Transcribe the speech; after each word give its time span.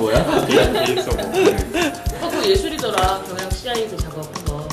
클라우드가 0.00 0.40
뭐야? 0.46 0.46
계획서 0.46 1.10
뭐 1.10 1.24
어, 2.20 2.30
그거 2.30 2.46
예술이더라. 2.48 3.22
경영 3.24 3.50
CI에서 3.50 3.96
작업한 3.96 4.44
거. 4.44 4.68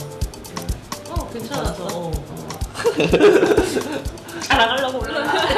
어, 1.09 1.29
괜찮아서. 1.31 1.87
어. 1.91 2.11
자랑하려고 4.41 4.99
올라갔는데. 4.99 5.55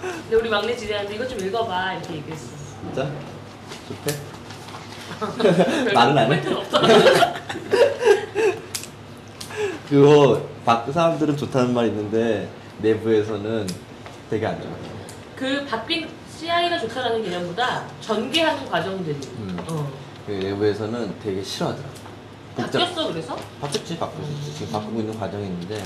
근데 0.00 0.36
우리 0.36 0.48
막내 0.48 0.76
지대한테 0.76 1.14
이것 1.14 1.28
좀 1.28 1.38
읽어봐. 1.40 1.94
이렇게 1.94 2.14
얘기했어. 2.14 2.46
진짜? 2.82 3.10
좋대? 3.88 4.16
없어. 6.56 6.80
그거 9.88 10.48
밖 10.64 10.90
사람들은 10.90 11.36
좋다는 11.36 11.74
말 11.74 11.86
있는데 11.88 12.48
내부에서는 12.78 13.66
되게 14.30 14.46
안 14.46 14.60
좋아. 14.62 14.70
그 15.36 15.64
바뀐 15.66 16.08
CI가 16.38 16.78
좋다라는 16.78 17.22
개념보다 17.24 17.84
전개하는 18.00 18.68
과정들이. 18.68 19.16
음. 19.38 19.56
어. 19.68 19.90
그 20.26 20.32
내부에서는 20.32 21.14
되게 21.22 21.42
싫어하더라. 21.42 21.88
바뀌었어 22.56 23.08
그래서? 23.08 23.36
바뀌었지, 23.60 23.96
바뀌었지. 23.98 24.54
지금 24.58 24.72
바꾸고 24.72 25.00
있는 25.00 25.18
과정이 25.18 25.44
있는데 25.46 25.82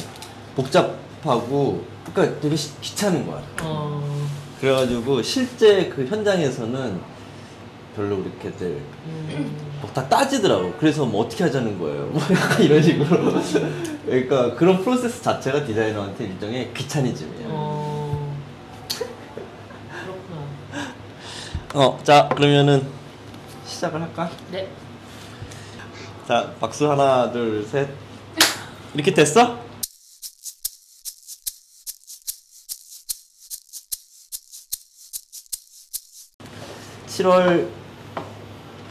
복잡하고 0.57 1.85
그러니까 2.13 2.41
되게 2.41 2.57
시- 2.57 2.79
귀찮은 2.81 3.27
거야. 3.27 3.43
어. 3.63 4.27
그래가지고 4.61 5.23
실제 5.23 5.89
그 5.89 6.07
현장에서는 6.07 7.01
별로 7.95 8.19
그렇게 8.23 8.51
들 8.53 8.81
음. 9.07 9.57
뭐다 9.81 10.09
따지더라고. 10.09 10.75
그래서 10.79 11.05
뭐 11.07 11.25
어떻게 11.25 11.45
하자는 11.45 11.79
거예요. 11.79 12.07
뭐 12.07 12.21
약간 12.31 12.63
이런 12.63 12.83
식으로. 12.83 13.35
그러니까 14.05 14.55
그런 14.55 14.83
프로세스 14.83 15.23
자체가 15.23 15.65
디자이너한테 15.65 16.25
일종의 16.25 16.73
귀차니즘이에요. 16.75 17.49
어. 17.49 17.96
어, 21.77 21.99
자 22.03 22.29
그러면은 22.35 22.89
시작을 23.67 24.01
할까? 24.01 24.31
네. 24.51 24.67
자 26.27 26.53
박수 26.59 26.91
하나 26.91 27.31
둘 27.31 27.63
셋. 27.67 27.89
이렇게 28.95 29.13
됐어? 29.13 29.59
(7월) 37.09 37.69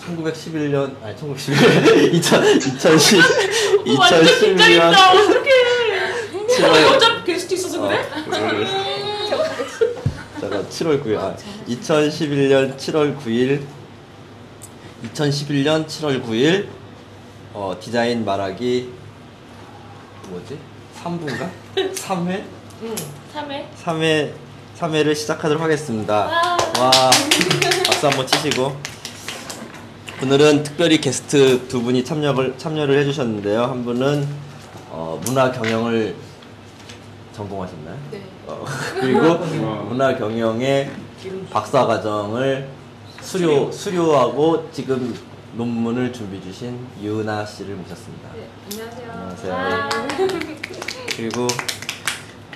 1911년 0.06 0.96
아니 1.04 1.16
1911년 1.16 2.14
2000 2.14 2.58
2010 2.58 3.20
어, 3.20 4.00
완전 4.00 4.24
2011년 4.24 4.40
긴장했다. 4.40 5.12
어떡해. 5.14 5.52
칠월- 6.56 6.96
어차피 6.96 7.24
게스트 7.34 7.54
있어서 7.56 7.82
그래? 7.82 8.08
잠깐 8.10 8.42
7월 10.64 11.04
9일 11.04 11.18
아 11.18 11.36
2011년 11.68 12.78
7월 12.78 13.18
9일 13.18 13.62
2011년 15.14 15.86
7월 15.88 16.24
9일 16.24 16.68
어 17.54 17.76
디자인 17.80 18.26
말하기 18.26 18.90
뭐지 20.30 20.58
3부인가 21.04 21.50
3회 21.76 22.44
응. 22.84 22.96
3회. 23.34 23.66
3회 23.84 24.32
3회를 24.78 25.16
시작하도록 25.16 25.62
하겠습니다. 25.62 26.26
와. 26.26 26.58
와 26.80 26.92
박수 27.86 28.08
한번 28.08 28.28
치시고 28.28 28.76
오늘은 30.22 30.64
특별히 30.64 31.00
게스트 31.00 31.68
두 31.68 31.82
분이 31.82 32.04
참여를 32.04 32.58
참여를 32.58 33.00
해 33.00 33.06
주셨는데요. 33.06 33.64
한 33.64 33.86
분은 33.86 34.28
어, 34.90 35.20
문화 35.26 35.52
경영을 35.52 36.16
전공하셨나요? 37.34 37.98
네. 38.12 38.24
어, 38.56 38.66
그리고 39.00 39.38
문화 39.86 40.16
경영의 40.18 40.92
박사 41.52 41.86
과정을 41.86 42.68
수료 43.22 43.72
수료하고 43.72 44.70
지금 44.72 45.18
논문을 45.54 46.14
준비 46.14 46.42
주신 46.42 46.80
유나 47.02 47.46
씨를 47.46 47.76
모셨습니다. 47.76 48.30
네, 48.34 48.48
안녕하세요. 48.72 49.12
안녕하세요. 49.12 49.54
아. 49.56 49.90
그리고 51.16 51.48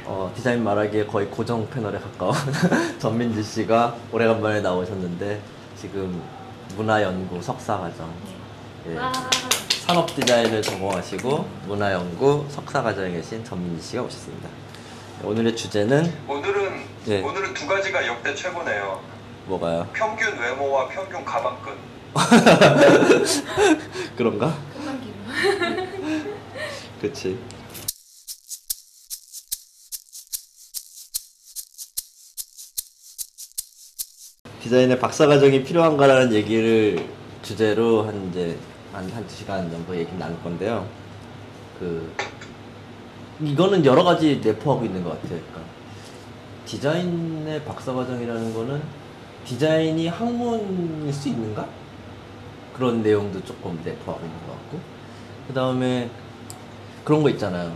어, 0.06 0.32
디자인 0.36 0.64
말하기에 0.64 1.06
거의 1.06 1.28
고정 1.28 1.70
패널에 1.70 2.00
가까운 2.00 2.34
전민지 3.00 3.44
씨가 3.44 3.96
오래간만에 4.12 4.62
나오셨는데 4.62 5.40
지금 5.78 6.22
문화연구 6.76 7.42
석사과정 7.42 8.10
예, 8.90 8.98
와. 8.98 9.12
산업 9.86 10.14
디자인을 10.16 10.62
전공하시고 10.62 11.46
문화연구 11.68 12.46
석사과정에 12.50 13.12
계신 13.12 13.44
전민지 13.44 13.82
씨가 13.88 14.04
오셨습니다. 14.04 14.50
오늘의 15.24 15.56
주제는 15.56 16.14
오늘은 16.28 16.86
네. 17.06 17.22
오늘은 17.22 17.54
두 17.54 17.68
가지가 17.68 18.06
역대 18.08 18.34
최고네요. 18.34 19.02
뭐가요? 19.48 19.88
평균 19.94 20.38
외모와 20.40 20.88
평균 20.88 21.26
가방끈. 21.26 21.74
그런가? 24.16 24.58
그치. 27.02 27.38
디자인의 34.62 35.00
박사 35.00 35.26
과정이 35.28 35.64
필요한가라는 35.64 36.34
얘기를 36.34 37.08
주제로 37.42 38.04
한 38.04 38.30
이제 38.30 38.58
한 38.94 39.10
한두 39.10 39.34
시간 39.36 39.70
정도 39.72 39.96
얘기 39.98 40.12
나눌 40.14 40.42
건데요. 40.44 40.88
그 41.80 42.14
이거는 43.42 43.86
여러 43.86 44.04
가지 44.04 44.42
내포하고 44.44 44.86
있는 44.86 45.04
것 45.04 45.12
같아요. 45.12 45.40
그러니까 45.40 45.62
디자인의 46.66 47.64
박사 47.64 47.94
과정이라는 47.94 48.54
거는 48.54 48.82
디자인이 49.46 50.08
학문일 50.08 51.12
수 51.14 51.30
있는가? 51.30 51.66
그런 52.76 53.02
내용도 53.02 53.44
조금 53.44 53.80
내포하고 53.84 54.24
있는 54.26 54.40
것 54.46 54.54
같고 54.54 54.80
그 55.48 55.54
다음에 55.54 56.10
그런 57.04 57.24
거 57.24 57.30
있잖아요. 57.32 57.74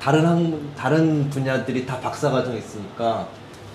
다른 0.00 0.26
학문, 0.26 0.74
다른 0.76 1.30
분야들이 1.30 1.86
다 1.86 1.98
박사과정 2.00 2.56
있으니까 2.56 3.26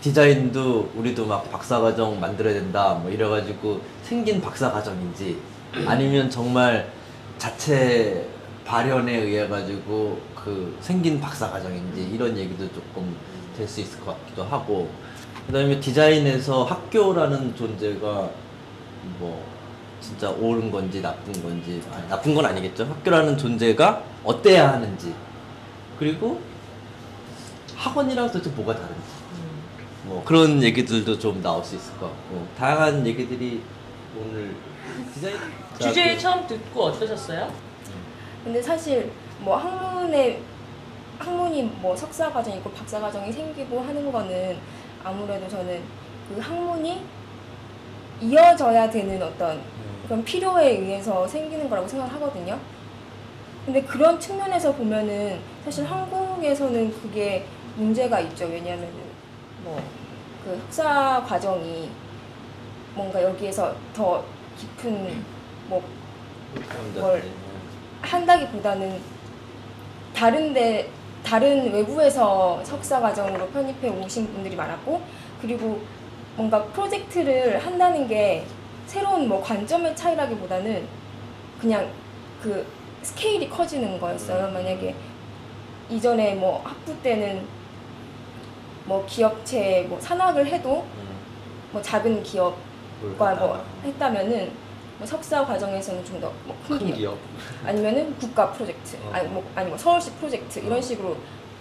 디자인도 0.02 0.92
우리도 0.96 1.26
막 1.26 1.50
박사과정 1.52 2.20
만들어야 2.20 2.54
된다 2.54 3.00
뭐 3.02 3.12
이래가지고 3.12 3.82
생긴 4.04 4.40
박사과정인지 4.40 5.40
아니면 5.86 6.30
정말 6.30 6.90
자체 7.38 8.28
발현에 8.64 9.12
의해 9.18 9.48
가지고 9.48 10.20
그 10.44 10.78
생긴 10.82 11.20
박사 11.20 11.50
과정인지 11.50 12.10
이런 12.14 12.38
얘기도 12.38 12.68
조금 12.74 13.16
될 13.58 13.68
수 13.68 13.82
있을 13.82 14.00
것 14.00 14.18
같기도 14.18 14.44
하고 14.46 14.90
그다음에 15.48 15.80
디자인에서 15.80 16.64
학교라는 16.64 17.56
존재가 17.56 18.30
뭐 19.20 19.46
진짜 20.00 20.30
옳은 20.30 20.72
건지 20.72 21.02
나쁜 21.02 21.34
건지 21.44 21.82
아니, 21.92 22.08
나쁜 22.08 22.34
건 22.36 22.46
아니겠죠. 22.46 22.86
학교라는 22.86 23.38
존재가 23.38 24.02
어때야 24.24 24.74
하는지 24.74 25.14
그리고 25.98 26.40
학원이랑 27.76 28.28
도대체 28.32 28.50
뭐가 28.52 28.74
다른지 28.76 28.94
음. 29.34 29.64
뭐 30.06 30.24
그런 30.24 30.64
얘기들도 30.64 31.20
좀 31.20 31.42
나올 31.42 31.64
수 31.64 31.76
있을 31.76 31.98
것 31.98 32.08
같고 32.08 32.48
다양한 32.58 33.06
얘기들이 33.06 33.62
오늘 34.18 34.56
디자인 35.14 35.36
주제 35.80 36.18
자, 36.18 36.32
처음 36.32 36.48
듣고 36.48 36.84
어떠셨어요? 36.86 37.52
근데 38.44 38.62
사실 38.62 39.12
뭐 39.40 39.58
학문에 39.58 40.42
학문이 41.18 41.64
뭐 41.82 41.96
석사 41.96 42.32
과정 42.32 42.56
있고 42.56 42.72
박사 42.72 43.00
과정이 43.00 43.32
생기고 43.32 43.82
하는 43.82 44.12
거는 44.12 44.58
아무래도 45.04 45.48
저는 45.48 45.82
그 46.30 46.40
학문이 46.40 47.04
이어져야 48.22 48.90
되는 48.90 49.22
어떤 49.22 49.58
음, 49.58 50.04
그런 50.06 50.24
필요에 50.24 50.78
의해서 50.78 51.28
생기는 51.28 51.70
거라고 51.70 51.88
생각을 51.88 52.14
하거든요. 52.16 52.60
근데 53.66 53.82
그런 53.84 54.20
측면에서 54.20 54.74
보면은 54.74 55.40
사실 55.64 55.86
한국에서는 55.86 56.92
그게 57.02 57.46
문제가 57.76 58.20
있죠. 58.22 58.46
왜냐하면은 58.46 58.94
뭐그 59.64 60.62
학사 60.66 61.24
과정이 61.26 61.90
뭔가 62.96 63.22
여기에서 63.22 63.76
더 63.94 64.24
깊은 64.58 65.24
뭐 65.68 65.84
사람들. 66.68 67.02
뭘 67.02 67.24
한다기보다는 68.02 69.00
다른데 70.20 70.90
다른 71.24 71.72
외부에서 71.72 72.62
석사 72.66 73.00
과정으로 73.00 73.48
편입해 73.48 73.88
오신 73.88 74.34
분들이 74.34 74.54
많았고 74.54 75.02
그리고 75.42 75.80
뭔가 76.36 76.62
프로젝트를 76.66 77.58
한다는 77.66 78.06
게 78.06 78.44
새로운 78.86 79.30
뭐 79.30 79.42
관점의 79.42 79.96
차이라기보다는 79.96 80.86
그냥 81.62 81.90
그 82.42 82.68
스케일이 83.02 83.48
커지는 83.48 83.98
거였어요. 83.98 84.52
만약에 84.52 84.94
이전에 85.90 86.36
뭐 86.36 86.62
학부 86.66 87.02
때는 87.02 87.46
뭐 88.84 89.06
기업체 89.08 89.86
뭐 89.88 90.02
산학을 90.02 90.46
해도 90.48 90.86
음, 90.98 91.08
뭐 91.72 91.82
작은 91.82 92.24
기업과 92.24 92.56
뭘뭐 93.36 93.64
했다면은 93.86 94.52
뭐 95.00 95.08
석사 95.08 95.46
과정에서는 95.46 96.04
좀더뭐큰 96.04 96.94
기업 96.94 97.18
아니면은 97.66 98.14
국가 98.18 98.52
프로젝트 98.52 98.98
어. 98.98 99.12
아니 99.14 99.30
뭐 99.30 99.44
아니 99.56 99.70
뭐 99.70 99.78
서울시 99.78 100.12
프로젝트 100.12 100.60
이런 100.60 100.82
식으로 100.82 101.16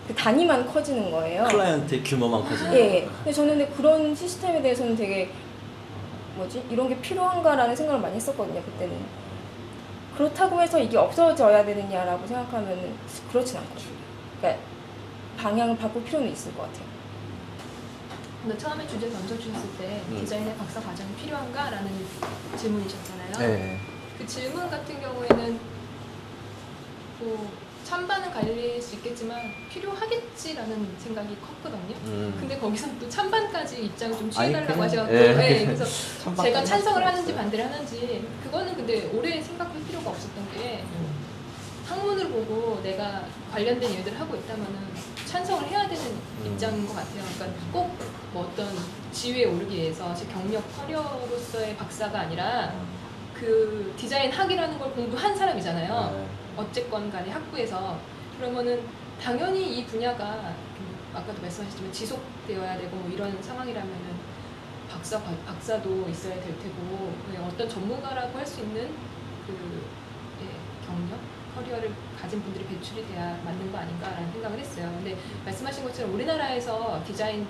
그 0.09 0.15
단위만 0.15 0.67
커지는 0.67 1.11
거예요. 1.11 1.45
클라이언트의 1.45 2.03
규모만 2.03 2.43
커지는 2.43 2.75
예, 2.75 2.79
예. 2.79 3.01
근데 3.05 3.33
저는 3.33 3.59
근데 3.59 3.73
그런 3.77 4.15
시스템에 4.15 4.61
대해서는 4.61 4.97
되게 4.97 5.31
뭐지 6.35 6.65
이런 6.69 6.89
게 6.89 7.01
필요한가라는 7.01 7.77
생각을 7.77 8.01
많이 8.01 8.17
했었거든요 8.17 8.61
그때는. 8.63 8.97
그렇다고 10.17 10.61
해서 10.61 10.81
이게 10.81 10.97
없어져야 10.97 11.65
되느냐라고 11.65 12.27
생각하면 12.27 12.93
그렇진 13.31 13.59
않거든요. 13.59 13.93
그러니까 14.41 14.63
방향을 15.37 15.77
바꿀 15.77 16.03
필요는 16.03 16.33
있을 16.33 16.53
것 16.57 16.63
같아요. 16.63 16.98
근데 18.49 18.63
처음에 18.63 18.89
주제 18.89 19.11
던져주셨을 19.11 19.69
때 19.77 20.03
음. 20.09 20.21
디자인의 20.21 20.57
박사 20.57 20.81
과정이 20.81 21.15
필요한가라는 21.17 21.93
질문이셨잖아요. 22.57 23.33
네. 23.41 23.79
그 24.17 24.27
질문 24.27 24.71
같은 24.71 24.99
경우에는 24.99 25.61
뭐 27.19 27.53
찬반은 27.85 28.31
갈릴 28.31 28.81
수 28.81 28.95
있겠지만 28.95 29.53
필요하겠지라는 29.69 30.97
생각이 30.99 31.37
컸거든요. 31.43 31.95
음. 32.07 32.37
근데 32.41 32.59
거기서 32.59 32.89
또 32.99 33.07
찬반까지 33.07 33.85
입장을 33.85 34.17
좀 34.17 34.31
취해달라고 34.31 34.83
하셔서 34.83 35.13
예. 35.13 35.35
네, 35.35 35.65
그래서 35.67 35.85
찬반까지 35.85 36.43
제가 36.49 36.59
할 36.59 36.65
찬성을 36.65 37.07
하는지. 37.07 37.35
반대를 37.35 37.67
하는지 37.67 38.27
그거는 38.45 38.77
근데 38.77 39.11
오래 39.13 39.43
생각할 39.43 39.75
필요가 39.85 40.09
없었던 40.09 40.53
게 40.55 40.85
학문을 41.87 42.31
보고 42.31 42.81
내가 42.83 43.27
관련된 43.53 43.91
일들을 43.93 44.19
하고 44.19 44.37
있다면은 44.37 44.89
찬성을 45.27 45.69
해야 45.69 45.87
되는 45.87 46.03
음. 46.03 46.47
입장인 46.47 46.87
것 46.87 46.95
같아요. 46.95 47.23
그러니까 47.37 47.61
꼭 47.71 47.95
뭐 48.33 48.45
어떤 48.51 48.67
지위에 49.13 49.45
오르기 49.47 49.75
위해서 49.77 50.15
제 50.15 50.27
경력 50.27 50.63
커리어로서의 50.77 51.77
박사가 51.77 52.21
아니라 52.21 52.73
그 53.35 53.93
디자인 53.97 54.31
학이라는 54.31 54.79
걸 54.79 54.93
공부한 54.93 55.35
사람이잖아요. 55.37 56.11
네. 56.17 56.27
어쨌건 56.57 57.11
간에 57.11 57.31
학부에서 57.31 57.99
그러면은 58.37 58.83
당연히 59.23 59.79
이 59.79 59.87
분야가 59.87 60.53
아까도 61.15 61.41
말씀하셨지만 61.41 61.93
지속되어야 61.93 62.79
되고 62.79 62.97
뭐 62.97 63.11
이런 63.11 63.41
상황이라면은 63.43 64.29
박사 64.91 65.19
과- 65.23 65.33
박사도 65.47 66.09
있어야 66.09 66.35
될 66.35 66.59
테고 66.59 67.13
그냥 67.27 67.45
어떤 67.47 67.69
전문가라고 67.69 68.39
할 68.39 68.47
수 68.47 68.61
있는 68.61 68.91
그 69.47 69.83
예, 70.43 70.87
경력 70.87 71.19
커리어를 71.55 71.93
가진 72.21 72.43
분들이 72.43 72.65
배출이 72.67 73.07
돼야 73.09 73.39
맞는 73.45 73.73
거 73.73 73.79
아닌가라는 73.79 74.31
생각을 74.33 74.59
했어요. 74.59 74.91
근데 74.97 75.17
말씀하신 75.45 75.85
것처럼 75.85 76.15
우리나라에서 76.15 77.03
디자인 77.07 77.47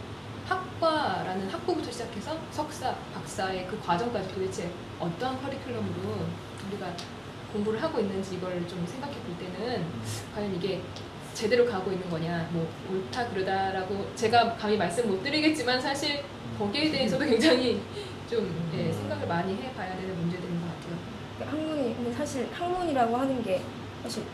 학과라는 0.49 1.49
학부부터 1.51 1.91
시작해서 1.91 2.39
석사, 2.51 2.95
박사의 3.15 3.67
그 3.67 3.79
과정까지 3.81 4.33
도대체 4.35 4.71
어떤 4.99 5.37
커리큘럼으로 5.43 6.25
우리가 6.69 6.93
공부를 7.53 7.83
하고 7.83 8.01
있는지 8.01 8.37
이걸 8.37 8.67
좀 8.67 8.87
생각해 8.87 9.15
볼 9.15 9.37
때는 9.39 9.85
과연 10.35 10.55
이게 10.55 10.83
제대로 11.35 11.67
가고 11.67 11.93
있는 11.93 12.09
거냐, 12.11 12.49
뭐 12.53 12.69
옳다 12.91 13.29
그러다라고 13.29 14.11
제가 14.17 14.57
감히 14.57 14.77
말씀 14.77 15.09
못 15.09 15.23
드리겠지만 15.23 15.81
사실 15.81 16.25
거기에 16.59 16.91
대해서도 16.91 17.25
굉장히 17.27 17.81
좀 18.29 18.71
예, 18.75 18.93
생각을 18.93 19.27
많이 19.27 19.55
해봐야 19.55 19.97
되는 19.97 20.17
문제들인 20.17 20.61
것 20.61 20.67
같아요. 20.67 21.51
학문이 21.51 21.95
근데 21.95 22.13
사실 22.13 22.49
학문이라고 22.53 23.17
하는 23.17 23.43
게 23.43 23.63
사실 24.03 24.25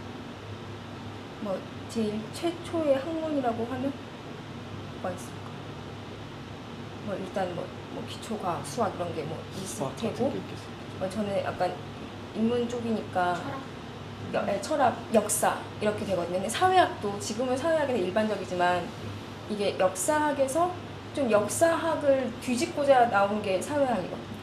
뭐 1.43 1.61
제일 1.91 2.19
최초의 2.33 2.97
학문이라고 2.97 3.65
하면 3.67 3.93
뭐가 4.95 5.15
있을까? 5.15 5.34
뭐 7.05 7.15
일단 7.17 7.55
뭐, 7.55 7.65
뭐 7.93 8.03
기초과학, 8.09 8.67
수학 8.67 8.95
이런 8.97 9.15
게뭐 9.15 9.39
있을 9.57 9.67
수학 9.67 9.97
테고. 9.97 10.33
뭐 10.99 11.09
저는 11.11 11.45
약간 11.45 11.73
인문 12.35 12.69
쪽이니까 12.69 13.41
여- 14.35 14.45
예, 14.49 14.61
철학, 14.61 14.97
역사 15.13 15.57
이렇게 15.81 16.05
되거든요. 16.05 16.35
근데 16.35 16.49
사회학도 16.49 17.19
지금은 17.21 17.57
사회학이 17.57 17.93
더 17.93 17.99
일반적이지만 17.99 18.83
이게 19.51 19.79
역사학에서 19.79 20.73
좀 21.15 21.31
역사학을 21.31 22.33
뒤집고자 22.41 23.09
나온 23.11 23.41
게 23.43 23.61
사회학이거든요. 23.61 24.35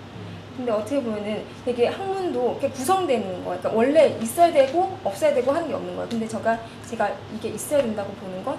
근데 0.56 0.72
어떻게 0.72 1.02
보면은 1.02 1.44
되게 1.66 1.88
학문도 1.88 2.52
이렇게 2.52 2.70
구성되는 2.70 3.26
거예요. 3.44 3.60
그러니까 3.60 3.70
원래 3.72 4.18
있어야 4.22 4.52
되고 4.52 4.98
없어야 5.04 5.34
되고 5.34 5.52
하는 5.52 5.68
게 5.68 5.74
없는 5.74 5.96
거예요. 5.96 6.08
근데 6.10 6.28
제가 6.28 6.60
제가 6.86 7.12
이게 7.36 7.50
있어야 7.50 7.82
된다고 7.82 8.12
보는 8.14 8.44
건 8.44 8.58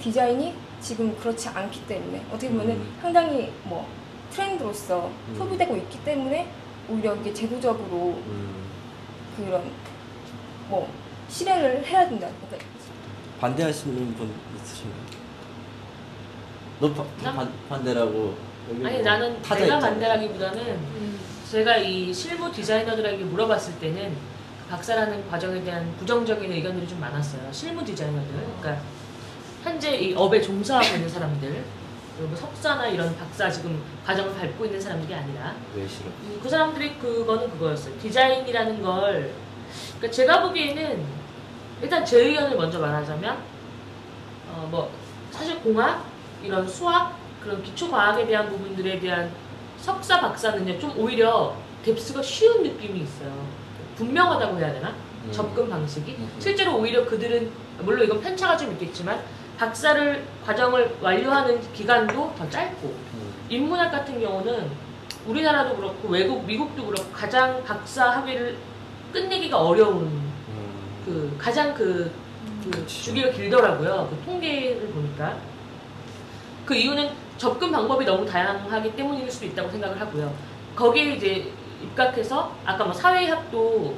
디자인이 0.00 0.54
지금 0.82 1.16
그렇지 1.16 1.48
않기 1.48 1.86
때문에 1.86 2.24
어떻게 2.28 2.48
보면 2.48 2.70
은 2.70 2.74
음. 2.74 2.98
상당히 3.00 3.52
뭐 3.64 3.88
트렌드로서 4.32 5.10
음. 5.28 5.34
소비되고 5.36 5.76
있기 5.76 6.04
때문에 6.04 6.48
오히려 6.90 7.14
이게 7.16 7.32
제도적으로 7.32 8.20
음. 8.26 8.64
그런 9.36 9.62
뭐 10.68 10.90
실행을 11.28 11.84
해야 11.86 12.08
된다. 12.08 12.28
그러니까 12.48 12.70
반대하시는 13.40 14.14
분 14.14 14.30
있으신가요? 14.56 15.02
너 16.80 16.92
바, 16.92 17.04
나? 17.22 17.32
반, 17.32 17.52
반대라고 17.68 18.36
여기 18.70 18.86
아니 18.86 18.96
뭐 18.96 19.04
나는 19.04 19.42
타자 19.42 19.60
내가 19.60 19.76
있잖아요. 19.76 19.80
반대라기보다는 19.80 20.78
제가 21.50 21.76
이 21.76 22.12
실무 22.12 22.50
디자이너들에게 22.50 23.24
물어봤을 23.24 23.78
때는 23.78 24.16
박사라는 24.68 25.28
과정에 25.28 25.62
대한 25.62 25.94
부정적인 25.98 26.50
의견들이 26.50 26.88
좀 26.88 26.98
많았어요. 26.98 27.52
실무 27.52 27.84
디자이너들, 27.84 28.32
그러니까 28.58 28.82
현재 29.62 29.94
이 29.96 30.14
업에 30.14 30.40
종사하고 30.40 30.96
있는 30.96 31.08
사람들, 31.08 31.48
그리고 32.16 32.28
뭐 32.28 32.36
석사나 32.36 32.88
이런 32.88 33.16
박사 33.16 33.50
지금 33.50 33.80
과정을 34.04 34.34
밟고 34.34 34.64
있는 34.66 34.80
사람들이 34.80 35.14
아니라 35.14 35.54
왜 35.74 35.86
싫어? 35.86 36.06
음, 36.08 36.40
그 36.42 36.48
사람들이 36.48 36.94
그거는 36.98 37.50
그거였어요. 37.50 37.96
디자인이라는 37.98 38.82
걸, 38.82 39.32
그러니까 39.98 40.10
제가 40.10 40.42
보기에는 40.42 41.04
일단 41.82 42.04
제 42.04 42.18
의견을 42.20 42.56
먼저 42.56 42.78
말하자면, 42.78 43.36
어 44.54 44.66
뭐 44.70 44.90
사실 45.30 45.58
공학 45.60 46.04
이런 46.42 46.68
수학 46.68 47.16
그런 47.42 47.62
기초 47.62 47.90
과학에 47.90 48.26
대한 48.26 48.48
부분들에 48.50 49.00
대한 49.00 49.32
석사 49.78 50.20
박사는요 50.20 50.78
좀 50.78 50.92
오히려 50.98 51.56
뎁스가 51.82 52.22
쉬운 52.22 52.62
느낌이 52.62 53.00
있어요. 53.00 53.46
분명하다고 53.96 54.58
해야 54.58 54.72
되나? 54.72 54.94
음. 55.24 55.32
접근 55.32 55.68
방식이 55.70 56.12
음. 56.18 56.30
실제로 56.38 56.76
오히려 56.78 57.04
그들은 57.06 57.50
물론 57.80 58.04
이건 58.04 58.20
편차가 58.20 58.56
좀 58.56 58.72
있겠지만 58.72 59.20
박사를 59.62 60.24
과정을 60.44 60.96
완료하는 61.00 61.60
기간도 61.72 62.34
더 62.36 62.50
짧고 62.50 62.88
음. 62.88 63.34
인문학 63.48 63.92
같은 63.92 64.20
경우는 64.20 64.68
우리나라도 65.24 65.76
그렇고 65.76 66.08
외국 66.08 66.44
미국도 66.44 66.84
그렇고 66.84 67.12
가장 67.12 67.62
박사 67.62 68.10
학위를 68.10 68.56
끝내기가 69.12 69.56
어려운 69.56 70.06
음. 70.06 70.32
그 71.04 71.36
가장 71.38 71.72
그, 71.74 72.10
그. 72.64 72.86
주기가 72.88 73.30
길더라고요. 73.30 74.08
그 74.10 74.24
통계를 74.24 74.88
보니까 74.88 75.36
그 76.66 76.74
이유는 76.74 77.10
접근 77.38 77.70
방법이 77.70 78.04
너무 78.04 78.26
다양하기 78.26 78.96
때문일 78.96 79.30
수도 79.30 79.46
있다고 79.46 79.70
생각을 79.70 80.00
하고요. 80.00 80.34
거기에 80.74 81.14
이제 81.14 81.52
입각해서 81.80 82.52
아까 82.64 82.82
뭐 82.82 82.92
사회학도 82.92 83.96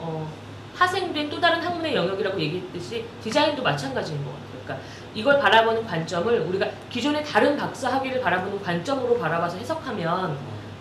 어, 0.00 0.32
파생된 0.76 1.30
또 1.30 1.40
다른 1.40 1.62
학문의 1.62 1.94
영역이라고 1.94 2.40
얘기했듯이 2.40 3.04
디자인도 3.22 3.62
마찬가지인 3.62 4.24
것 4.24 4.32
같아요. 4.32 4.43
그러니까 4.64 4.86
이걸 5.14 5.38
바라보는 5.38 5.86
관점을 5.86 6.40
우리가 6.40 6.68
기존의 6.90 7.24
다른 7.24 7.56
박사 7.56 7.92
학위를 7.92 8.20
바라보는 8.20 8.60
관점으로 8.62 9.18
바라봐서 9.18 9.58
해석하면 9.58 10.36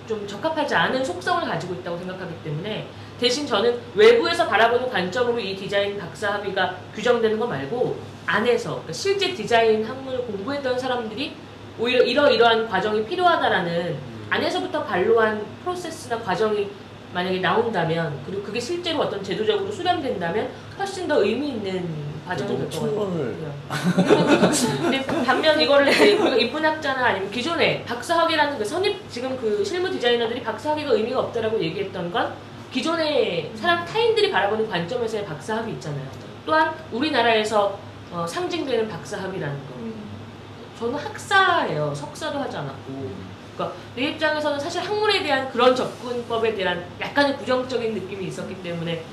좀 0.08 0.28
적합하지 0.28 0.76
않은 0.76 1.04
속성을 1.04 1.46
가지고 1.46 1.76
있다고 1.76 1.98
생각하기 1.98 2.44
때문에 2.44 2.88
대신 3.20 3.46
저는 3.46 3.80
외부에서 3.96 4.48
바라보는 4.48 4.90
관점으로 4.90 5.40
이 5.40 5.56
디자인 5.56 5.98
박사 5.98 6.34
학위가 6.34 6.76
규정되는 6.94 7.40
거 7.40 7.48
말고 7.48 7.98
안에서 8.26 8.72
그러니까 8.72 8.94
실제 8.94 9.34
디자인 9.34 9.84
학문을 9.86 10.26
공부했던 10.26 10.78
사람들이 10.78 11.36
오히려 11.80 12.04
이러이러한 12.04 12.68
과정이 12.68 13.06
필요하다라는 13.06 13.98
안에서부터 14.30 14.84
반로한 14.84 15.46
프로세스나 15.64 16.20
과정이 16.20 16.70
만약에 17.14 17.40
나온다면 17.40 18.20
그리고 18.26 18.44
그게 18.44 18.60
실제로 18.60 19.02
어떤 19.02 19.24
제도적으로 19.24 19.72
수렴된다면 19.72 20.50
훨씬 20.78 21.08
더 21.08 21.24
의미 21.24 21.50
있는 21.50 22.13
너무 22.26 22.70
총론을 22.70 23.36
같아요. 23.70 24.52
근데 24.82 25.06
반면 25.06 25.60
이거를 25.60 25.88
이제 25.90 26.14
우리가 26.14 26.36
인문학자나 26.38 27.06
아니면 27.08 27.30
기존에 27.32 27.84
박사학위라는 27.84 28.58
그 28.58 28.66
선입 28.66 29.10
지금 29.10 29.38
그 29.40 29.64
실무 29.64 29.90
디자이너들이 29.90 30.42
박사학위가 30.42 30.92
의미가 30.94 31.20
없다라고 31.20 31.62
얘기했던 31.62 32.12
건 32.12 32.34
기존의 32.72 33.52
사람 33.56 33.86
타인들이 33.86 34.32
바라보는 34.32 34.70
관점에서의 34.70 35.26
박사학위 35.26 35.74
있잖아요. 35.74 36.06
또한 36.46 36.74
우리나라에서 36.92 37.78
어, 38.12 38.26
상징되는 38.28 38.88
박사학위라는 38.88 39.56
거. 39.68 39.74
저는 40.80 40.96
학사예요. 40.96 41.94
석사도 41.94 42.40
하지 42.40 42.58
않았고. 42.58 43.34
그러니까 43.56 43.78
내 43.96 44.04
입장에서는 44.10 44.60
사실 44.60 44.82
학문에 44.82 45.22
대한 45.22 45.50
그런 45.52 45.76
접근법에 45.76 46.56
대한 46.56 46.84
약간의 47.00 47.38
부정적인 47.38 47.94
느낌이 47.94 48.26
있었기 48.26 48.62
때문에 48.64 49.04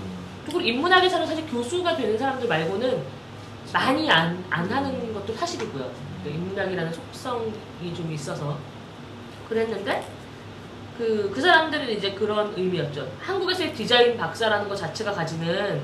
그리고 0.44 0.61
인문학에서는 0.61 1.26
사실 1.26 1.47
교수가 1.47 1.97
되는 1.97 2.16
사람들 2.16 2.49
말고는 2.49 3.02
많이 3.73 4.11
안, 4.11 4.44
안 4.50 4.70
하는 4.70 5.12
것도 5.14 5.35
사실이고요. 5.35 5.90
그러니까 6.23 6.44
인문학이라는 6.44 6.92
속성이 6.92 7.94
좀 7.94 8.12
있어서 8.12 8.59
그랬는데 9.49 10.06
그, 10.99 11.30
그 11.35 11.40
사람들은 11.40 11.90
이제 11.90 12.12
그런 12.12 12.52
의미였죠. 12.56 13.11
한국에서의 13.20 13.75
디자인 13.75 14.16
박사라는 14.16 14.68
것 14.68 14.76
자체가 14.76 15.12
가지는 15.12 15.80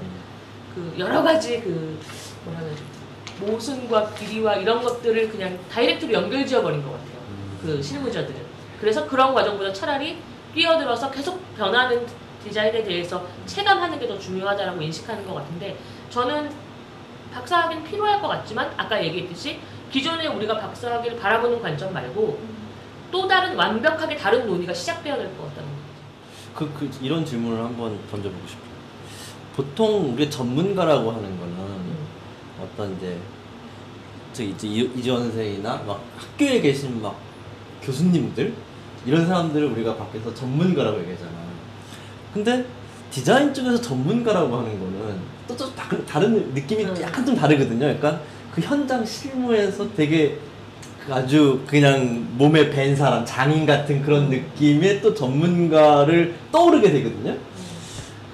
그 0.75 0.95
여러 0.99 1.23
가지 1.23 1.61
그 1.63 1.99
뭐라 2.45 2.61
그러지 2.61 2.83
모순과 3.41 4.11
비리와 4.15 4.57
이런 4.57 4.83
것들을 4.83 5.31
그냥 5.31 5.59
다이렉트로 5.71 6.13
연결 6.13 6.45
지어 6.45 6.63
버린 6.63 6.83
것 6.83 6.93
같아요. 6.93 7.17
그 7.63 7.83
실무자들은. 7.83 8.47
그래서 8.81 9.07
그런 9.07 9.35
과정보다 9.35 9.73
차라리 9.73 10.19
뛰어들어서 10.55 11.11
계속 11.11 11.41
변하는 11.57 12.07
디자인에 12.49 12.83
대해서 12.83 13.27
체감하는 13.47 13.99
게 14.01 14.07
더 14.07 14.19
중요하다라고 14.19 14.81
인식하는 14.83 15.27
것 15.27 15.35
같은데 15.35 15.77
저는 16.11 16.51
박사학위는 17.33 17.83
필요할 17.85 18.21
것 18.23 18.29
같지만 18.29 18.73
아까 18.77 19.03
얘기했듯이 19.03 19.59
기존에 19.91 20.27
우리가 20.29 20.59
박사학위를 20.59 21.19
바라보는 21.19 21.61
관점 21.61 21.93
말고 21.93 22.39
또 23.11 23.27
다른 23.29 23.57
완벽하게 23.57 24.17
다른 24.17 24.47
논의가 24.47 24.73
시작되어야 24.73 25.17
될 25.19 25.27
것 25.37 25.49
같다는 25.49 25.69
거죠. 25.69 25.87
그, 26.55 26.73
그 26.79 26.91
이런 27.05 27.25
질문을 27.25 27.63
한번 27.63 27.99
던져보고 28.11 28.47
싶어요. 28.47 28.67
보통 29.57 30.13
우리 30.15 30.31
전문가라고 30.31 31.11
하는 31.11 31.39
거는 31.39 31.53
음. 31.59 32.07
어떤 32.63 32.97
이제 32.97 33.19
저 34.33 34.43
이제 34.43 34.67
이- 34.69 34.91
이전생이나 34.97 35.83
막 35.87 36.03
학교에 36.17 36.61
계신 36.61 37.01
막 37.03 37.17
교수님들 37.83 38.55
이런 39.05 39.27
사람들을 39.27 39.67
우리가 39.69 39.97
밖에서 39.97 40.33
전문가라고 40.35 41.01
얘기하잖아. 41.01 41.46
근데 42.37 42.67
디자인 43.11 43.55
쪽에서 43.55 43.81
전문가라고 43.81 44.55
하는 44.57 44.79
거는 44.79 45.17
또좀 45.49 45.73
다른 46.07 46.53
느낌이 46.53 46.85
음. 46.85 46.95
약간 47.01 47.25
좀 47.25 47.35
다르거든요. 47.35 47.89
약간 47.89 48.21
그 48.55 48.61
현장 48.61 49.05
실무에서 49.07 49.89
되게 49.95 50.37
그 51.07 51.15
아주 51.15 51.63
그냥 51.67 52.27
몸에 52.33 52.69
밴 52.69 52.95
사람 52.95 53.25
장인 53.25 53.65
같은 53.65 54.03
그런 54.03 54.29
느낌의 54.29 55.01
또 55.01 55.15
전문가를 55.15 56.35
떠오르게 56.53 56.93
되거든요. 56.93 57.35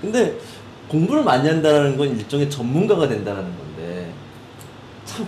근데 0.01 0.37
공부를 0.89 1.23
많이 1.23 1.49
한다는 1.49 1.97
건 1.97 2.09
일종의 2.17 2.51
전문가가 2.51 3.07
된다는 3.07 3.45
참 3.45 3.62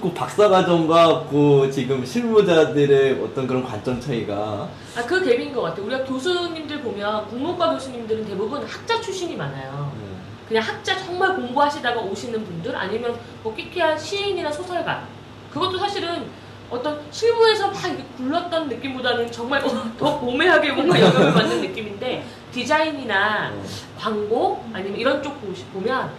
그 0.01 0.13
박사과정과 0.13 1.27
그 1.31 1.71
지금 1.73 2.05
실무자들의 2.05 3.21
어떤 3.23 3.47
그런 3.47 3.63
관점 3.65 4.01
차이가 4.01 4.69
아, 4.97 5.03
그 5.07 5.21
갭인 5.23 5.53
것 5.55 5.63
같아요. 5.63 5.87
우리가 5.87 6.05
교수님들 6.05 6.81
보면 6.83 7.27
국문과 7.29 7.73
교수님들은 7.73 8.25
대부분 8.27 8.63
학자 8.65 9.01
출신이 9.01 9.37
많아요. 9.37 9.93
네. 9.99 10.05
그냥 10.49 10.63
학자 10.63 10.97
정말 10.99 11.35
공부하시다가 11.37 12.01
오시는 12.01 12.45
분들 12.45 12.77
아니면 12.77 13.17
뭐 13.43 13.55
끼끼한 13.55 13.99
시인이나 13.99 14.51
소설가 14.53 15.05
그것도 15.53 15.79
사실은 15.79 16.25
어떤 16.71 17.01
실무에서 17.11 17.69
막 17.69 17.85
이렇게 17.87 18.03
굴렀던 18.17 18.69
느낌보다는 18.69 19.31
정말 19.31 19.65
어, 19.65 19.69
더 19.99 20.17
오매하게 20.23 20.73
뭔가 20.73 20.99
영향을 21.01 21.33
받는 21.33 21.61
느낌인데 21.61 22.25
디자인이나 22.53 23.53
어. 23.55 23.63
광고 23.99 24.65
아니면 24.73 24.99
이런 24.99 25.23
쪽 25.23 25.41
보시- 25.41 25.65
보면 25.73 26.11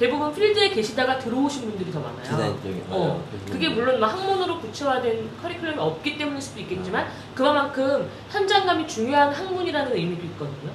대부분 0.00 0.34
필드에 0.34 0.70
계시다가 0.70 1.18
들어오신 1.18 1.60
분들이 1.68 1.92
더 1.92 2.00
많아요. 2.00 2.22
디자인 2.22 2.62
쪽에 2.62 2.82
어, 2.88 3.22
맞아요. 3.22 3.24
그게 3.52 3.68
물론 3.68 4.00
막 4.00 4.14
학문으로 4.14 4.58
구체화된 4.58 5.30
커리큘럼이 5.42 5.76
없기 5.76 6.16
때문일 6.16 6.40
수도 6.40 6.60
있겠지만 6.60 7.06
그만큼 7.34 8.10
현장감이 8.30 8.88
중요한 8.88 9.30
학문이라는 9.30 9.94
의미도 9.94 10.24
있거든요. 10.24 10.72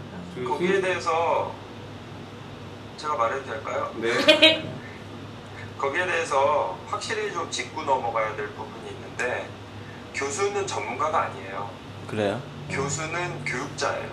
거기에 0.47 0.79
대해서 0.79 1.51
제가 2.97 3.15
말해도 3.15 3.45
될까요? 3.45 3.91
네. 3.95 4.63
거기에 5.79 6.05
대해서 6.05 6.77
확실히 6.85 7.33
좀 7.33 7.49
짚고 7.49 7.81
넘어가야 7.81 8.35
될 8.35 8.47
부분이 8.49 8.91
있는데 8.91 9.49
교수는 10.13 10.67
전문가가 10.67 11.23
아니에요. 11.23 11.71
그래요? 12.07 12.39
교수는 12.69 13.43
교육자예요. 13.43 14.09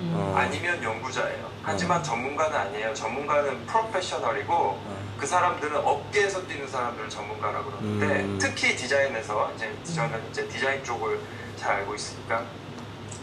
음. 0.00 0.12
어. 0.16 0.34
아니면 0.36 0.82
연구자예요. 0.82 1.51
하지만 1.62 2.02
전문가는 2.02 2.56
아니에요. 2.56 2.92
전문가는 2.92 3.66
프로페셔널이고 3.66 4.52
어. 4.52 5.02
그 5.16 5.26
사람들은 5.26 5.76
업계에서 5.76 6.46
뛰는 6.46 6.66
사람들을 6.66 7.08
전문가라고 7.08 7.70
그러는데 7.70 8.22
음. 8.22 8.38
특히 8.40 8.74
디자인에서 8.74 9.52
이제 9.54 9.72
저는 9.94 10.20
이제 10.30 10.48
디자인 10.48 10.82
쪽을 10.82 11.20
잘 11.56 11.76
알고 11.76 11.94
있으니까 11.94 12.44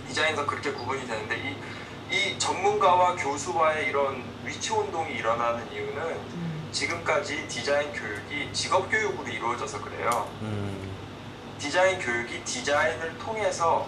디자인에서 0.08 0.46
그렇게 0.46 0.72
구분이 0.72 1.06
되는데 1.06 1.38
이, 1.38 1.58
이 2.16 2.40
전문가와 2.40 3.16
교수와의 3.16 3.88
이런 3.88 4.24
위치 4.46 4.72
운동이 4.72 5.14
일어나는 5.16 5.70
이유는 5.72 6.02
음. 6.02 6.70
지금까지 6.72 7.48
디자인 7.50 7.92
교육이 7.92 8.54
직업 8.54 8.90
교육으로 8.90 9.28
이루어져서 9.28 9.82
그래요. 9.82 10.30
음. 10.42 10.90
디자인 11.60 12.00
교육이 12.00 12.42
디자인을 12.46 13.18
통해서 13.18 13.86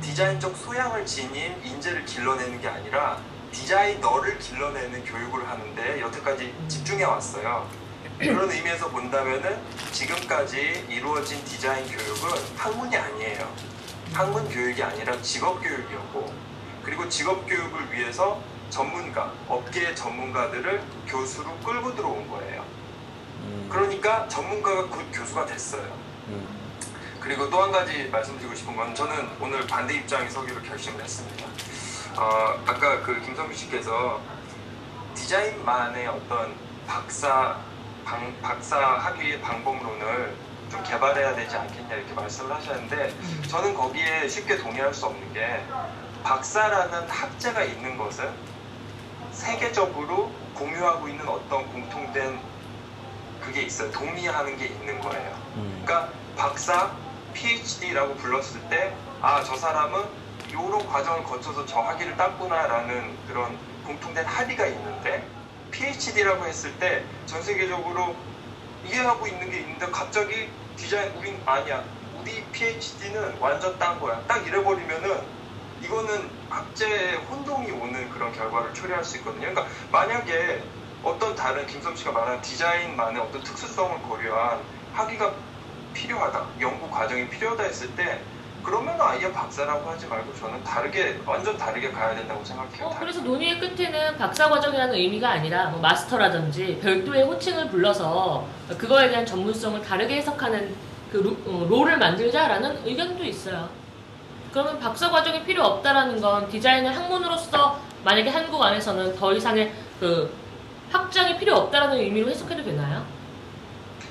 디자인적 0.00 0.56
소양을 0.56 1.06
지닌 1.06 1.54
인재를 1.64 2.04
길러내는 2.04 2.60
게 2.60 2.66
아니라 2.66 3.20
디자이너를 3.52 4.38
길러내는 4.38 5.04
교육을 5.04 5.48
하는데 5.48 6.00
여태까지 6.00 6.54
집중해 6.68 7.04
왔어요. 7.04 7.68
그런 8.18 8.50
의미에서 8.50 8.88
본다면은 8.90 9.58
지금까지 9.92 10.86
이루어진 10.88 11.42
디자인 11.44 11.86
교육은 11.86 12.56
학문이 12.56 12.96
아니에요. 12.96 13.50
학문 14.12 14.48
교육이 14.48 14.82
아니라 14.82 15.20
직업 15.22 15.60
교육이었고 15.62 16.32
그리고 16.84 17.08
직업 17.08 17.46
교육을 17.46 17.92
위해서 17.92 18.40
전문가, 18.68 19.32
업계의 19.48 19.96
전문가들을 19.96 20.82
교수로 21.08 21.56
끌고 21.58 21.94
들어온 21.96 22.28
거예요. 22.28 22.64
음. 23.42 23.68
그러니까 23.70 24.28
전문가가 24.28 24.86
곧 24.86 25.06
교수가 25.12 25.46
됐어요. 25.46 25.82
음. 26.28 26.46
그리고 27.20 27.50
또 27.50 27.62
한 27.62 27.72
가지 27.72 28.08
말씀드리고 28.10 28.54
싶은 28.54 28.76
건 28.76 28.94
저는 28.94 29.28
오늘 29.40 29.66
반대 29.66 29.94
입장에 29.94 30.28
서기로 30.28 30.62
결심을 30.62 31.02
했습니다. 31.02 31.46
어, 32.16 32.60
아까 32.66 33.00
그 33.02 33.20
김성규 33.20 33.54
씨께서 33.54 34.20
디자인만의 35.14 36.06
어떤 36.08 36.54
박사 36.86 37.58
방, 38.04 38.34
박사 38.42 38.78
학위의 38.78 39.40
방법론을 39.40 40.36
좀 40.70 40.82
개발해야 40.82 41.34
되지 41.34 41.56
않겠냐 41.56 41.94
이렇게 41.94 42.14
말씀을 42.14 42.54
하셨는데 42.56 43.14
저는 43.48 43.74
거기에 43.74 44.28
쉽게 44.28 44.56
동의할 44.58 44.94
수 44.94 45.06
없는 45.06 45.32
게 45.32 45.64
박사라는 46.22 47.08
학제가 47.08 47.62
있는 47.64 47.96
것은 47.96 48.30
세계적으로 49.32 50.32
공유하고 50.54 51.08
있는 51.08 51.26
어떤 51.28 51.66
공통된 51.72 52.38
그게 53.40 53.62
있어요. 53.62 53.90
동의하는 53.90 54.56
게 54.58 54.66
있는 54.66 55.00
거예요. 55.00 55.30
음. 55.56 55.82
그러니까 55.84 56.12
박사, 56.36 56.92
PhD라고 57.32 58.14
불렀을 58.16 58.60
때, 58.68 58.94
아, 59.22 59.42
저 59.42 59.56
사람은 59.56 60.04
이런 60.50 60.86
과정을 60.86 61.24
거쳐서 61.24 61.64
저 61.66 61.80
학위를 61.80 62.16
땄구나라는 62.16 63.24
그런 63.26 63.58
공통된 63.84 64.24
합의가 64.26 64.66
있는데, 64.66 65.26
PhD라고 65.70 66.46
했을 66.46 66.78
때 66.78 67.04
전 67.26 67.42
세계적으로 67.42 68.16
이해하고 68.82 69.26
있는 69.28 69.50
게 69.50 69.60
있는데 69.60 69.86
갑자기 69.90 70.50
디자인, 70.76 71.12
우린 71.16 71.40
아니야. 71.46 71.84
우리 72.12 72.44
PhD는 72.50 73.38
완전 73.38 73.78
딴 73.78 74.00
거야. 74.00 74.24
딱 74.26 74.44
이래버리면은 74.46 75.22
이거는 75.80 76.30
학제에 76.48 77.14
혼동이 77.16 77.70
오는 77.70 78.10
그런 78.10 78.32
결과를 78.32 78.74
초래할 78.74 79.04
수 79.04 79.16
있거든요. 79.18 79.48
그러니까 79.48 79.68
만약에 79.90 80.68
어떤 81.02 81.34
다른 81.34 81.66
김성 81.66 81.94
씨가 81.94 82.12
말한 82.12 82.42
디자인만의 82.42 83.22
어떤 83.22 83.42
특수성을 83.42 84.02
고려한 84.02 84.66
학위가 84.92 85.36
필요하다, 85.92 86.50
연구 86.60 86.90
과정이 86.90 87.28
필요하다 87.28 87.62
했을 87.62 87.94
때 87.94 88.26
그러면 88.62 89.00
아예 89.00 89.32
박사라고 89.32 89.88
하지 89.90 90.06
말고 90.06 90.34
저는 90.34 90.62
다르게 90.62 91.18
완전 91.24 91.56
다르게 91.56 91.90
가야 91.90 92.14
된다고 92.14 92.44
생각해요. 92.44 92.86
어, 92.86 92.96
그래서 92.98 93.20
논의의 93.22 93.58
끝에는 93.58 94.16
박사 94.18 94.48
과정이라는 94.48 94.94
의미가 94.94 95.28
아니라 95.30 95.66
뭐 95.70 95.80
마스터라든지 95.80 96.78
별도의 96.82 97.24
호칭을 97.24 97.70
불러서 97.70 98.46
그거에 98.78 99.08
대한 99.08 99.24
전문성을 99.24 99.80
다르게 99.82 100.16
해석하는 100.16 100.74
그 101.10 101.16
루- 101.18 101.36
어, 101.46 101.66
롤을 101.68 101.98
만들자라는 101.98 102.86
의견도 102.86 103.24
있어요. 103.24 103.68
그러면 104.52 104.78
박사 104.80 105.10
과정이 105.10 105.42
필요 105.44 105.64
없다라는 105.64 106.20
건 106.20 106.48
디자인을 106.48 106.94
학문으로서 106.94 107.80
만약에 108.04 108.30
한국 108.30 108.62
안에서는 108.62 109.16
더 109.16 109.32
이상의 109.32 109.72
그 109.98 110.32
확장이 110.90 111.36
필요 111.38 111.56
없다라는 111.56 111.98
의미로 111.98 112.28
해석해도 112.30 112.64
되나요? 112.64 113.04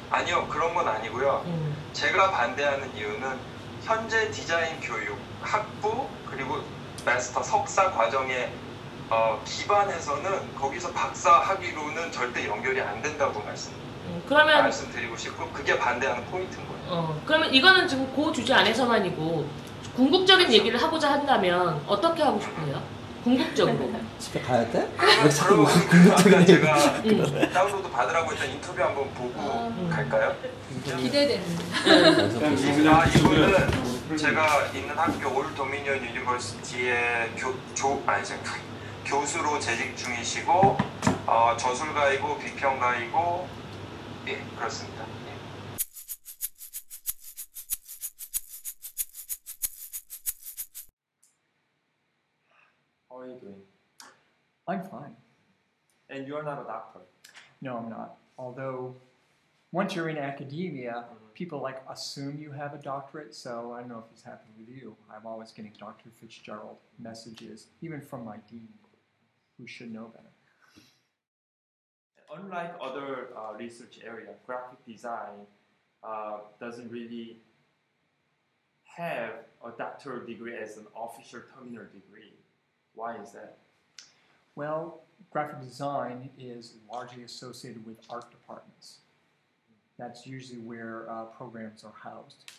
아니요 0.10 0.48
그런 0.50 0.74
건 0.74 0.88
아니고요. 0.88 1.44
음. 1.46 1.76
제가 1.94 2.32
반대하는 2.32 2.96
이유는 2.96 3.38
현재 3.90 4.30
디자인 4.30 4.80
교육 4.82 5.18
학부 5.42 6.06
그리고 6.30 6.60
마스터 7.04 7.42
석사 7.42 7.90
과정에 7.90 8.52
어, 9.10 9.42
기반해서는 9.44 10.54
거기서 10.54 10.92
박사 10.92 11.40
학위로는 11.40 12.12
절대 12.12 12.48
연결이 12.48 12.80
안 12.80 13.02
된다고 13.02 13.42
말씀 13.42 13.72
음, 14.06 14.22
그러면 14.28 14.62
말씀드리고 14.62 15.18
싶고 15.18 15.50
그게 15.50 15.76
반대하는 15.80 16.24
포인트인 16.26 16.68
거예요. 16.68 16.84
어, 16.88 17.22
그러면 17.26 17.52
이거는 17.52 17.88
지금 17.88 18.14
그 18.16 18.32
주제 18.32 18.54
안에서만이고 18.54 19.50
궁극적인 19.96 20.54
얘기를 20.54 20.80
하고자 20.80 21.12
한다면 21.12 21.82
어떻게 21.88 22.22
하고 22.22 22.40
싶으세요? 22.40 22.80
궁극적으로. 23.30 23.92
집에 24.18 24.42
가야 24.42 24.68
돼? 24.72 24.90
왜 25.24 25.30
자꾸 25.30 25.56
그러면 25.56 25.64
뭐 25.64 26.16
궁극적인 26.16 26.46
제가 26.48 26.76
음. 27.06 27.50
다운로드 27.54 27.92
받으라고 27.92 28.32
했던 28.32 28.50
인터뷰 28.50 28.82
한번 28.82 29.14
보고 29.14 29.34
아. 29.38 29.72
갈까요? 29.90 30.36
기대되는데. 30.84 32.90
아 32.90 33.06
이거는 33.06 34.18
제가 34.18 34.66
있는 34.74 34.98
학교 34.98 35.38
Old 35.38 35.54
Dominion 35.54 36.04
University의 36.04 37.34
교, 37.38 37.54
조, 37.76 38.02
아니 38.08 38.26
저, 38.26 38.34
교수로 39.06 39.60
재직 39.60 39.96
중이시고 39.96 40.78
어, 41.28 41.56
저술가이고 41.58 42.40
비평가이고 42.40 43.48
예 44.28 44.42
그렇습니다. 44.58 45.04
예. 53.28 53.56
I'm 54.68 54.84
fine. 54.84 55.16
And 56.10 56.28
you're 56.28 56.44
not 56.44 56.62
a 56.62 56.64
doctor. 56.66 57.02
No, 57.62 57.78
I'm 57.78 57.90
not. 57.90 58.18
Although, 58.38 58.96
once 59.72 59.96
you're 59.96 60.10
in 60.10 60.18
academia, 60.18 61.06
Mhm. 61.10 61.34
people 61.34 61.60
like 61.60 61.82
assume 61.90 62.40
you 62.40 62.52
have 62.52 62.74
a 62.74 62.78
doctorate. 62.78 63.34
So 63.36 63.74
I 63.74 63.80
don't 63.82 63.90
know 63.90 64.00
if 64.00 64.12
it's 64.12 64.24
happened 64.24 64.54
with 64.58 64.70
you. 64.70 64.96
I'm 65.10 65.26
always 65.26 65.52
getting 65.52 65.74
Dr. 65.74 66.10
Fitzgerald 66.12 66.78
messages, 66.98 67.68
even 67.82 68.02
from 68.02 68.24
my 68.24 68.38
dean, 68.38 68.74
who 69.58 69.68
should 69.68 69.92
know 69.92 70.08
better. 70.08 70.32
Unlike 72.32 72.76
other 72.80 73.36
uh, 73.36 73.54
research 73.58 74.00
area, 74.04 74.36
graphic 74.46 74.86
design 74.86 75.48
uh, 76.04 76.42
doesn't 76.60 76.90
really 76.90 77.42
have 78.86 79.34
a 79.66 79.72
doctoral 79.72 80.26
degree 80.26 80.56
as 80.56 80.78
an 80.78 80.86
official 80.96 81.42
terminal 81.54 81.86
degree. 81.86 82.39
Why 83.00 83.16
is 83.16 83.32
that? 83.32 83.56
Well, 84.56 85.04
graphic 85.32 85.62
design 85.62 86.30
is 86.38 86.74
largely 86.92 87.24
associated 87.24 87.86
with 87.86 87.96
art 88.10 88.30
departments. 88.30 88.98
That's 89.98 90.28
usually 90.28 90.60
where 90.60 91.10
uh, 91.10 91.24
programs 91.26 91.86
are 91.86 91.94
housed. 91.94 92.52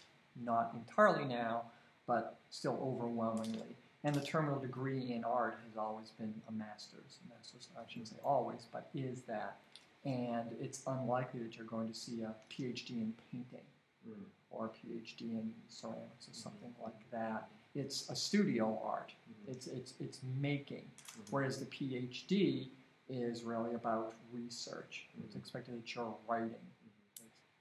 Not 0.43 0.73
entirely 0.75 1.27
now, 1.27 1.65
but 2.07 2.39
still 2.49 2.79
overwhelmingly. 2.83 3.77
And 4.03 4.15
the 4.15 4.23
terminal 4.23 4.59
degree 4.59 5.13
in 5.13 5.25
art 5.25 5.59
has 5.69 5.77
always 5.77 6.09
been 6.11 6.33
a 6.49 6.53
master's. 6.53 7.19
A 7.27 7.35
master's, 7.35 7.69
I 7.77 7.83
shouldn't 7.87 8.09
say 8.09 8.17
always, 8.25 8.67
but 8.73 8.89
is 8.95 9.21
that. 9.23 9.59
And 10.07 10.49
it's 10.59 10.83
unlikely 10.87 11.41
that 11.41 11.57
you're 11.59 11.67
going 11.67 11.89
to 11.89 11.95
see 11.95 12.23
a 12.23 12.35
PhD 12.51 12.91
in 12.93 13.13
painting 13.31 13.67
Mm. 14.09 14.15
or 14.51 14.65
a 14.65 14.69
PhD 14.71 15.21
in 15.21 15.53
ceramics 15.69 16.27
or 16.27 16.33
something 16.33 16.75
like 16.83 17.11
that. 17.11 17.49
It's 17.75 18.09
a 18.11 18.17
studio 18.17 18.81
art. 18.83 19.13
Mhm. 19.31 19.53
It's, 19.53 19.67
it's, 19.67 19.95
it's 20.01 20.21
making. 20.41 20.91
Mhm. 20.91 21.31
Whereas 21.31 21.59
the 21.59 21.67
PhD 21.67 22.69
is 23.09 23.43
really 23.45 23.75
about 23.75 24.15
research. 24.33 25.09
It's 25.25 25.35
Mhm. 25.35 25.39
expected 25.39 25.77
that 25.79 25.95
you're 25.95 26.17
writing. 26.29 26.55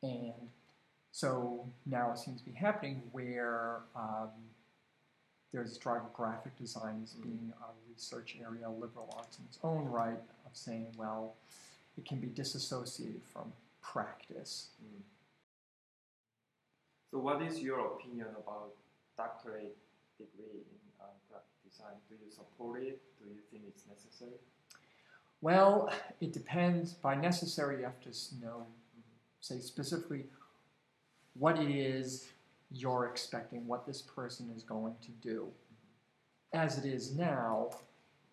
Mhm. 0.04 0.34
And 0.34 0.50
so 1.12 1.68
now 1.86 2.12
it 2.12 2.18
seems 2.18 2.42
to 2.42 2.46
be 2.46 2.54
happening 2.56 3.02
where 3.12 3.82
um, 3.96 4.30
there's 5.52 5.78
drive 5.78 6.04
of 6.04 6.14
graphic 6.14 6.56
design 6.58 7.02
as 7.04 7.14
Mhm. 7.16 7.24
being 7.24 7.54
a 7.62 7.90
research 7.92 8.36
area, 8.40 8.70
liberal 8.70 9.10
arts 9.18 9.40
in 9.40 9.46
its 9.46 9.58
own 9.64 9.86
right, 9.86 10.20
of 10.46 10.56
saying, 10.56 10.94
well, 10.96 11.36
it 11.98 12.06
can 12.06 12.20
be 12.20 12.28
disassociated 12.28 13.24
from 13.24 13.52
practice. 13.82 14.70
Mm. 14.82 15.02
So, 17.12 17.18
what 17.20 17.42
is 17.42 17.60
your 17.62 17.96
opinion 17.96 18.28
about 18.36 18.76
doctorate 19.18 19.76
degree 20.20 20.62
in 20.62 20.80
uh, 21.02 21.06
graphic 21.30 21.58
design? 21.68 21.96
Do 22.10 22.16
you 22.16 22.32
support 22.32 22.84
it? 22.84 23.02
Do 23.20 23.30
you 23.30 23.42
think 23.50 23.64
it's 23.68 23.84
necessary? 23.88 24.38
Well, 25.42 25.92
it 26.20 26.34
depends. 26.34 26.94
By 26.94 27.16
necessary, 27.16 27.80
you 27.80 27.84
have 27.86 28.02
to 28.02 28.12
know, 28.42 28.66
say 29.40 29.60
specifically 29.60 30.26
what 31.34 31.58
it 31.58 31.72
is 31.72 32.28
you're 32.72 33.08
expecting, 33.08 33.66
what 33.66 33.88
this 33.88 34.02
person 34.02 34.52
is 34.56 34.64
going 34.64 34.96
to 35.02 35.12
do. 35.28 35.48
As 36.54 36.78
it 36.78 36.86
is 36.86 37.16
now, 37.16 37.70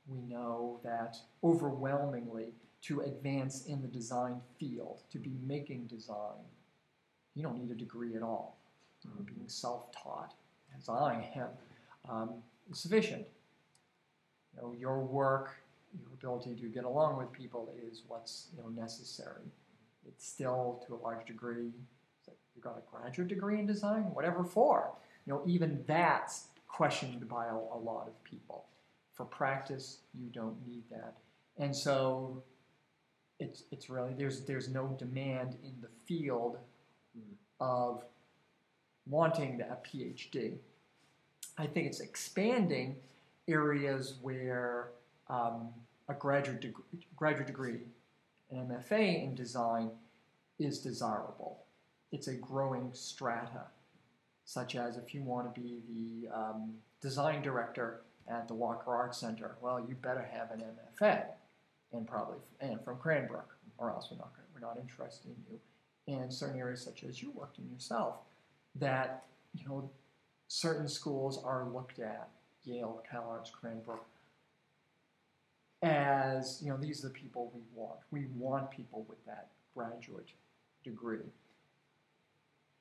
we 0.09 0.19
know 0.23 0.81
that 0.85 1.17
overwhelmingly, 1.43 2.53
to 2.83 3.01
advance 3.01 3.67
in 3.67 3.83
the 3.83 3.89
design 3.89 4.41
field, 4.61 5.01
to 5.11 5.19
be 5.19 5.33
making 5.47 5.87
design, 5.87 6.45
you 7.35 7.43
don't 7.43 7.59
need 7.59 7.71
a 7.71 7.75
degree 7.75 8.15
at 8.15 8.23
all. 8.23 8.59
You 9.03 9.11
know, 9.11 9.25
being 9.25 9.49
self 9.49 9.91
taught, 9.93 10.35
as 10.77 10.89
I 10.89 11.31
am, 11.35 11.49
um, 12.11 12.35
sufficient. 12.73 13.27
You 14.55 14.63
know, 14.63 14.75
your 14.79 15.01
work, 15.01 15.57
your 15.99 16.09
ability 16.15 16.55
to 16.61 16.69
get 16.69 16.85
along 16.85 17.19
with 17.19 17.33
people 17.33 17.73
is 17.91 18.03
what's 18.09 18.49
you 18.57 18.63
know, 18.63 18.69
necessary. 18.69 19.43
It's 20.07 20.27
still, 20.27 20.83
to 20.87 20.95
a 20.95 20.97
large 20.97 21.27
degree, 21.27 21.71
you 22.55 22.63
got 22.63 22.79
a 22.79 22.83
graduate 22.91 23.29
degree 23.29 23.59
in 23.59 23.67
design, 23.67 24.03
whatever 24.15 24.45
for. 24.45 24.93
You 25.27 25.35
know, 25.35 25.43
even 25.47 25.85
that's 25.87 26.47
questioned 26.69 27.29
by 27.29 27.47
a, 27.47 27.55
a 27.55 27.79
lot 27.79 28.07
of 28.07 28.23
people. 28.25 28.65
For 29.15 29.25
practice, 29.25 29.99
you 30.15 30.29
don't 30.31 30.57
need 30.67 30.83
that, 30.91 31.15
and 31.59 31.75
so 31.75 32.43
it's 33.41 33.63
it's 33.73 33.89
really 33.89 34.13
there's 34.13 34.43
there's 34.43 34.69
no 34.69 34.95
demand 34.99 35.57
in 35.65 35.73
the 35.81 35.89
field 36.07 36.59
Mm. 37.17 37.35
of 37.61 38.05
wanting 39.09 39.61
a 39.63 39.77
PhD. 39.87 40.59
I 41.59 41.67
think 41.67 41.87
it's 41.87 42.01
expanding 42.01 42.97
areas 43.49 44.15
where 44.21 44.91
um, 45.29 45.69
a 46.09 46.15
graduate 46.15 46.61
degree, 46.61 46.85
graduate 47.17 47.47
degree, 47.47 47.81
an 48.51 48.69
MFA 48.69 49.25
in 49.25 49.35
design, 49.35 49.91
is 50.59 50.79
desirable. 50.81 51.65
It's 52.13 52.29
a 52.29 52.35
growing 52.35 52.91
strata, 52.93 53.65
such 54.45 54.77
as 54.77 54.97
if 54.97 55.15
you 55.15 55.23
want 55.23 55.53
to 55.55 55.61
be 55.61 55.81
the 55.89 56.37
um, 56.37 56.75
design 57.01 57.43
director 57.43 58.03
at 58.29 58.49
the 58.49 58.55
Walker 58.55 58.95
Art 58.95 59.15
Center, 59.15 59.57
well, 59.61 59.85
you 59.89 59.95
better 59.95 60.29
have 60.33 60.51
an 60.51 60.63
MFA, 60.63 61.25
and 61.93 62.07
probably 62.07 62.39
and 62.61 62.83
from 62.85 62.99
Cranbrook, 62.99 63.57
or 63.79 63.91
else 63.91 64.09
we're 64.11 64.19
not 64.19 64.33
we're 64.55 64.67
not 64.67 64.79
interested 64.79 65.31
in 65.31 65.37
you. 65.51 65.61
And 66.09 66.33
certain 66.33 66.59
areas, 66.59 66.83
such 66.83 67.05
as 67.05 67.23
you 67.23 67.31
worked 67.33 67.59
in 67.59 67.69
yourself, 67.71 68.17
that 68.77 69.25
you 69.55 69.67
know 69.69 69.89
certain 70.49 70.89
schools 70.89 71.43
are 71.43 71.69
looked 71.73 71.99
at, 71.99 72.29
Yale, 72.65 73.03
CalArts, 73.11 73.53
Cranbrook, 73.53 74.05
as 75.83 76.61
you 76.63 76.71
know 76.71 76.77
these 76.77 77.05
are 77.05 77.09
the 77.09 77.15
people 77.15 77.53
we 77.55 77.61
want. 77.75 77.99
We 78.11 78.27
want 78.37 78.71
people 78.71 79.05
with 79.09 79.25
that 79.27 79.49
graduate 79.75 80.31
degree. 80.83 81.19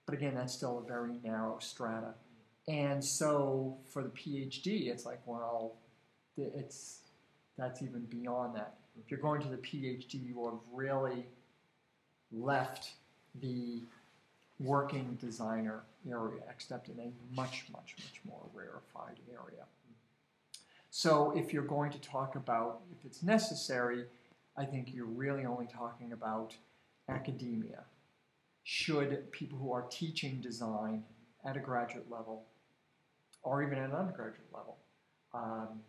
But 0.06 0.16
again, 0.16 0.36
that's 0.36 0.54
still 0.54 0.80
a 0.84 0.88
very 0.88 1.14
narrow 1.24 1.58
strata. 1.60 2.14
And 2.68 3.04
so 3.04 3.78
for 3.88 4.02
the 4.04 4.10
PhD, 4.10 4.88
it's 4.88 5.06
like, 5.06 5.20
well, 5.26 5.74
it's 6.38 7.00
that's 7.58 7.82
even 7.82 8.02
beyond 8.06 8.56
that. 8.56 8.76
If 9.04 9.12
you're 9.12 9.20
going 9.20 9.42
to 9.42 9.50
the 9.50 9.58
PhD, 9.58 10.26
you 10.26 10.46
have 10.46 10.60
really 10.72 11.26
left 12.32 12.92
the 13.42 13.82
working 14.60 15.18
designer 15.20 15.84
area, 16.10 16.42
except 16.50 16.90
in 16.90 17.00
a 17.00 17.12
much, 17.36 17.66
much, 17.72 17.96
much 18.00 18.22
more 18.26 18.42
rarefied 18.54 19.20
area. 19.30 19.66
So 20.90 21.34
if 21.36 21.52
you're 21.52 21.64
going 21.64 21.92
to 21.92 22.00
talk 22.00 22.36
about 22.36 22.82
if 22.98 23.06
it's 23.06 23.22
necessary, 23.22 24.06
I 24.58 24.64
think 24.64 24.94
you're 24.94 25.06
really 25.06 25.46
only 25.46 25.68
talking 25.68 26.14
about 26.14 26.56
academia. 27.10 27.84
Should 28.64 29.32
people 29.32 29.58
who 29.58 29.74
are 29.74 29.86
teaching 29.90 30.40
design 30.42 31.04
at 31.46 31.58
a 31.58 31.60
graduate 31.60 32.10
level, 32.10 32.46
or 33.44 33.62
even 33.62 33.78
at 33.78 33.90
an 33.90 33.96
undergraduate 33.96 34.48
level, 34.54 34.78
um, 35.34 35.82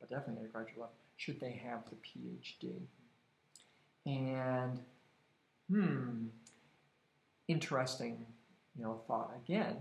but 0.00 0.08
definitely 0.08 0.44
at 0.44 0.48
a 0.48 0.52
graduate 0.52 0.78
level, 0.78 0.94
should 1.16 1.38
they 1.40 1.60
have 1.64 1.82
the 1.90 1.96
PhD? 1.96 2.80
And 4.06 4.80
hmm, 5.70 6.26
interesting, 7.48 8.26
you 8.76 8.82
know, 8.82 9.00
thought 9.06 9.32
again. 9.44 9.76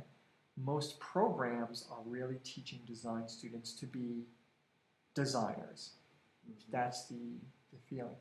Most 0.57 0.99
programs 0.99 1.87
are 1.89 2.01
really 2.05 2.37
teaching 2.43 2.79
design 2.85 3.27
students 3.27 3.73
to 3.73 3.85
be 3.87 4.25
designers. 5.15 5.91
Mhm. 6.47 6.71
That's 6.71 7.07
the, 7.07 7.39
the 7.71 7.79
feeling 7.87 8.17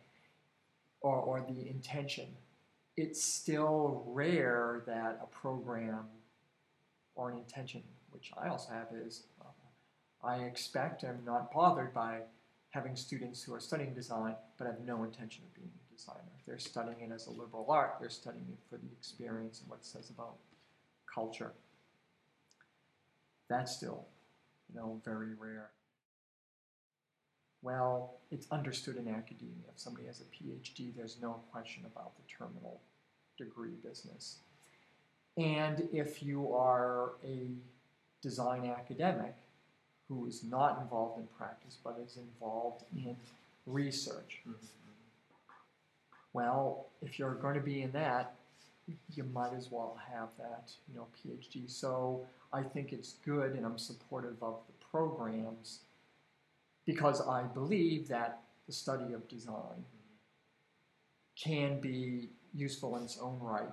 or, 1.00 1.16
or 1.16 1.40
the 1.40 1.68
intention. 1.68 2.36
It's 2.96 3.22
still 3.22 4.04
rare 4.06 4.82
that 4.86 5.18
a 5.22 5.26
program 5.26 6.06
or 7.14 7.30
an 7.30 7.38
intention, 7.38 7.82
which 8.10 8.32
I 8.36 8.48
also 8.48 8.72
have, 8.72 8.88
is 8.94 9.24
uh, 9.40 10.26
I 10.26 10.36
expect 10.44 11.02
I'm 11.04 11.24
not 11.24 11.52
bothered 11.52 11.92
by 11.92 12.20
having 12.70 12.96
students 12.96 13.42
who 13.42 13.52
are 13.52 13.60
studying 13.60 13.92
design 13.94 14.34
but 14.56 14.66
have 14.66 14.80
no 14.80 15.02
intention 15.04 15.44
of 15.44 15.54
being 15.54 15.72
designer. 16.02 16.20
They're 16.46 16.58
studying 16.58 17.00
it 17.00 17.12
as 17.12 17.26
a 17.26 17.30
liberal 17.30 17.66
art, 17.68 17.96
they're 18.00 18.10
studying 18.10 18.46
it 18.50 18.58
for 18.68 18.76
the 18.76 18.90
experience 18.98 19.60
and 19.60 19.70
what 19.70 19.80
it 19.80 19.86
says 19.86 20.10
about 20.10 20.36
culture. 21.12 21.52
That's 23.48 23.72
still, 23.76 24.06
you 24.68 24.80
know, 24.80 25.00
very 25.04 25.34
rare. 25.38 25.70
Well, 27.62 28.14
it's 28.30 28.46
understood 28.50 28.96
in 28.96 29.08
academia. 29.08 29.68
If 29.72 29.78
somebody 29.78 30.06
has 30.06 30.20
a 30.20 30.24
PhD, 30.24 30.94
there's 30.96 31.18
no 31.22 31.42
question 31.52 31.84
about 31.86 32.12
the 32.16 32.22
terminal 32.28 32.80
degree 33.38 33.74
business. 33.84 34.38
And 35.36 35.88
if 35.92 36.22
you 36.22 36.52
are 36.54 37.12
a 37.24 37.50
design 38.20 38.66
academic 38.66 39.34
who 40.08 40.26
is 40.26 40.42
not 40.44 40.80
involved 40.80 41.18
in 41.20 41.26
practice 41.38 41.78
but 41.82 41.98
is 42.04 42.16
involved 42.16 42.84
in 42.96 43.16
research, 43.66 44.42
Mhm. 44.46 44.56
Well, 46.32 46.86
if 47.02 47.18
you're 47.18 47.34
going 47.34 47.54
to 47.54 47.60
be 47.60 47.82
in 47.82 47.92
that, 47.92 48.34
you 49.14 49.24
might 49.32 49.52
as 49.54 49.70
well 49.70 49.98
have 50.12 50.28
that, 50.38 50.72
you 50.88 50.94
know, 50.94 51.06
PhD. 51.16 51.70
So 51.70 52.24
I 52.52 52.62
think 52.62 52.92
it's 52.92 53.14
good, 53.24 53.52
and 53.52 53.64
I'm 53.64 53.78
supportive 53.78 54.42
of 54.42 54.56
the 54.66 54.84
programs 54.90 55.80
because 56.84 57.20
I 57.26 57.42
believe 57.42 58.08
that 58.08 58.40
the 58.66 58.72
study 58.72 59.12
of 59.12 59.28
design 59.28 59.84
can 61.36 61.80
be 61.80 62.28
useful 62.54 62.96
in 62.96 63.04
its 63.04 63.18
own 63.18 63.38
right, 63.40 63.70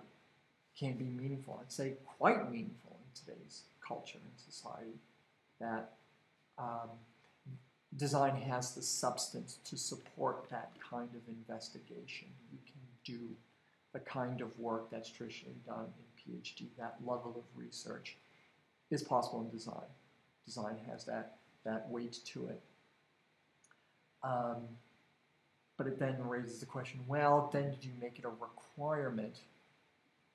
can 0.78 0.94
be 0.94 1.06
meaningful, 1.06 1.58
and 1.60 1.72
say 1.72 1.94
quite 2.18 2.50
meaningful 2.52 2.98
in 3.04 3.34
today's 3.34 3.64
culture 3.86 4.20
and 4.24 4.54
society, 4.54 4.98
that 5.60 5.94
um, 6.58 6.90
design 7.98 8.36
has 8.36 8.76
the 8.76 8.82
substance 8.82 9.60
to 9.66 9.78
support 9.78 10.50
that 10.50 10.72
kind 10.90 11.10
of 11.16 11.22
investigation. 11.28 12.28
You 12.52 12.60
can 12.66 12.80
do 13.04 13.36
the 13.94 14.00
kind 14.00 14.42
of 14.42 14.58
work 14.60 14.92
that's 14.92 15.10
traditionally 15.10 15.58
done 15.66 15.86
in 15.98 16.34
PhD, 16.34 16.68
that 16.78 16.98
level 17.04 17.36
of 17.38 17.44
research 17.60 18.18
is 18.92 19.02
possible 19.02 19.42
in 19.42 19.50
design. 19.50 19.88
Design 20.46 20.78
has 20.90 21.06
that, 21.06 21.38
that 21.66 21.90
weight 21.90 22.20
to 22.26 22.48
it. 22.48 22.62
Um, 24.24 24.68
but 25.78 25.88
it 25.88 25.98
then 25.98 26.18
raises 26.28 26.60
the 26.60 26.66
question 26.66 27.00
well, 27.08 27.50
then 27.54 27.72
did 27.72 27.84
you 27.84 27.94
make 28.02 28.20
it 28.20 28.26
a 28.26 28.30
requirement 28.30 29.40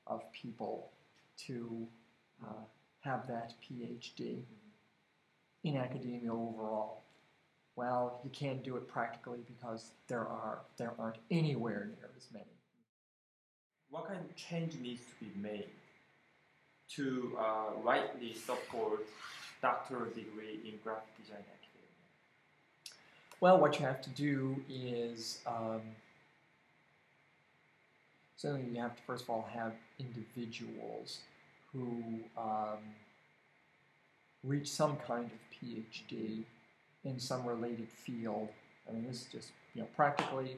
of 0.06 0.22
people 0.32 0.90
to 1.46 1.86
uh, 2.42 2.64
have 3.00 3.26
that 3.28 3.54
PhD 3.62 4.42
in 5.62 5.76
academia 5.76 6.32
overall? 6.32 7.03
Well, 7.76 8.20
you 8.22 8.30
can't 8.30 8.62
do 8.62 8.76
it 8.76 8.86
practically 8.86 9.40
because 9.46 9.90
there 10.06 10.26
are 10.26 10.58
there 10.76 10.92
aren't 10.98 11.18
anywhere 11.30 11.88
near 11.96 12.10
as 12.16 12.26
many. 12.32 12.44
What 13.90 14.06
kind 14.06 14.20
of 14.20 14.36
change 14.36 14.74
needs 14.80 15.02
to 15.02 15.24
be 15.24 15.30
made 15.40 15.68
to 16.90 17.36
uh, 17.38 17.80
rightly 17.82 18.34
support 18.34 19.06
doctoral 19.60 20.06
degree 20.06 20.60
in 20.64 20.74
graphic 20.84 21.16
design 21.20 21.38
academia? 21.38 21.64
Well, 23.40 23.58
what 23.58 23.78
you 23.78 23.86
have 23.86 24.02
to 24.02 24.10
do 24.10 24.56
is 24.70 25.40
um, 25.46 25.80
certainly 28.36 28.70
you 28.72 28.80
have 28.80 28.94
to 28.94 29.02
first 29.02 29.24
of 29.24 29.30
all 29.30 29.48
have 29.52 29.72
individuals 29.98 31.18
who 31.72 32.02
um, 32.38 32.78
reach 34.44 34.70
some 34.70 34.96
kind 35.06 35.24
of 35.24 35.66
PhD 35.68 36.44
in 37.04 37.18
some 37.18 37.46
related 37.46 37.88
field. 37.88 38.48
I 38.88 38.92
mean, 38.92 39.06
this 39.06 39.22
is 39.22 39.28
just 39.30 39.50
you 39.74 39.82
know 39.82 39.88
practically. 39.96 40.56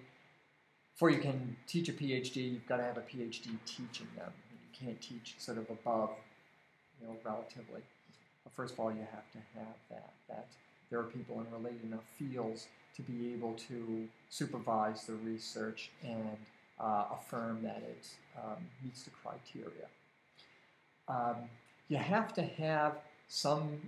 Before 0.95 1.11
you 1.11 1.19
can 1.19 1.57
teach 1.67 1.89
a 1.91 1.93
PhD, 1.93 2.53
you've 2.53 2.67
got 2.67 2.79
to 2.79 2.83
have 2.83 2.97
a 2.97 3.03
PhD 3.03 3.51
teaching 3.67 4.09
them. 4.17 4.33
You 4.51 4.87
can't 4.87 5.01
teach 5.01 5.35
sort 5.39 5.59
of 5.59 5.69
above, 5.69 6.11
you 6.99 7.07
know, 7.07 7.17
relatively. 7.23 7.83
But 8.43 8.55
first 8.55 8.73
of 8.73 8.81
all, 8.81 8.91
you 8.91 9.07
have 9.13 9.31
to 9.33 9.39
have 9.55 9.77
that. 9.91 10.13
That 10.29 10.47
there 10.89 10.99
are 10.99 11.05
people 11.05 11.41
in 11.41 11.47
related 11.53 11.85
enough 11.85 12.05
fields 12.19 12.69
to 12.97 13.03
be 13.03 13.35
able 13.35 13.53
to 13.69 14.09
supervise 14.31 15.05
the 15.05 15.15
research 15.17 15.91
and 16.03 16.39
uh, 16.81 17.05
affirm 17.13 17.63
that 17.63 17.83
it 17.83 18.09
um, 18.39 18.57
meets 18.83 19.03
the 19.03 19.11
criteria. 19.11 19.87
Um, 21.09 21.49
you 21.89 21.99
have 21.99 22.33
to 22.35 22.43
have 22.43 22.95
some 23.29 23.81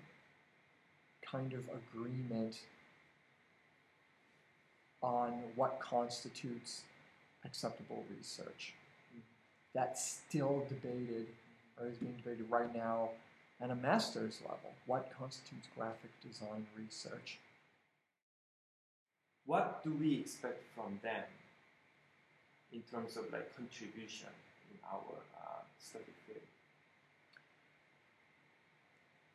kind 1.30 1.52
of 1.52 1.64
agreement 1.68 2.56
on 5.02 5.32
what 5.54 5.78
constitutes 5.80 6.82
acceptable 7.44 8.04
research. 8.16 8.74
That's 9.74 10.20
still 10.28 10.64
debated, 10.68 11.26
or 11.78 11.86
is 11.86 11.96
being 11.98 12.16
debated 12.16 12.50
right 12.50 12.74
now 12.74 13.10
at 13.60 13.70
a 13.70 13.74
master's 13.74 14.40
level. 14.42 14.72
What 14.86 15.12
constitutes 15.16 15.68
graphic 15.76 16.10
design 16.20 16.66
research? 16.76 17.38
What 19.46 19.82
do 19.84 19.92
we 19.92 20.16
expect 20.16 20.62
from 20.74 20.98
them 21.02 21.24
in 22.72 22.82
terms 22.90 23.16
of 23.16 23.32
like 23.32 23.54
contribution 23.56 24.28
in 24.70 24.78
our 24.92 25.14
uh, 25.36 25.62
study 25.78 26.04
field? 26.26 26.40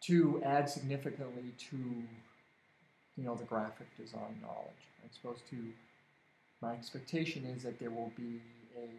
To 0.08 0.42
add 0.44 0.70
significantly 0.70 1.54
to, 1.70 1.78
you 1.78 3.24
know, 3.24 3.36
the 3.36 3.46
graphic 3.46 3.88
design 3.96 4.38
knowledge. 4.42 4.84
I 5.02 5.08
suppose 5.14 5.40
to 5.50 5.56
my 6.62 6.74
expectation 6.74 7.46
is 7.46 7.64
that 7.64 7.80
there 7.80 7.90
will 7.90 8.12
be 8.18 8.42
a 8.78 8.90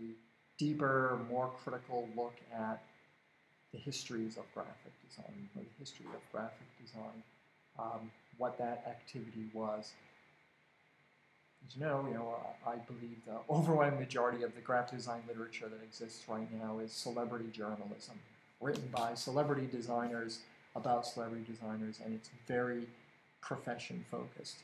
deeper, 0.58 1.18
more 1.30 1.50
critical 1.62 2.08
look 2.16 2.34
at 2.54 2.82
the 3.72 3.78
histories 3.78 4.38
of 4.38 4.44
graphic 4.54 4.92
design, 5.06 5.48
or 5.56 5.62
the 5.62 5.68
history 5.78 6.06
of 6.06 6.20
graphic 6.32 6.68
design, 6.80 7.22
um, 7.78 8.10
what 8.38 8.56
that 8.58 8.84
activity 8.88 9.50
was. 9.52 9.92
As 11.66 11.76
you 11.76 11.82
know, 11.82 12.04
you 12.08 12.14
know, 12.14 12.34
I 12.66 12.72
I 12.72 12.76
believe 12.76 13.18
the 13.26 13.38
overwhelming 13.50 14.00
majority 14.00 14.42
of 14.42 14.54
the 14.54 14.60
graphic 14.62 14.98
design 14.98 15.22
literature 15.28 15.68
that 15.68 15.82
exists 15.82 16.26
right 16.28 16.48
now 16.62 16.78
is 16.78 16.92
celebrity 16.92 17.50
journalism, 17.52 18.18
written 18.60 18.88
by 18.90 19.14
celebrity 19.14 19.68
designers 19.70 20.38
about 20.76 21.06
celebrity 21.06 21.44
designers, 21.50 22.00
and 22.04 22.14
it's 22.14 22.30
very 22.46 22.86
profession 23.40 24.04
focused. 24.10 24.56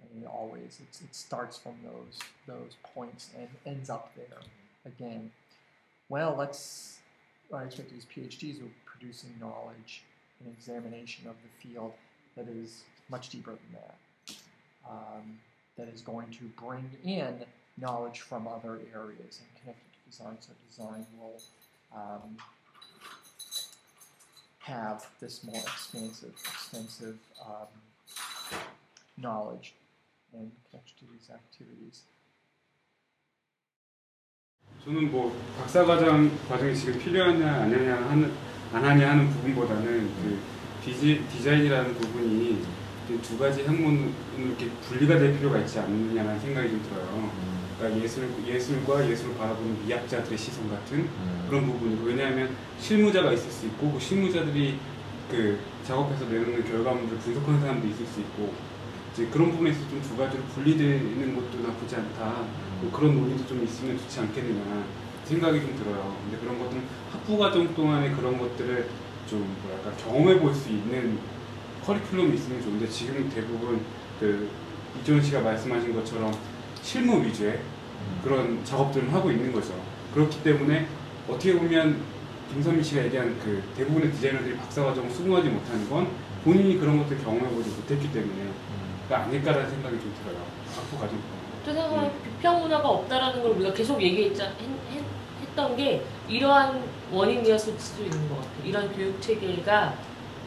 I 0.00 0.14
mean, 0.14 0.26
always 0.26 0.80
it 0.80 1.14
starts 1.14 1.58
from 1.58 1.74
those 1.84 2.18
those 2.46 2.76
points 2.94 3.30
and 3.38 3.48
ends 3.66 3.90
up 3.90 4.12
there 4.16 4.38
again. 4.84 5.30
Well, 6.08 6.34
let's. 6.36 6.98
I 7.54 7.64
expect 7.64 7.90
these 7.90 8.06
PhDs 8.06 8.62
are 8.62 8.70
producing 8.86 9.30
knowledge 9.38 10.02
and 10.40 10.52
examination 10.52 11.28
of 11.28 11.34
the 11.42 11.68
field 11.68 11.92
that 12.36 12.48
is 12.48 12.82
much 13.10 13.28
deeper 13.28 13.50
than 13.50 13.80
that. 13.80 14.34
Um, 14.88 15.38
that 15.76 15.88
is 15.88 16.00
going 16.00 16.30
to 16.30 16.44
bring 16.62 16.90
in 17.04 17.44
knowledge 17.78 18.20
from 18.20 18.46
other 18.46 18.80
areas 18.94 19.40
and 19.40 19.60
connect 19.60 19.78
it 19.78 19.92
to 19.92 20.10
design, 20.10 20.36
so 20.40 20.50
design 20.68 21.06
will 21.18 21.40
um, 21.94 22.36
have 24.62 25.06
this 25.20 25.42
more 25.44 25.60
expansive, 25.60 26.34
extensive 26.54 27.18
um, 27.44 27.66
knowledge 29.18 29.74
and 30.32 30.50
connection 30.70 30.96
to 31.00 31.06
these 31.12 31.30
activities. 31.30 32.04
저는 34.84 35.12
뭐 35.12 35.36
박사 35.58 35.84
과정 35.84 36.30
과정이 36.48 36.74
지금 36.74 36.98
필요하냐 36.98 37.46
안 37.46 37.72
하냐 37.72 37.96
하는 38.08 38.32
안 38.72 38.84
하냐 38.84 39.10
하는 39.10 39.30
부분보다는 39.30 40.14
그 40.22 40.40
디지, 40.84 41.24
디자인이라는 41.28 41.94
부분이 41.94 42.64
이두 43.08 43.38
가지 43.38 43.62
학문으로 43.64 44.10
이렇게 44.38 44.70
분리가 44.70 45.18
될 45.18 45.36
필요가 45.36 45.58
있지 45.58 45.78
않느냐는 45.78 46.40
생각이 46.40 46.70
좀 46.70 46.82
들어요. 46.82 47.61
그러니까 47.82 48.04
예술 48.04 48.28
예술과 48.46 49.10
예술을 49.10 49.34
바라보는 49.36 49.84
미학자들의 49.86 50.38
시선 50.38 50.70
같은 50.70 51.08
그런 51.48 51.66
부분이고 51.66 52.04
왜냐하면 52.04 52.50
실무자가 52.78 53.32
있을 53.32 53.50
수 53.50 53.66
있고 53.66 53.92
그 53.92 54.00
실무자들이 54.00 54.78
그 55.28 55.58
작업해서 55.84 56.26
내놓는 56.26 56.64
결과물을 56.64 57.18
분석하는 57.18 57.60
사람도 57.60 57.88
있을 57.88 58.06
수 58.06 58.20
있고 58.20 58.52
이제 59.12 59.26
그런 59.26 59.50
부분에서 59.50 59.80
좀 59.90 60.02
두 60.02 60.16
가지로 60.16 60.42
분리되는 60.54 61.34
것도 61.34 61.66
나쁘지 61.66 61.96
않다. 61.96 62.44
뭐 62.80 62.90
그런 62.92 63.14
논의도 63.14 63.46
좀 63.46 63.64
있으면 63.64 63.96
좋지 63.98 64.20
않겠느냐 64.20 64.84
생각이 65.24 65.60
좀 65.60 65.74
들어요. 65.76 66.16
근데 66.24 66.38
그런 66.38 66.58
것들은 66.58 66.82
학부 67.10 67.38
과정 67.38 67.74
동안에 67.74 68.10
그런 68.10 68.38
것들을 68.38 68.88
좀 69.26 69.56
뭐랄까 69.62 69.90
경험해 70.02 70.38
볼 70.38 70.54
수 70.54 70.68
있는 70.68 71.18
커리큘럼이 71.84 72.34
있으면 72.34 72.62
좋은데 72.62 72.88
지금 72.88 73.28
대부분 73.30 73.80
그 74.20 74.48
이종현 75.00 75.22
씨가 75.22 75.40
말씀하신 75.40 75.94
것처럼 75.94 76.32
실무 76.82 77.24
위주의 77.24 77.58
그런 78.22 78.64
작업들을 78.64 79.12
하고 79.12 79.30
있는 79.30 79.52
거죠. 79.52 79.74
그렇기 80.14 80.42
때문에 80.42 80.86
어떻게 81.28 81.56
보면 81.58 82.00
김선민 82.52 82.82
씨가 82.82 83.04
얘기한 83.04 83.38
그 83.42 83.62
대부분의 83.76 84.12
디자이너들이 84.12 84.56
박사과정을 84.56 85.10
수긍하지 85.10 85.48
못하는 85.48 85.88
건 85.88 86.08
본인이 86.44 86.78
그런 86.78 86.98
것들 86.98 87.18
경험해보지 87.22 87.70
못했기 87.70 88.12
때문에가 88.12 89.24
아닐까라는 89.24 89.70
생각이 89.70 89.98
좀 90.00 90.14
들어요. 90.22 90.44
학부 90.74 90.98
과정. 90.98 91.18
또 91.64 91.72
생각하면 91.72 92.12
비평 92.22 92.60
문화가 92.60 92.88
없다라는 92.88 93.42
걸 93.42 93.52
우리가 93.52 93.72
계속 93.72 94.02
얘기했자 94.02 94.44
했, 94.90 95.02
했던 95.40 95.76
게 95.76 96.04
이러한 96.28 96.82
원인이었을 97.12 97.78
수도 97.78 98.02
있는 98.04 98.28
것 98.28 98.36
같아요. 98.36 98.52
이런 98.64 98.92
교육 98.92 99.20
체계가 99.22 99.94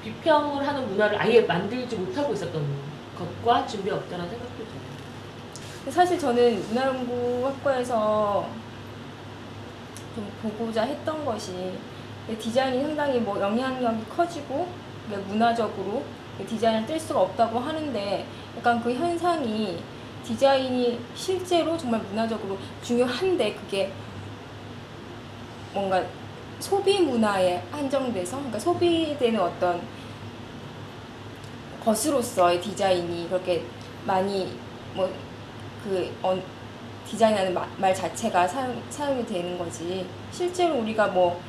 비평을 0.03 0.67
하는 0.67 0.87
문화를 0.89 1.19
아예 1.19 1.41
만들지 1.41 1.95
못하고 1.95 2.33
있었던 2.33 2.63
것과 3.17 3.65
준비가 3.65 3.95
없다는 3.95 4.29
생각도 4.29 4.54
들어요. 4.54 4.54
근데 4.54 4.54
사실 5.89 6.17
저는 6.17 6.67
문화연구학과에서 6.69 8.47
좀 10.15 10.31
보고자 10.41 10.81
했던 10.83 11.23
것이 11.23 11.73
디자인이 12.39 12.81
상당히 12.81 13.19
뭐 13.19 13.39
영향력이 13.39 14.05
커지고 14.05 14.67
문화적으로 15.27 16.03
디자인을 16.47 16.87
뗄 16.87 16.99
수가 16.99 17.21
없다고 17.21 17.59
하는데 17.59 18.25
약간 18.57 18.81
그 18.81 18.93
현상이 18.93 19.79
디자인이 20.25 20.99
실제로 21.13 21.77
정말 21.77 22.01
문화적으로 22.01 22.57
중요한데 22.81 23.53
그게 23.53 23.91
뭔가 25.71 26.03
소비 26.59 26.99
문화에 26.99 27.61
한정돼서 27.71 28.37
그러니까 28.37 28.57
소비되는 28.57 29.39
어떤 29.39 29.81
것으로서의 31.83 32.59
디자인이 32.59 33.27
그렇게 33.29 33.63
많이 34.05 34.57
뭐 34.95 35.07
그 35.85 36.11
어, 36.23 36.35
디자인하는 37.07 37.53
마- 37.53 37.67
말 37.77 37.93
자체가 37.93 38.47
사용, 38.47 38.81
사용이 38.89 39.25
되는 39.25 39.57
거지 39.57 40.05
실제로 40.31 40.79
우리가 40.79 41.07
뭐 41.07 41.39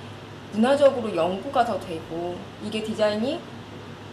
문화적으로 0.52 1.14
연구가 1.16 1.64
더 1.64 1.80
되고 1.80 2.36
이게 2.62 2.82
디자인이 2.82 3.40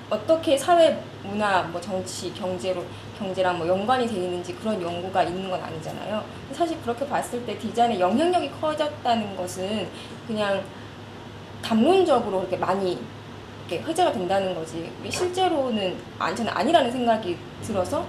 어떻게 0.09 0.57
사회 0.57 0.97
문화 1.23 1.63
뭐 1.63 1.79
정치 1.81 2.33
경제로 2.33 2.83
경제랑 3.19 3.57
뭐 3.57 3.67
연관이 3.67 4.07
돼 4.07 4.15
있는지 4.15 4.53
그런 4.55 4.81
연구가 4.81 5.23
있는 5.23 5.49
건 5.49 5.62
아니잖아요. 5.62 6.23
사실 6.53 6.79
그렇게 6.81 7.05
봤을 7.07 7.45
때 7.45 7.57
디자인의 7.57 7.99
영향력이 7.99 8.51
커졌다는 8.62 9.36
것은 9.36 9.88
그냥 10.27 10.63
담론적으로 11.62 12.41
이렇게 12.41 12.57
많이 12.57 12.99
이렇게 13.67 13.83
회자가 13.86 14.12
된다는 14.12 14.53
거지. 14.53 14.91
실제로는 15.09 15.97
안 16.19 16.36
저는 16.36 16.51
아니라는 16.53 16.91
생각이 16.91 17.38
들어서 17.62 18.05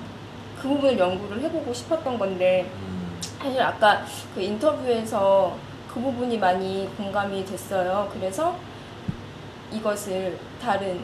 그 0.65 0.69
부분을 0.71 0.99
연구를 0.99 1.43
해보고 1.43 1.75
싶었던 1.75 2.19
건데 2.19 2.67
음, 2.75 3.21
사실 3.21 3.61
아까 3.61 4.03
그 4.35 4.41
인터뷰에서 4.41 5.55
그 5.87 6.01
부분이 6.01 6.39
많이 6.39 6.89
공감이 6.97 7.45
됐어요. 7.45 8.11
그래서 8.11 8.57
이것을 9.71 10.39
다른 10.63 11.01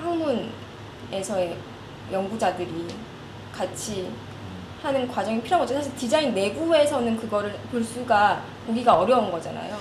학문에서의 0.00 1.56
연구자들이 2.12 2.86
같이 3.52 4.12
하는 4.80 5.08
과정이 5.08 5.42
필요한 5.42 5.66
거죠. 5.66 5.74
사실 5.74 5.92
디자인 5.96 6.32
내부에서는 6.32 7.16
그거를 7.16 7.52
볼 7.72 7.82
수가 7.82 8.44
보기가 8.64 9.00
어려운 9.00 9.32
거잖아요. 9.32 9.76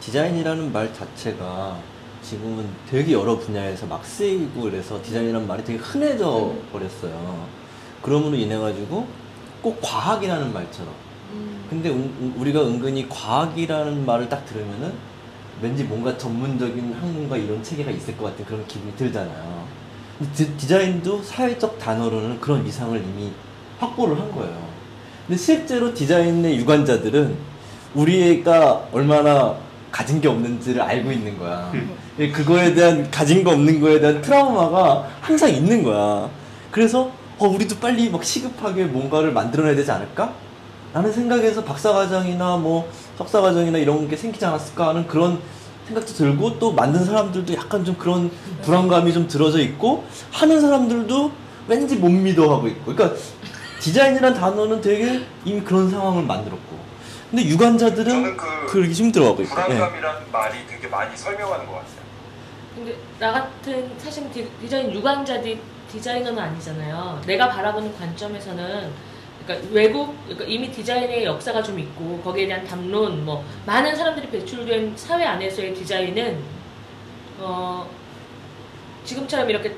디자인이라는 0.00 0.70
말 0.70 0.92
자체가 0.92 1.78
지금은 2.22 2.68
되게 2.86 3.14
여러 3.14 3.38
분야에서 3.38 3.86
막 3.86 4.04
쓰이고 4.04 4.60
그래서 4.60 5.00
디자인이라는 5.02 5.46
말이 5.46 5.64
되게 5.64 5.78
흔해져 5.78 6.52
버렸어요. 6.70 7.57
그러므로 8.02 8.36
인해 8.36 8.56
가지고 8.56 9.06
꼭 9.62 9.78
과학이라는 9.82 10.52
말처럼. 10.52 10.92
음. 11.32 11.66
근데 11.68 11.90
우리가 12.38 12.62
은근히 12.62 13.08
과학이라는 13.08 14.06
말을 14.06 14.28
딱 14.28 14.44
들으면은 14.46 14.92
왠지 15.60 15.84
뭔가 15.84 16.16
전문적인 16.16 16.94
학문과 17.00 17.36
이런 17.36 17.62
체계가 17.62 17.90
있을 17.90 18.16
것 18.16 18.26
같은 18.26 18.44
그런 18.44 18.66
기분이 18.66 18.94
들잖아요. 18.96 19.66
디, 20.34 20.56
디자인도 20.56 21.22
사회적 21.22 21.78
단어로는 21.78 22.40
그런 22.40 22.64
위상을 22.64 22.96
이미 22.96 23.32
확보를 23.78 24.18
한 24.18 24.32
거예요. 24.32 24.68
근데 25.26 25.40
실제로 25.40 25.92
디자인의 25.92 26.56
유관자들은 26.58 27.36
우리가 27.94 28.88
얼마나 28.92 29.56
가진 29.90 30.20
게 30.20 30.28
없는지를 30.28 30.80
알고 30.80 31.10
있는 31.12 31.38
거야. 31.38 31.72
예, 32.18 32.30
그거에 32.30 32.74
대한 32.74 33.10
가진 33.10 33.42
거 33.42 33.52
없는 33.52 33.80
거에 33.80 34.00
대한 34.00 34.20
트라우마가 34.20 35.08
항상 35.20 35.50
있는 35.50 35.82
거야. 35.82 36.28
그래서 36.70 37.10
어, 37.38 37.46
우리도 37.46 37.76
빨리 37.76 38.10
막 38.10 38.24
시급하게 38.24 38.84
뭔가를 38.84 39.32
만들어내야 39.32 39.76
되지 39.76 39.90
않을까? 39.90 40.34
라는 40.92 41.12
생각에서 41.12 41.62
박사과정이나 41.64 42.56
뭐 42.56 42.90
석사과정이나 43.16 43.78
이런 43.78 44.08
게 44.08 44.16
생기지 44.16 44.44
않았을까 44.44 44.88
하는 44.88 45.06
그런 45.06 45.40
생각도 45.86 46.12
들고 46.12 46.58
또 46.58 46.72
만든 46.72 47.04
사람들도 47.04 47.54
약간 47.54 47.84
좀 47.84 47.94
그런 47.96 48.30
불안감이 48.62 49.12
좀 49.12 49.28
들어져 49.28 49.60
있고 49.60 50.04
하는 50.32 50.60
사람들도 50.60 51.32
왠지 51.68 51.96
못 51.96 52.08
믿어 52.08 52.54
하고 52.54 52.66
있고 52.68 52.94
그러니까 52.94 53.16
디자인이란 53.80 54.34
단어는 54.34 54.80
되게 54.80 55.24
이미 55.44 55.60
그런 55.60 55.90
상황을 55.90 56.24
만들었고 56.24 56.78
근데 57.30 57.44
유관자들은 57.44 58.10
저는 58.10 58.36
그 58.36 58.66
그러기 58.68 58.92
힘들어하고 58.92 59.42
있고 59.42 59.60
예. 59.60 59.64
불안감이라는 59.64 60.32
말이 60.32 60.66
되게 60.66 60.88
많이 60.88 61.16
설명하는 61.16 61.66
것 61.66 61.72
같아요. 61.72 62.08
근데 62.74 62.96
나 63.18 63.32
같은 63.32 63.90
사실 63.98 64.30
디, 64.32 64.48
디자인 64.60 64.92
유관자들이 64.92 65.58
디자이너는 65.88 66.38
아니잖아요. 66.38 67.22
내가 67.26 67.48
바라보는 67.48 67.96
관점에서는 67.96 68.92
그러니까 69.44 69.68
외국 69.72 70.14
그러니까 70.24 70.44
이미 70.46 70.70
디자인의 70.70 71.24
역사가 71.24 71.62
좀 71.62 71.78
있고 71.78 72.20
거기에 72.22 72.46
대한 72.46 72.64
담론 72.64 73.24
뭐 73.24 73.44
많은 73.66 73.96
사람들이 73.96 74.28
배출된 74.28 74.96
사회 74.96 75.24
안에서의 75.24 75.74
디자인은 75.74 76.42
어 77.40 77.88
지금처럼 79.04 79.48
이렇게 79.48 79.74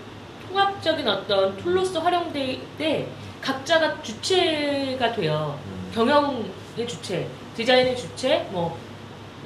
통합적인 0.49 1.07
어떤 1.07 1.57
툴로서 1.57 2.01
활용될 2.01 2.61
때 2.77 3.07
각자가 3.41 4.03
주체가 4.03 5.13
돼요. 5.13 5.59
음. 5.67 5.91
경영의 5.95 6.87
주체, 6.87 7.27
디자인의 7.57 7.97
주체, 7.97 8.47
뭐, 8.51 8.77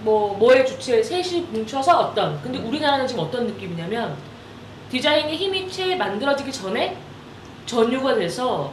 뭐, 0.03 0.37
뭐의 0.37 0.67
주체, 0.67 1.03
셋이 1.03 1.43
뭉쳐서 1.43 1.99
어떤. 1.99 2.41
근데 2.43 2.59
우리나라는 2.59 3.07
지금 3.07 3.25
어떤 3.25 3.47
느낌이냐면, 3.47 4.17
디자인의 4.91 5.37
힘이 5.37 5.71
채 5.71 5.97
만들어지기 5.97 6.53
전에 6.53 6.97
전유가 7.67 8.15
돼서, 8.15 8.73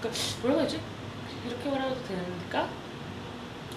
그러니까, 0.00 0.20
뭐라고 0.42 0.60
해야지? 0.62 0.80
이렇게 1.46 1.68
말해도 1.70 1.96
되는가? 2.08 2.68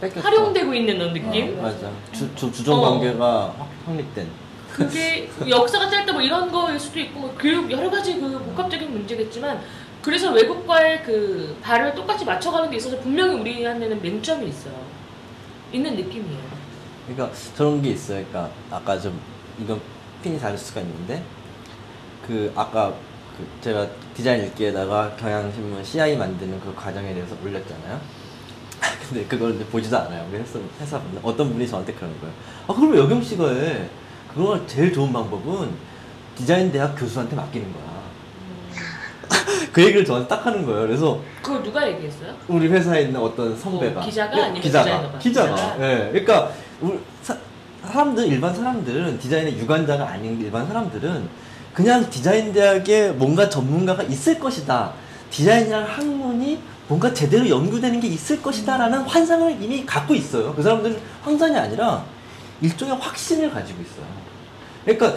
뺏겼어. 0.02 0.22
활용되고 0.22 0.74
있는 0.74 1.02
어, 1.02 1.13
느낌? 1.13 1.60
어, 1.60 1.63
맞아. 1.63 1.92
주, 2.12 2.34
주, 2.36 2.52
주종 2.52 2.80
어. 2.80 2.90
관계가 2.92 3.54
확- 3.58 3.70
확립된. 3.86 4.28
그게 4.72 5.30
역사가 5.50 5.90
짧다 5.90 6.13
뭐 6.13 6.22
이런 6.22 6.52
거일 6.52 6.80
수도 6.80 7.00
있고 7.00 7.20
뭐 7.22 7.36
교육 7.40 7.72
여러 7.72 7.90
가지 7.90 8.20
그 8.20 8.38
복합적인 8.38 8.92
문제겠지만 8.92 9.60
그래서 10.04 10.32
외국과의 10.32 11.02
그 11.04 11.58
발을 11.63 11.96
똑같이 11.96 12.24
맞춰가는 12.26 12.70
데 12.70 12.76
있어서 12.78 13.00
분명히 13.00 13.40
우리한테는 13.40 14.00
맹점이 14.02 14.48
있어요. 14.48 14.76
있는 15.74 15.96
느낌이에요. 15.96 16.40
그러니까 17.08 17.36
저런 17.56 17.82
게 17.82 17.90
있어요. 17.90 18.24
그러니까 18.30 18.54
아까 18.70 19.00
좀 19.00 19.20
이건 19.60 19.82
핀이 20.21 20.39
다를 20.39 20.58
수가 20.58 20.82
있는데 20.82 21.23
그 22.25 22.51
아까 22.56 22.93
그 23.38 23.47
제가 23.62 23.88
디자인 24.15 24.43
읽기에다가 24.45 25.15
경향신문 25.15 25.84
CI 25.84 26.17
만드는 26.17 26.60
그 26.60 26.73
과정에 26.75 27.13
대해서 27.13 27.36
올렸잖아요. 27.43 27.99
근데 29.10 29.25
그걸 29.25 29.56
이제 29.56 29.65
보지도 29.65 29.97
않아요. 29.97 30.27
우리 30.30 30.39
회사, 30.39 30.60
회사분들 30.82 31.19
어떤 31.23 31.53
분이 31.53 31.67
저한테 31.67 31.93
그러는 31.93 32.19
거예요. 32.19 32.34
아 32.67 32.73
그럼 32.73 32.97
여경 32.97 33.21
씨가 33.21 33.49
해. 33.49 33.89
그거 34.34 34.65
제일 34.67 34.91
좋은 34.93 35.13
방법은 35.13 35.69
디자인 36.36 36.71
대학 36.71 36.95
교수한테 36.95 37.36
맡기는 37.36 37.73
거야. 37.73 37.97
그 39.71 39.82
얘기를 39.84 40.06
저한테 40.06 40.27
딱 40.27 40.45
하는 40.45 40.65
거예요. 40.65 40.82
그래서 40.82 41.19
그걸 41.41 41.63
누가 41.63 41.88
얘기했어요? 41.88 42.36
우리 42.47 42.67
회사에 42.67 43.03
있는 43.03 43.19
어떤 43.19 43.56
선배가 43.56 44.01
어, 44.01 44.03
기자가 44.03 44.38
예, 44.38 44.41
아니면 44.43 44.62
기자가? 44.62 45.19
기자가 45.19 45.19
기자가? 45.19 45.75
예 45.80 46.10
그러니까 46.12 46.51
우리 46.82 46.99
사, 47.21 47.36
사람들 47.88 48.28
일반 48.28 48.54
사람들은 48.54 49.19
디자인의 49.19 49.58
유관자가 49.58 50.08
아닌 50.08 50.39
일반 50.41 50.67
사람들은 50.67 51.28
그냥 51.73 52.10
디자인 52.10 52.52
대학에 52.54 53.10
뭔가 53.12 53.50
전문가가 53.50 54.04
있을 54.04 54.39
것이다. 54.39 54.93
디자인이라는 55.30 55.86
학문이 55.88 56.60
뭔가 56.88 57.13
제대로 57.13 57.47
연구되는 57.50 58.00
게 58.00 58.08
있을 58.08 58.41
것이다라는 58.41 59.00
환상을 59.02 59.62
이미 59.62 59.86
갖고 59.86 60.15
있어요. 60.15 60.54
그 60.56 60.63
사람들은 60.63 60.97
환상이 61.21 61.56
아니라 61.56 62.04
일종의 62.62 62.95
확신을 62.97 63.52
가지고 63.52 63.82
있어요. 63.82 64.06
그러니까 64.86 65.15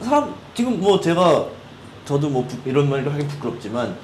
사람 0.00 0.34
지금 0.54 0.78
뭐 0.80 1.00
제가 1.00 1.46
저도 2.04 2.28
뭐 2.28 2.46
부- 2.46 2.56
이런 2.68 2.88
말을 2.88 3.12
하긴 3.12 3.26
부끄럽지만 3.26 3.96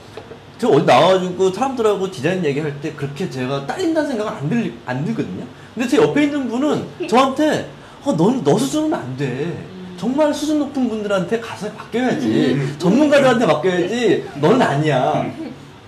제가 0.58 0.72
어디 0.74 0.84
나와가지고 0.86 1.52
사람들하고 1.52 2.10
디자인 2.10 2.44
얘기할 2.44 2.80
때 2.80 2.92
그렇게 2.94 3.28
제가 3.28 3.66
딸린다는 3.66 4.08
생각은 4.10 4.32
안, 4.32 4.48
들, 4.48 4.72
안 4.86 5.04
들거든요. 5.04 5.44
근데 5.74 5.88
제 5.88 5.98
옆에 5.98 6.24
있는 6.24 6.48
분은 6.48 7.06
저한테 7.08 7.68
어, 8.04 8.12
넌, 8.16 8.44
너 8.44 8.58
수준은 8.58 8.92
안 8.92 9.16
돼. 9.16 9.66
정말 9.96 10.32
수준 10.34 10.58
높은 10.58 10.88
분들한테 10.88 11.40
가서 11.40 11.68
맡겨야지. 11.76 12.76
전문가들한테 12.78 13.46
맡겨야지. 13.46 14.24
너는 14.40 14.60
아니야. 14.60 15.24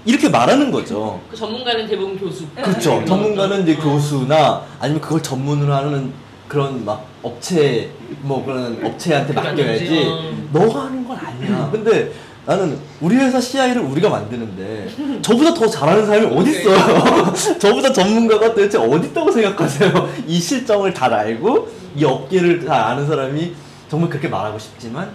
이렇게 0.04 0.28
말하는 0.28 0.70
거죠. 0.70 1.20
그 1.28 1.36
전문가는 1.36 1.86
대부분 1.86 2.16
교수. 2.18 2.46
그렇죠. 2.54 3.04
전문가는 3.04 3.62
이제 3.64 3.74
교수나 3.74 4.62
아니면 4.78 5.00
그걸 5.00 5.22
전문으로 5.22 5.74
하는 5.74 6.12
그런 6.48 6.84
막 6.84 7.04
업체 7.22 7.90
뭐 8.22 8.44
그런 8.44 8.78
업체한테 8.84 9.32
맡겨야지. 9.34 10.04
어. 10.06 10.32
너가 10.52 10.84
하는 10.84 11.06
건 11.06 11.18
아니야. 11.18 11.68
근데 11.72 12.12
나는 12.46 12.78
우리 13.00 13.16
회사 13.16 13.40
CI를 13.40 13.82
우리가 13.82 14.08
만드는데 14.08 15.20
저보다 15.20 15.52
더 15.52 15.66
잘하는 15.66 16.06
사람이 16.06 16.26
어디 16.36 16.50
있어요? 16.50 16.76
저보다 17.58 17.92
전문가가 17.92 18.48
도대체 18.54 18.78
어디 18.78 19.08
있다고 19.08 19.30
생각하세요? 19.30 20.08
이 20.26 20.40
실정을 20.40 20.94
다 20.94 21.06
알고 21.06 21.68
이 21.96 22.04
업계를 22.04 22.64
다 22.64 22.88
아는 22.88 23.06
사람이 23.06 23.52
정말 23.88 24.08
그렇게 24.08 24.28
말하고 24.28 24.58
싶지만 24.58 25.10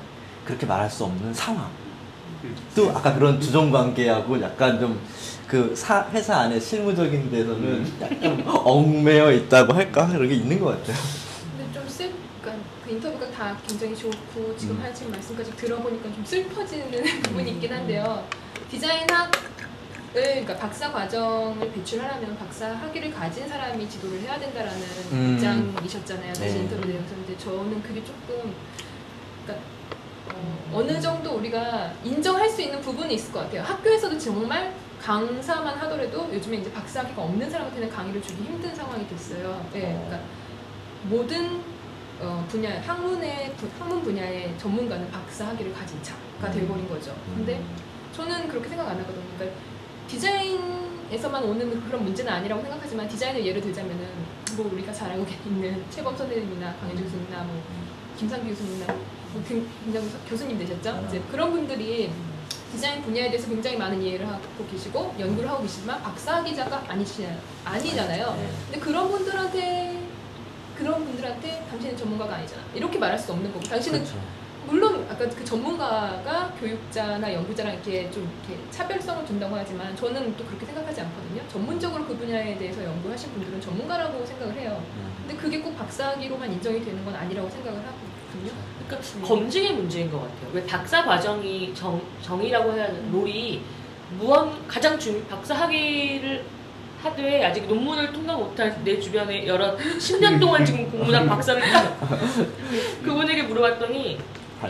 그렇게 0.46 0.66
말할 0.66 0.90
수 0.90 1.06
없는 1.06 1.34
상황. 1.34 1.68
또 2.76 2.90
아까 2.90 3.14
그런 3.14 3.40
주종 3.40 3.72
관계하고 3.72 4.42
약간 4.42 4.80
좀 4.80 5.00
그 5.52 5.76
회사 6.14 6.38
안에 6.38 6.58
실무적인 6.58 7.30
데서는 7.30 7.86
약간 8.00 8.42
얽매여 8.48 9.34
있다고 9.34 9.74
할까 9.74 10.08
그런 10.08 10.30
게 10.30 10.36
있는 10.36 10.58
것 10.62 10.68
같아요. 10.68 10.96
근데 11.58 11.74
좀 11.74 11.84
슬, 11.90 12.10
그러니까 12.42 12.64
그 12.64 12.71
인터뷰가 12.92 13.30
다 13.32 13.58
굉장히 13.68 13.96
좋고 13.96 14.56
지금 14.58 14.78
음. 14.78 14.84
하신 14.84 15.12
말씀까지 15.12 15.56
들어보니까 15.56 16.14
좀 16.14 16.26
슬퍼지는 16.26 17.04
부분이 17.24 17.52
있긴 17.52 17.74
한데요. 17.74 18.28
디자인학 18.70 19.32
을 20.14 20.22
그러니까 20.22 20.58
박사 20.58 20.92
과정을 20.92 21.72
배출하려면 21.72 22.38
박사 22.38 22.68
학위를 22.68 23.14
가진 23.14 23.48
사람이 23.48 23.90
지도를 23.90 24.20
해야 24.20 24.38
된다라는 24.38 24.82
음. 25.14 25.34
입장이셨잖아요. 25.36 26.34
사실 26.34 26.54
네. 26.54 26.60
인터뷰 26.64 26.86
내용에서 26.86 27.16
근데 27.16 27.38
저는 27.38 27.82
그게 27.82 28.04
조금 28.04 28.54
그러니까 29.46 29.66
어, 30.34 30.72
어느 30.74 31.00
정도 31.00 31.38
우리가 31.38 31.94
인정할 32.04 32.50
수 32.50 32.62
있는 32.62 32.82
부분이 32.82 33.14
있을 33.14 33.32
것 33.32 33.40
같아요. 33.40 33.62
학교에서도 33.62 34.20
정말 34.20 34.74
강사만 35.02 35.78
하더라도 35.78 36.30
요즘에 36.34 36.58
이제 36.58 36.70
박사 36.74 37.00
학위가 37.00 37.22
없는 37.22 37.50
사람한테는 37.50 37.90
강의를 37.90 38.22
주기 38.22 38.44
힘든 38.44 38.76
상황이 38.76 39.08
됐어요. 39.08 39.66
네, 39.72 39.94
어. 39.94 40.06
그러니까 40.08 40.20
모든 41.04 41.62
어, 42.22 42.46
분야 42.50 42.80
학문의 42.82 43.52
부- 43.58 43.68
학문 43.80 44.02
분야의 44.04 44.56
전문가는 44.58 45.10
박사 45.12 45.48
학위를 45.48 45.74
가진 45.74 46.02
자가 46.04 46.52
돼버린 46.52 46.88
거죠. 46.88 47.16
근데 47.36 47.62
저는 48.16 48.48
그렇게 48.48 48.70
생각 48.70 48.88
안 48.88 49.00
하거든요. 49.00 49.24
그러니까 49.38 49.60
디자인에서만 50.08 51.44
오는 51.44 51.82
그런 51.88 52.04
문제는 52.04 52.32
아니라고 52.32 52.62
생각하지만 52.62 53.08
디자인을 53.08 53.46
예를 53.46 53.62
들자면은 53.62 54.08
뭐 54.56 54.70
우리가 54.74 54.92
잘 54.94 55.12
알고 55.12 55.26
있는 55.46 55.84
최범 55.90 56.16
선생님이나 56.16 56.76
강혜주 56.78 57.04
교수님이나 57.04 57.44
뭐 57.44 57.62
김상규 58.18 58.48
교수님이나 58.50 58.94
뭐 59.34 59.44
등- 59.48 59.68
굉장히 59.84 60.08
교수님 60.28 60.58
되셨죠? 60.60 61.06
이제 61.08 61.22
그런 61.32 61.52
분들이 61.52 62.12
디자인 62.72 63.02
분야에 63.02 63.30
대해서 63.30 63.48
굉장히 63.50 63.78
많은 63.78 64.02
이해를 64.02 64.28
하고 64.28 64.42
계시고 64.70 65.16
연구를 65.20 65.50
하고 65.50 65.62
계시지만 65.64 66.02
박사학위자가 66.04 66.86
아니시 66.88 67.28
아니잖아요. 67.66 68.34
네. 68.36 68.50
근데 68.66 68.80
그런 68.80 69.10
분들한테 69.10 70.00
그런 70.82 71.06
분들한테 71.06 71.64
당신은 71.70 71.96
전문가가 71.96 72.36
아니잖아. 72.36 72.64
이렇게 72.74 72.98
말할 72.98 73.18
수 73.18 73.32
없는 73.32 73.54
거고 73.54 73.64
당신은 73.64 74.00
그렇죠. 74.00 74.20
물론 74.66 75.06
아까 75.10 75.28
그 75.30 75.46
전문가가 75.46 76.54
교육자나 76.60 77.32
연구자랑 77.34 77.74
이렇게 77.74 78.10
좀 78.10 78.28
이렇게 78.48 78.60
차별성을 78.72 79.26
둔다고 79.26 79.56
하지만 79.56 79.96
저는 79.96 80.36
또 80.38 80.46
그렇게 80.46 80.66
생각하지 80.66 81.02
않거든요. 81.02 81.42
전문적으로 81.52 82.06
그 82.06 82.18
분야에 82.18 82.58
대해서 82.58 82.84
연구하신 82.84 83.32
분들은 83.34 83.62
전문가라고 83.62 84.26
생각을 84.26 84.56
해요. 84.56 84.84
음. 84.96 85.14
근데 85.20 85.40
그게 85.40 85.60
꼭 85.60 85.78
박사학위로만 85.78 86.52
인정이 86.52 86.84
되는 86.84 87.06
건 87.06 87.16
아니라고 87.16 87.50
생각을 87.50 87.80
하거든요. 87.80 88.52
그러니까 88.88 89.10
음. 89.18 89.22
검증의 89.22 89.74
문제인 89.74 90.12
것 90.12 90.20
같아요. 90.20 90.50
왜 90.54 90.66
박사 90.66 91.04
과정이 91.06 91.74
정, 91.76 92.02
정의라고 92.24 92.74
해야 92.74 92.86
하는 92.86 93.12
롤이 93.12 93.62
무언 94.18 94.68
가장 94.68 94.98
중 94.98 95.26
박사 95.28 95.56
학위를 95.56 96.44
하되 97.02 97.44
아직 97.46 97.68
논문을 97.68 98.12
통과 98.12 98.36
못한 98.36 98.82
내 98.84 99.00
주변에 99.00 99.48
여러 99.48 99.76
10년 99.76 100.40
동안 100.40 100.66
지금 100.66 100.90
공부한 100.90 101.28
박사를 101.28 101.62
그분에게 103.04 103.44
물어봤더니 103.44 104.20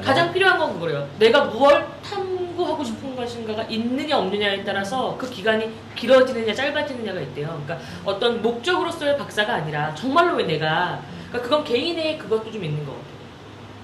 가장 0.01 0.31
필요한 0.31 0.57
건 0.57 0.73
그거래요. 0.73 1.07
내가 1.19 1.45
무얼 1.45 1.85
탐구하고 2.01 2.83
싶은 2.83 3.15
것인가가 3.15 3.63
있느냐 3.63 4.17
없느냐에 4.17 4.63
따라서 4.63 5.17
그 5.17 5.29
기간이 5.29 5.69
길어지느냐 5.95 6.53
짧아지느냐가 6.53 7.19
있대요. 7.19 7.61
그러니까 7.65 7.85
어떤 8.05 8.41
목적으로서의 8.41 9.17
박사가 9.17 9.53
아니라 9.53 9.93
정말로 9.95 10.37
왜 10.37 10.45
내가 10.45 11.01
그러니까 11.27 11.41
그건 11.41 11.63
개인의 11.65 12.17
그것도 12.17 12.51
좀 12.51 12.63
있는 12.63 12.85
것 12.85 12.93
같아요. 12.93 13.11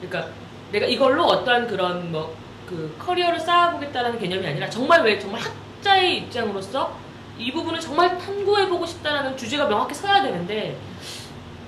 그러니까 0.10 0.34
내가 0.72 0.86
이걸로 0.86 1.26
어떠한 1.26 1.68
그런 1.68 2.12
뭐 2.12 2.48
그 2.68 2.94
커리어를 3.00 3.40
쌓아보겠다라는 3.40 4.20
개념이 4.20 4.46
아니라 4.46 4.70
정말 4.70 5.02
왜 5.02 5.18
정말 5.18 5.42
학자의 5.42 6.18
입장으로서 6.18 6.96
이 7.38 7.52
부분을 7.52 7.80
정말 7.80 8.18
탐구해보고 8.18 8.86
싶다라는 8.86 9.38
주제가 9.38 9.68
명확히 9.68 9.94
서야 9.94 10.22
되는데 10.24 10.78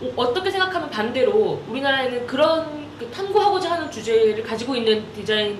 어, 0.01 0.11
어떻게 0.15 0.49
생각하면 0.49 0.89
반대로 0.89 1.61
우리나라에는 1.67 2.25
그런 2.27 2.87
그 2.97 3.09
탐구하고자 3.11 3.71
하는 3.71 3.91
주제를 3.91 4.43
가지고 4.43 4.75
있는 4.75 5.11
디자인 5.13 5.59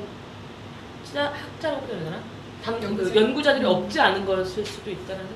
진짜 1.04 1.32
학자라고 1.34 1.88
해야 1.88 2.04
되나? 2.04 2.20
당, 2.64 2.80
그 2.80 2.86
연구자. 2.86 3.16
연구자들이 3.16 3.66
없지 3.66 4.00
않은 4.02 4.26
것일 4.26 4.66
수도 4.66 4.92
있다라는 4.92 5.28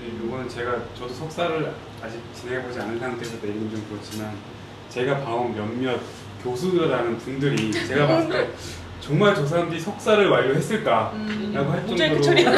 네, 0.00 0.08
이거는 0.26 0.48
제가 0.48 0.76
저도 0.98 1.14
석사를 1.14 1.72
아직 2.02 2.20
진행해보지 2.34 2.78
않은 2.80 2.98
상태에서 2.98 3.36
내리는 3.40 3.70
좀 3.70 3.86
그렇지만 3.88 4.36
제가 4.88 5.20
봐온 5.24 5.54
몇몇 5.54 5.98
교수라는 6.42 7.16
분들이 7.18 7.72
제가 7.72 8.06
봤을 8.06 8.28
때 8.30 8.50
정말 9.02 9.34
저 9.34 9.44
사람들이 9.44 9.80
석사를 9.80 10.28
완료했을까라고 10.28 11.16
음. 11.16 11.52
할 11.70 11.80
모자이크 11.82 12.22
정도로 12.22 12.22
처리야. 12.22 12.50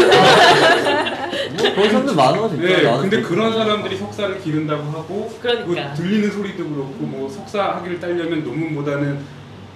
뭐 1.57 1.75
그런 1.75 1.89
사람들 1.91 2.15
많아 2.15 2.49
진짜. 2.51 2.63
네, 2.67 2.83
나는 2.83 3.01
근데 3.01 3.23
그런. 3.23 3.53
사람들이 3.55 3.97
석사를 3.97 4.41
기른다고 4.41 4.83
하고 4.91 5.35
그러니까. 5.41 5.65
뭐 5.87 5.95
들리는 5.95 6.31
소리도 6.31 6.65
그렇고 6.69 6.97
뭐 7.01 7.29
석사 7.31 7.77
학위를 7.77 7.99
따려면 7.99 8.45
논문보다는 8.45 9.19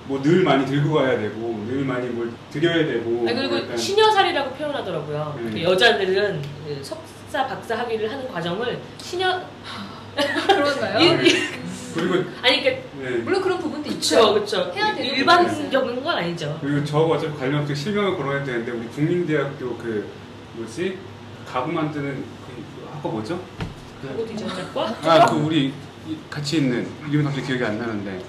뭐 0.08 0.22
늘 0.22 0.42
많이 0.42 0.64
들고 0.66 0.94
가야 0.94 1.18
되고 1.18 1.64
늘 1.66 1.84
많이 1.84 2.06
뭘 2.08 2.30
드려야 2.50 2.76
되고 2.86 3.26
아, 3.28 3.32
그리고 3.32 3.58
약간 3.58 3.76
시녀살이라고 3.76 4.50
표현하더라고요. 4.52 5.34
음. 5.38 5.50
그 5.52 5.62
여자들은 5.62 6.42
그 6.66 6.78
석사, 6.82 7.46
박사 7.46 7.78
학위를 7.78 8.10
하는 8.10 8.28
과정을 8.28 8.78
시녀 8.98 9.40
그런가요? 10.46 10.98
이- 11.22 11.67
그리고 11.98 12.14
아니 12.42 12.62
그러니까 12.62 12.88
네, 13.00 13.10
물론 13.18 13.42
그런 13.42 13.58
부분도 13.58 13.88
그쵸 13.88 13.96
있죠. 13.98 14.34
그쵸 14.34 14.72
해야 14.74 14.94
되는 14.94 15.10
일반적인 15.14 16.02
건 16.02 16.16
아니죠. 16.18 16.58
그리고 16.60 16.84
저 16.84 16.98
어차피 16.98 17.36
관련 17.38 17.66
그 17.66 17.74
실명을 17.74 18.16
거론해도 18.16 18.44
되는데 18.46 18.72
우리 18.72 18.86
국민대학교 18.88 19.76
그 19.76 20.08
뭐지 20.54 20.98
가구 21.50 21.72
만드는 21.72 22.14
그 22.14 22.88
학과 22.92 23.08
뭐죠? 23.08 23.40
그리고 24.02 24.26
디자인학과 24.26 24.96
아그 25.02 25.36
우리 25.36 25.72
이- 26.06 26.16
같이 26.30 26.58
있는 26.58 26.86
이름이 27.08 27.24
갑자기 27.24 27.46
기억이 27.48 27.64
안 27.64 27.78
나는데 27.78 28.22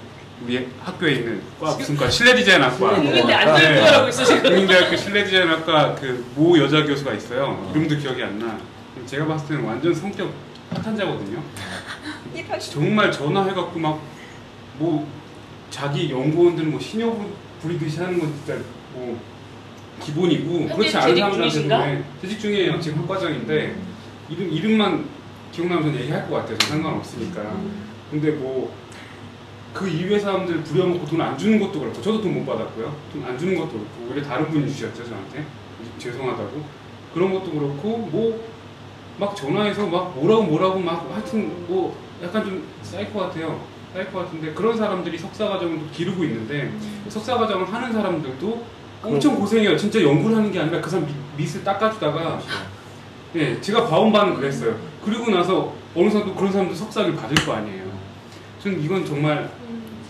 우리 0.44 0.66
학교에 0.82 1.12
있는 1.12 1.40
과 1.60 1.74
무슨 1.76 1.96
과 1.96 2.08
실내 2.10 2.34
디자인 2.34 2.62
학과 2.62 2.94
국민대 2.94 3.22
네. 3.24 3.32
안전부하고 3.34 4.08
있어 4.08 4.24
지금. 4.24 4.42
국민대학교 4.42 4.96
실내 4.96 5.24
디자인 5.24 5.48
학과 5.48 5.94
그 5.94 6.24
모 6.34 6.58
여자 6.58 6.82
교수가 6.84 7.12
있어요. 7.14 7.70
이름도 7.74 7.96
기억이 7.98 8.22
안 8.22 8.38
나. 8.38 8.58
제가 9.06 9.26
봤을 9.26 9.48
때는 9.48 9.64
완전 9.64 9.94
성격 9.94 10.30
파탄자거든요. 10.70 11.42
정말 12.60 13.10
전화해갖고 13.12 13.78
막 13.78 14.00
뭐 14.78 15.06
자기 15.68 16.10
연구원들 16.10 16.64
뭐 16.64 16.80
시녀 16.80 17.10
부- 17.10 17.28
부리듯이 17.60 18.00
하는 18.00 18.18
건 18.18 18.32
진짜 18.34 18.58
뭐 18.94 19.20
기본이고 20.02 20.68
그렇지 20.74 20.96
않은 20.96 21.14
사람들한테는 21.68 22.04
재직 22.22 22.40
중이에요. 22.40 22.80
지금 22.80 23.00
학과장인데 23.02 23.76
이름 24.30 24.50
이름만 24.50 25.04
기억나면 25.52 25.84
저는 25.84 26.00
얘기할 26.00 26.26
것 26.30 26.36
같아요. 26.36 26.56
저 26.56 26.66
상관없으니까. 26.68 27.42
근데 28.10 28.30
뭐 28.32 28.72
그 29.74 29.86
이외 29.88 30.18
사람들 30.18 30.64
부려먹고 30.64 31.06
돈 31.06 31.20
안 31.20 31.36
주는 31.38 31.60
것도 31.60 31.78
그렇고 31.78 32.00
저도 32.02 32.22
돈 32.22 32.32
못 32.34 32.46
받았고요. 32.46 32.96
돈 33.12 33.22
안 33.24 33.38
주는 33.38 33.54
것도 33.54 33.68
그렇고 33.72 34.06
오히려 34.10 34.22
다른 34.26 34.50
분이 34.50 34.66
주셨죠 34.72 35.04
저한테 35.08 35.44
죄송하다고 35.98 36.64
그런 37.14 37.32
것도 37.34 37.50
그렇고 37.52 37.98
뭐 38.10 38.49
막 39.18 39.36
전화해서 39.36 39.86
막 39.86 40.14
뭐라고 40.14 40.42
뭐라고 40.44 40.78
막 40.78 41.10
하여튼 41.12 41.66
뭐 41.66 41.96
약간 42.22 42.44
좀것 42.44 43.14
같아요. 43.14 43.60
것 44.12 44.20
같은데 44.20 44.52
그런 44.52 44.76
사람들이 44.76 45.18
석사 45.18 45.48
과정을 45.48 45.90
기르고 45.92 46.22
있는데 46.24 46.72
석사 47.08 47.36
과정을 47.36 47.72
하는 47.72 47.92
사람들도 47.92 48.64
엄청 49.02 49.34
고생해요. 49.36 49.76
진짜 49.76 50.00
연구를 50.00 50.36
하는 50.36 50.52
게 50.52 50.60
아니라 50.60 50.80
그 50.80 50.88
사람 50.88 51.06
밑, 51.06 51.14
밑을 51.36 51.64
닦아주다가 51.64 52.40
네, 53.32 53.60
제가 53.60 53.88
봐온 53.88 54.12
바는 54.12 54.34
그랬어요. 54.34 54.76
그리고 55.04 55.30
나서 55.30 55.74
어느 55.94 56.08
사람도 56.08 56.34
그런 56.34 56.52
사람도 56.52 56.74
석사를 56.74 57.16
받을 57.16 57.34
거 57.44 57.54
아니에요. 57.54 57.90
저는 58.62 58.80
이건 58.80 59.04
정말 59.04 59.50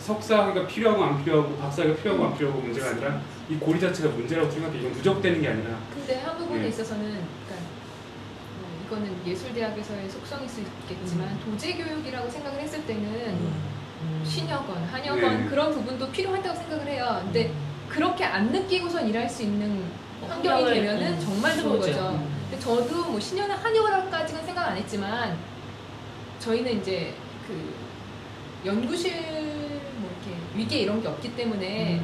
석사가 0.01 0.67
필요하고 0.67 1.05
안 1.05 1.25
필요하고 1.25 1.57
박사가 1.57 1.95
필요하고 1.95 2.27
안 2.27 2.35
필요하고 2.35 2.61
문제가 2.61 2.91
아니라 2.91 3.21
이 3.49 3.55
고리 3.57 3.79
자체가 3.79 4.09
문제라고 4.11 4.51
생각해. 4.51 4.79
이건 4.79 4.93
누적되는 4.93 5.41
게 5.41 5.49
아니라 5.49 5.79
근데 5.95 6.21
한 6.21 6.37
부분에 6.37 6.63
네. 6.63 6.69
있어서는 6.69 7.21
이거는 8.91 9.17
예술대학에서의 9.25 10.11
속성일 10.11 10.49
수 10.49 10.61
있겠지만 10.61 11.29
음. 11.29 11.41
도제 11.45 11.75
교육이라고 11.75 12.29
생각을 12.29 12.61
했을 12.61 12.85
때는 12.85 13.05
음. 13.05 14.25
신여건, 14.27 14.85
한여건 14.85 15.45
네. 15.45 15.49
그런 15.49 15.73
부분도 15.73 16.11
필요하다고 16.11 16.59
생각을 16.59 16.87
해요. 16.89 17.21
근데 17.23 17.53
그렇게 17.89 18.25
안 18.25 18.51
느끼고선 18.51 19.07
일할 19.09 19.29
수 19.29 19.45
있는 19.45 19.85
환경이 20.29 20.49
환경을, 20.49 20.75
되면은 20.75 21.13
음, 21.13 21.21
정말 21.21 21.57
좋은. 21.57 21.79
거죠. 21.79 22.11
음. 22.11 22.41
근데 22.51 22.59
저도 22.59 23.11
뭐 23.11 23.21
신여나 23.21 23.55
한여라까지는 23.55 24.45
생각 24.45 24.69
안 24.69 24.77
했지만 24.77 25.39
저희는 26.41 26.81
이제 26.81 27.15
그 27.47 27.73
연구실 28.67 29.13
뭐 29.99 30.11
이렇게 30.11 30.37
위계 30.57 30.79
이런 30.81 31.01
게 31.01 31.07
없기 31.07 31.37
때문에 31.37 32.01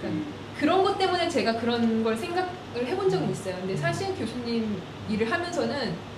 그러니까 0.00 0.26
그런 0.58 0.82
것 0.82 0.98
때문에 0.98 1.28
제가 1.28 1.54
그런 1.54 2.02
걸 2.02 2.16
생각을 2.16 2.48
해본 2.76 3.08
적은 3.08 3.30
있어요. 3.30 3.56
근데 3.56 3.76
사실 3.76 4.14
교수님 4.16 4.80
일을 5.08 5.30
하면서는 5.30 6.13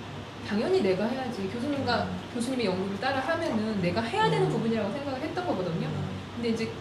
당연히 0.47 0.81
내가 0.81 1.05
해야지. 1.05 1.49
교수님과 1.49 2.07
교수님의 2.33 2.67
연구를 2.67 2.99
따라 2.99 3.19
하면은 3.19 3.81
내가 3.81 4.01
해야 4.01 4.29
되는 4.29 4.47
부분이라고 4.49 4.91
생각을 4.93 5.19
했던 5.21 5.45
거거든요. 5.45 5.89
근데 6.35 6.49
이제 6.49 6.71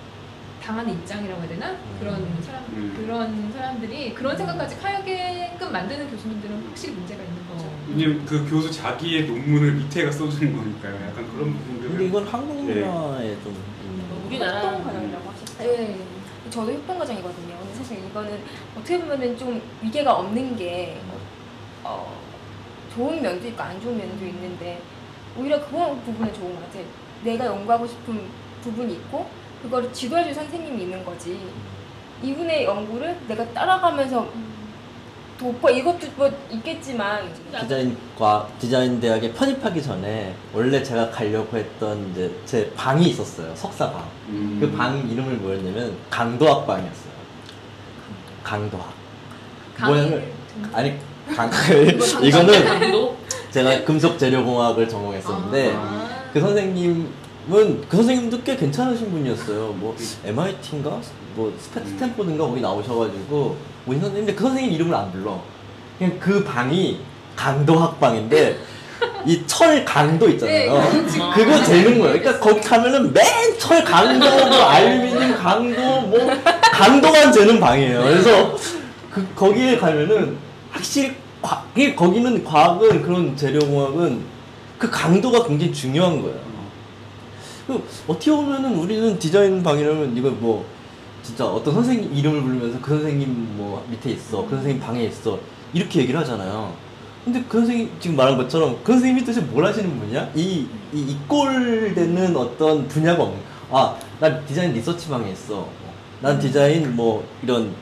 당하는 0.63 0.93
입장이라고 0.95 1.41
해야 1.41 1.49
되나? 1.49 1.77
그런 1.99 2.27
사람 2.43 2.63
음. 2.73 2.95
그런 2.97 3.53
사람들이 3.53 4.15
그런 4.15 4.37
생각까지 4.37 4.77
하게끔 4.81 5.73
만드는 5.73 6.11
교수님들은 6.11 6.67
확실히 6.69 6.95
문제가 6.95 7.23
있는 7.23 7.37
거죠. 7.49 7.71
왜냐면 7.89 8.25
그 8.25 8.49
교수 8.49 8.71
자기의 8.71 9.27
논문을 9.27 9.73
밑에가 9.73 10.11
써주는 10.13 10.57
거니까요. 10.57 10.95
약간 10.95 11.27
그런 11.33 11.53
근데 11.53 11.59
부분들은 11.59 12.07
이건 12.07 12.27
한국 12.27 12.65
문화에 12.65 13.37
좀 13.43 13.57
있는 13.85 14.27
우리나라 14.27 14.61
협동 14.63 14.85
과정이라고 14.85 15.31
하셨죠. 15.31 15.59
네. 15.59 16.01
저도 16.51 16.73
협동 16.73 16.99
과정이거든요. 16.99 17.59
근데 17.59 17.75
사실 17.75 17.99
이거는 17.99 18.39
어떻게 18.77 18.99
보면은 19.01 19.37
좀 19.37 19.61
위계가 19.83 20.15
없는 20.15 20.57
게 20.57 21.01
어, 21.85 22.16
좋은 22.97 23.21
면도 23.21 23.47
있고 23.49 23.63
안 23.63 23.81
좋은 23.81 23.97
면도 23.99 24.25
있는데 24.25 24.81
오히려 25.39 25.65
그런 25.67 26.03
부분은 26.03 26.33
좋은 26.33 26.55
것 26.55 26.65
같아요. 26.67 26.85
내가 27.23 27.47
연구하고 27.47 27.87
싶은 27.87 28.23
부분이 28.63 28.95
있고 28.95 29.27
그거를 29.63 29.93
지도해줄 29.93 30.35
선생님이 30.35 30.85
있는 30.85 31.05
거지. 31.05 31.39
이분의 32.23 32.65
연구를 32.65 33.19
내가 33.29 33.47
따라가면서 33.53 34.27
도퍼 35.39 35.71
이것도 35.71 36.07
뭐 36.17 36.31
있겠지만 36.51 37.31
디자인과 37.61 38.49
디자인 38.59 38.99
대학에 38.99 39.31
편입하기 39.35 39.83
전에 39.83 40.35
원래 40.55 40.83
제가 40.83 41.11
가려고 41.11 41.55
했던 41.59 42.11
이제 42.11 42.35
제 42.47 42.73
방이 42.75 43.11
있었어요 43.11 43.55
석사 43.55 43.93
방 43.93 44.03
음. 44.29 44.57
그방 44.59 45.07
이름을 45.11 45.35
뭐였냐면 45.35 45.95
강도학 46.09 46.67
방이었어요 46.67 47.13
강도학 48.43 48.95
뭐냐면 49.79 50.33
아니 50.73 50.99
강 51.35 51.51
이거는? 52.23 53.17
제가 53.51 53.85
금속 53.85 54.19
재료공학을 54.19 54.89
전공했었는데 54.89 55.73
아. 55.77 56.07
그 56.33 56.41
선생님은 56.41 57.07
그 57.89 57.97
선생님도 57.97 58.43
꽤 58.43 58.57
괜찮으신 58.57 59.11
분이었어요. 59.11 59.75
뭐 59.79 59.97
MIT인가 60.25 61.01
뭐 61.35 61.53
스페- 61.59 61.85
스탠포드인가 61.85 62.47
거기 62.47 62.61
나오셔가지고 62.61 63.57
모인 63.87 64.01
선생님인데 64.01 64.35
그 64.35 64.45
선생님 64.45 64.73
이름을 64.73 64.95
안 64.95 65.11
불러. 65.13 65.41
그냥 65.99 66.17
그 66.21 66.45
방이 66.45 67.01
강도학 67.35 67.99
방인데 68.01 68.59
이 69.27 69.43
철 69.47 69.85
강도 69.85 70.29
있잖아요. 70.31 70.73
네, 70.75 71.03
그거 71.35 71.63
되는 71.65 71.99
거예요. 71.99 72.19
그러니까 72.19 72.39
거기 72.39 72.61
가면은 72.61 73.13
맨 73.13 73.25
철 73.59 73.83
강도, 73.85 74.27
뭐 74.27 74.57
알루미늄 74.69 75.35
강도, 75.37 76.01
뭐 76.03 76.31
강도만 76.73 77.33
재는 77.33 77.59
방이에요. 77.61 78.03
그래서 78.03 78.57
그 79.11 79.27
거기에 79.35 79.77
가면은 79.79 80.37
확실히 80.77 81.15
과, 81.43 81.65
거기는 81.97 82.45
과학은 82.45 83.03
그런 83.03 83.37
재료공학은 83.37 84.21
그 84.79 84.91
강도가 84.91 85.47
굉장히 85.47 85.73
중요한 85.73 86.21
거예요. 86.23 86.39
그 87.67 87.83
어떻게 88.07 88.31
보면은 88.31 88.77
우리는 88.77 89.19
디자인 89.19 89.63
방이라면 89.63 90.17
이거 90.17 90.31
뭐 90.31 90.65
진짜 91.23 91.45
어떤 91.45 91.75
선생님 91.75 92.15
이름을 92.15 92.43
부르면서 92.43 92.81
그 92.81 92.91
선생님 92.91 93.57
뭐 93.57 93.85
밑에 93.91 94.11
있어, 94.11 94.45
그 94.45 94.51
선생님 94.51 94.81
방에 94.81 95.05
있어 95.05 95.39
이렇게 95.73 96.01
얘기를 96.01 96.21
하잖아요. 96.21 96.73
근데 97.25 97.43
그 97.49 97.59
선생님 97.59 97.91
지금 97.99 98.17
말한 98.17 98.37
것처럼 98.37 98.79
그 98.85 98.93
선생님이 98.93 99.21
도대체 99.25 99.41
뭘 99.41 99.65
하시는 99.65 99.99
분이야? 99.99 100.31
이, 100.37 100.67
이 100.93 101.01
이꼴되는 101.01 102.37
어떤 102.37 102.87
분야가 102.87 103.25
없는. 103.25 103.41
아, 103.73 103.97
난 104.21 104.45
디자인 104.47 104.73
리서치 104.73 105.09
방에 105.09 105.33
있어. 105.33 105.67
난 106.21 106.39
디자인 106.39 106.95
뭐 106.95 107.27
이런 107.43 107.75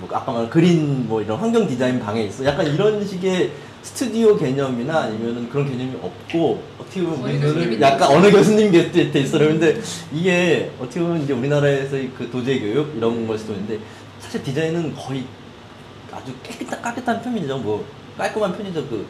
뭐 0.00 0.08
아까 0.12 0.32
말한 0.32 0.50
그린 0.50 1.06
뭐 1.08 1.20
이런 1.22 1.38
환경 1.38 1.66
디자인 1.66 2.00
방에 2.00 2.22
있어. 2.24 2.44
약간 2.44 2.66
이런 2.66 3.06
식의 3.06 3.52
스튜디오 3.82 4.36
개념이나 4.36 5.02
아니면은 5.02 5.48
그런 5.48 5.70
개념이 5.70 5.96
없고 6.02 6.62
어떻게 6.78 7.02
보면 7.02 7.40
교수님이 7.40 7.80
약간 7.80 8.10
어느 8.10 8.30
교수님 8.30 8.72
곁에 8.72 9.20
있어. 9.20 9.38
그런데 9.38 9.80
이게 10.12 10.70
어떻게 10.80 11.00
보면 11.00 11.22
이제 11.22 11.32
우리나라에서의 11.32 12.10
그 12.16 12.30
도제 12.30 12.60
교육 12.60 12.94
이런 12.96 13.26
걸 13.26 13.38
수도 13.38 13.52
있는데 13.52 13.78
사실 14.18 14.42
디자인은 14.42 14.94
거의 14.94 15.24
아주 16.12 16.32
깨끗한 16.42 16.82
깨끗한 16.82 17.22
편이죠. 17.22 17.58
뭐 17.58 17.84
깔끔한 18.18 18.56
편이죠. 18.56 18.86
그 18.88 19.06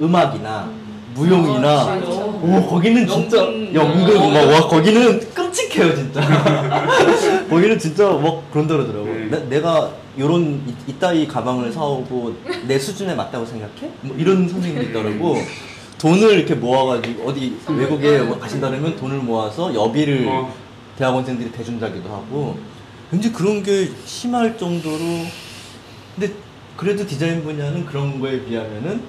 음악이나 0.00 0.70
무용이나 1.14 1.68
아. 1.68 1.96
오 2.42 2.66
거기는 2.66 3.06
진짜 3.06 3.38
연극. 3.38 3.74
연극 3.74 4.16
어. 4.16 4.28
막와 4.30 4.68
거기는 4.68 5.20
끔찍해요 5.32 5.94
진짜 5.94 6.20
거기는 7.48 7.78
진짜 7.78 8.10
막 8.10 8.50
그런다 8.50 8.74
그러더라고 8.76 9.06
네. 9.06 9.28
내, 9.30 9.38
내가 9.48 9.90
요런 10.18 10.62
이, 10.66 10.74
이따위 10.90 11.26
가방을 11.26 11.72
사오고 11.72 12.34
내 12.66 12.78
수준에 12.78 13.14
맞다고 13.14 13.44
생각해? 13.46 13.90
뭐 14.02 14.16
이런 14.18 14.48
선생님이 14.48 14.86
있더라고 14.86 15.36
돈을 15.98 16.38
이렇게 16.38 16.54
모아가지고 16.54 17.28
어디 17.28 17.56
외국에 17.68 18.18
뭐 18.18 18.38
가신다 18.38 18.68
그러면 18.68 18.96
돈을 18.96 19.18
모아서 19.18 19.74
여비를 19.74 20.26
어. 20.28 20.52
대학원생들이 20.98 21.50
대준다기도 21.52 22.08
하고 22.08 22.58
왠지 23.10 23.32
그런 23.32 23.62
게 23.62 23.88
심할 24.04 24.56
정도로 24.58 24.98
근데 26.14 26.32
그래도 26.76 27.06
디자인 27.06 27.42
분야는 27.44 27.86
그런 27.86 28.20
거에 28.20 28.44
비하면은 28.44 29.02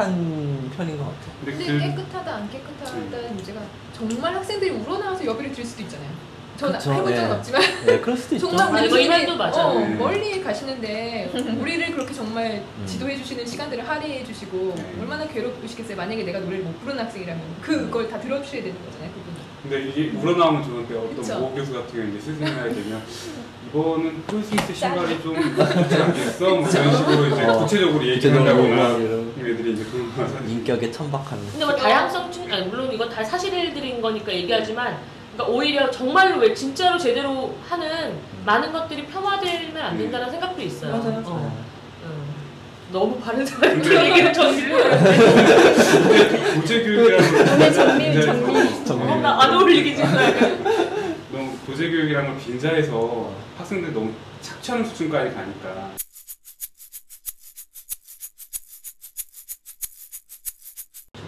깨끗한 0.00 0.70
편인 0.76 0.98
것 0.98 1.04
같아요 1.04 1.34
근데 1.44 1.66
근데 1.66 1.72
그 1.72 1.96
깨끗하다 1.96 2.34
안 2.34 2.50
깨끗하다는 2.50 3.36
문제가 3.36 3.60
정말 3.92 4.34
학생들이 4.34 4.70
우러나와서 4.70 5.24
여비를 5.26 5.52
드릴 5.52 5.66
수도 5.66 5.82
있잖아요. 5.82 6.08
저는 6.56 6.78
그쵸, 6.78 6.92
해본 6.92 7.14
적은 7.14 7.30
예. 7.30 7.32
없지만 7.34 7.62
네 7.86 8.00
그럴 8.00 8.16
수도 8.16 8.34
있죠 8.34 8.48
정말 8.48 8.66
아니, 8.66 8.72
뭐 8.72 8.80
분들이 8.98 9.04
이면도 9.04 9.36
맞아요. 9.36 9.66
어, 9.66 9.78
네. 9.78 9.94
멀리 9.94 10.42
가시는데 10.42 11.30
우리를 11.60 11.92
그렇게 11.92 12.12
정말 12.12 12.62
음. 12.78 12.86
지도해 12.86 13.16
주시는 13.16 13.46
시간들을 13.46 13.88
할애해 13.88 14.24
주시고 14.24 14.74
네. 14.76 14.96
얼마나 15.00 15.26
괴롭으시겠어요. 15.26 15.96
만약에 15.96 16.22
내가 16.22 16.38
노래를 16.40 16.64
못 16.64 16.78
부르는 16.80 17.02
학생이라면 17.04 17.42
그걸 17.62 18.08
다 18.08 18.20
들어주셔야 18.20 18.62
되는 18.62 18.76
거잖아요. 18.84 19.10
그분이. 19.10 19.39
근데 19.62 19.88
이게 19.88 20.16
우러나오면 20.16 20.64
좋은데 20.64 20.96
어떤 20.96 21.16
그쵸. 21.16 21.38
모 21.38 21.54
교수 21.54 21.72
같은 21.72 21.92
경우는 21.92 22.16
이제 22.16 22.20
스승을 22.20 22.58
하게 22.58 22.74
되면 22.74 23.02
이거는 23.68 24.22
폴스미스 24.26 24.74
신발이 24.74 25.22
좀 25.22 25.36
좋지 25.36 25.94
않겠어? 25.94 26.44
뭐 26.56 26.68
이런 26.68 26.96
식으로 26.96 27.26
이제 27.26 27.44
어, 27.44 27.58
구체적으로 27.58 28.04
얘기를 28.04 28.40
이런 28.40 29.32
애들이 29.38 29.72
이제 29.74 29.84
그런 29.84 30.14
거 30.14 30.48
인격에 30.48 30.90
천박한 30.90 31.38
근데 31.52 31.64
뭐 31.64 31.76
다양성 31.76 32.32
측, 32.32 32.52
아니 32.52 32.66
물론 32.66 32.92
이건 32.92 33.08
다 33.08 33.22
사실들인 33.22 34.00
거니까 34.00 34.32
얘기하지만 34.32 34.98
그러니까 35.34 35.56
오히려 35.56 35.90
정말로 35.90 36.38
왜 36.40 36.52
진짜로 36.52 36.98
제대로 36.98 37.54
하는 37.68 38.18
많은 38.44 38.72
것들이 38.72 39.06
폄하되면 39.06 39.76
안 39.76 39.96
된다는 39.96 40.30
생각도 40.30 40.60
있어요. 40.62 40.96
맞아요. 40.96 41.22
어. 41.26 41.64
음. 42.90 42.92
너무 42.92 43.18
바른 43.20 43.46
사람들 43.46 44.04
얘기를 44.06 44.32
전리를 44.32 44.90
도제 46.60 46.82
교육이라는 46.84 47.54
오늘 47.54 47.72
정리, 47.72 48.14
걸 48.14 48.22
정리. 48.22 48.42
빈자에서 48.46 48.84
정리. 48.84 49.12
어, 49.12 49.16
나안 49.16 49.54
어울리게 49.54 49.94
지금 49.96 50.10
너무 51.32 51.56
도제 51.66 51.88
교육이라는 51.88 52.30
걸 52.30 52.38
빈자에서 52.44 53.32
학생들이 53.58 53.92
너무 53.92 54.12
착취하는 54.42 54.84
수준까지 54.86 55.34
가니까 55.34 55.92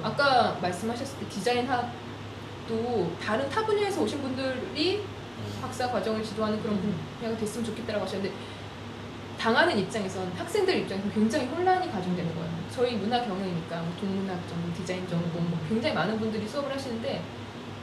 아까 0.02 0.58
말씀하셨을 0.60 1.18
때 1.20 1.28
디자인 1.28 1.66
학도 1.66 3.12
다른 3.22 3.48
타 3.48 3.64
분야에서 3.64 4.02
오신 4.02 4.20
분들이 4.20 5.02
박사 5.60 5.90
과정을 5.90 6.22
지도하는 6.24 6.60
그런 6.62 6.80
분야가 7.18 7.36
됐으면 7.38 7.64
좋겠다라고 7.66 8.04
하셨는데 8.04 8.34
당하는 9.42 9.76
입장에선 9.76 10.32
학생들 10.36 10.78
입장에서 10.78 11.10
굉장히 11.10 11.46
혼란이 11.46 11.90
가중되는 11.90 12.32
거예요. 12.32 12.48
저희 12.70 12.94
문화 12.94 13.20
경영이니까 13.24 13.82
뭐 13.82 13.92
동문학 13.98 14.38
전공, 14.48 14.72
디자인 14.72 15.08
전공 15.08 15.50
뭐 15.50 15.58
굉장히 15.68 15.96
많은 15.96 16.16
분들이 16.16 16.46
수업을 16.46 16.72
하시는데 16.72 17.20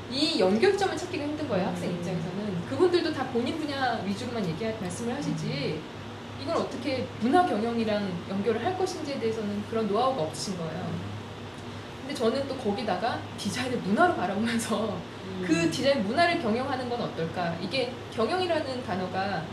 이 0.09 0.39
연결점을 0.39 0.95
찾기가 0.95 1.25
힘든 1.25 1.49
거예요. 1.49 1.67
학생 1.67 1.91
입장에서는 1.91 2.65
그분들도 2.69 3.13
다 3.13 3.25
본인 3.27 3.59
분야 3.59 4.01
위주로만 4.05 4.47
얘기 4.47 4.65
말씀을 4.79 5.13
하시지 5.13 5.81
이걸 6.41 6.55
어떻게 6.55 7.05
문화 7.19 7.45
경영이랑 7.45 8.09
연결을 8.29 8.63
할 8.65 8.77
것인지에 8.77 9.19
대해서는 9.19 9.61
그런 9.69 9.85
노하우가 9.85 10.21
없으신 10.21 10.57
거예요. 10.57 10.89
근데 11.99 12.13
저는 12.13 12.47
또 12.47 12.55
거기다가 12.55 13.19
디자인을 13.37 13.79
문화로 13.79 14.15
바라보면서 14.15 14.97
그 15.45 15.69
디자인 15.69 16.03
문화를 16.03 16.41
경영하는 16.41 16.87
건 16.87 17.01
어떨까? 17.01 17.57
이게 17.61 17.91
경영이라는 18.15 18.81
단어가 18.85 19.43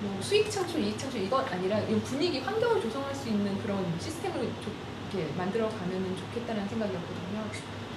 뭐 0.00 0.20
수익 0.20 0.50
창출, 0.50 0.80
이익 0.80 0.98
창출 0.98 1.22
이건 1.22 1.44
아니라 1.46 1.78
이 1.80 1.98
분위기, 2.00 2.40
환경을 2.40 2.80
조성할 2.82 3.14
수 3.14 3.28
있는 3.28 3.56
그런 3.62 3.84
시스템을 3.98 4.40
좀 4.62 4.74
이렇게 5.16 5.32
만들어 5.36 5.68
가면 5.68 6.16
좋겠다는 6.16 6.68
생각이었거든요. 6.68 7.44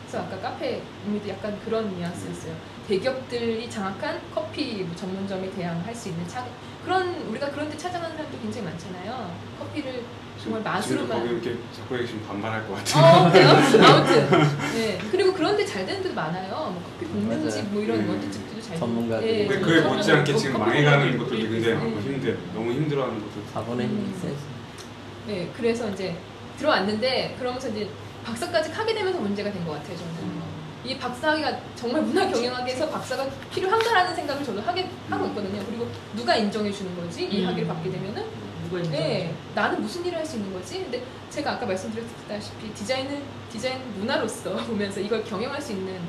그래서 0.02 0.26
아까 0.26 0.40
카페 0.40 0.82
의미도 1.06 1.30
약간 1.30 1.60
그런 1.64 1.94
뉘앙스였어요. 1.96 2.56
대기업들이 2.88 3.70
장악한 3.70 4.20
커피 4.34 4.84
뭐 4.84 4.96
전문점에 4.96 5.52
대항할 5.52 5.94
수 5.94 6.10
있는 6.10 6.28
차 6.28 6.46
그런 6.84 7.14
우리가 7.30 7.52
그런 7.52 7.70
데 7.70 7.78
찾아가는 7.78 8.16
사람도 8.16 8.40
굉장히 8.40 8.68
많잖아요. 8.68 9.32
커피를 9.60 10.04
정말 10.42 10.62
맛으로만 10.64 11.20
거기 11.20 11.34
이렇게 11.34 11.58
자꾸 11.76 11.98
계시면 11.98 12.26
반발할 12.26 12.66
것 12.68 12.76
같아요. 12.76 13.28
어, 13.28 13.32
그래요? 13.32 13.50
아무튼. 13.86 14.30
네. 14.74 14.98
그리고 15.12 15.34
그런데 15.34 15.66
잘 15.66 15.86
되는 15.86 16.02
데도 16.02 16.16
많아요. 16.16 16.50
뭐 16.50 16.82
커피 16.94 17.06
공명집 17.12 17.64
맞아요. 17.66 17.74
뭐 17.74 17.84
이런 17.84 18.00
음. 18.00 18.10
원두집들도 18.10 18.62
잘 18.62 18.80
전문가들이. 18.80 19.48
되고. 19.48 19.50
근데 19.50 19.66
네, 19.66 19.82
그에 19.82 19.82
못지않게 19.82 20.32
뭐 20.32 20.42
지금 20.42 20.60
망해가는 20.60 21.00
공명집 21.00 21.20
것들도 21.20 21.44
네. 21.44 21.50
굉장히 21.50 21.76
많고 21.76 22.00
힘들 22.00 22.40
너무 22.56 22.72
힘들어하는 22.72 23.20
것도 23.20 23.44
4번의 23.54 23.82
힘이 23.82 23.94
음. 24.00 24.20
세지 24.22 24.36
네, 25.28 25.52
그래서 25.56 25.90
이제 25.90 26.16
들어왔는데 26.60 27.36
그러면서 27.40 27.70
이제 27.70 27.90
박사까지 28.26 28.72
하게 28.72 28.94
되면서 28.94 29.20
문제가 29.20 29.52
된 29.52 29.66
것 29.66 29.74
같아요. 29.74 29.98
저는 29.98 30.40
이 30.86 30.98
박사학위가 30.98 31.60
정말 31.76 32.02
문화 32.02 32.28
경영학에서 32.30 32.90
박사가 32.90 33.28
필요한가라는 33.52 34.16
생각을 34.16 34.44
저도 34.44 34.62
하게 34.62 34.90
하고 35.10 35.26
있거든요. 35.28 35.64
그리고 35.66 35.88
누가 36.16 36.36
인정해 36.36 36.72
주는 36.72 36.96
거지 36.96 37.26
이 37.26 37.42
음. 37.42 37.48
학위를 37.48 37.68
받게 37.68 37.92
되면은 37.92 38.24
누가 38.66 38.78
인정? 38.80 38.92
네, 38.94 39.34
나는 39.56 39.82
무슨 39.82 40.06
일을 40.06 40.18
할 40.20 40.26
수 40.26 40.38
있는 40.38 40.54
거지? 40.54 40.80
근데 40.84 41.04
제가 41.30 41.54
아까 41.54 41.66
말씀드렸다시피 41.66 42.74
디자인은 42.74 43.22
디자인 43.52 43.82
문화로서 44.00 44.56
보면서 44.68 45.00
이걸 45.02 45.24
경영할 45.24 45.62
수 45.62 45.72
있는 45.74 46.00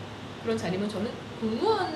그런 0.43 0.57
자리면 0.57 0.89
저는 0.89 1.11
공무원 1.41 1.93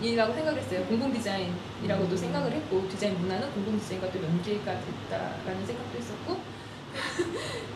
이라고 0.00 0.32
생각을 0.32 0.60
했어요. 0.60 0.84
공공 0.86 1.12
디자인이라고도 1.12 2.16
생각을 2.16 2.52
했고 2.52 2.88
디자인 2.88 3.18
문화는 3.20 3.50
공공 3.52 3.78
디자인과 3.80 4.10
또 4.12 4.22
연계가 4.22 4.64
됐다라는 4.80 5.66
생각도 5.66 5.98
했었고 5.98 6.38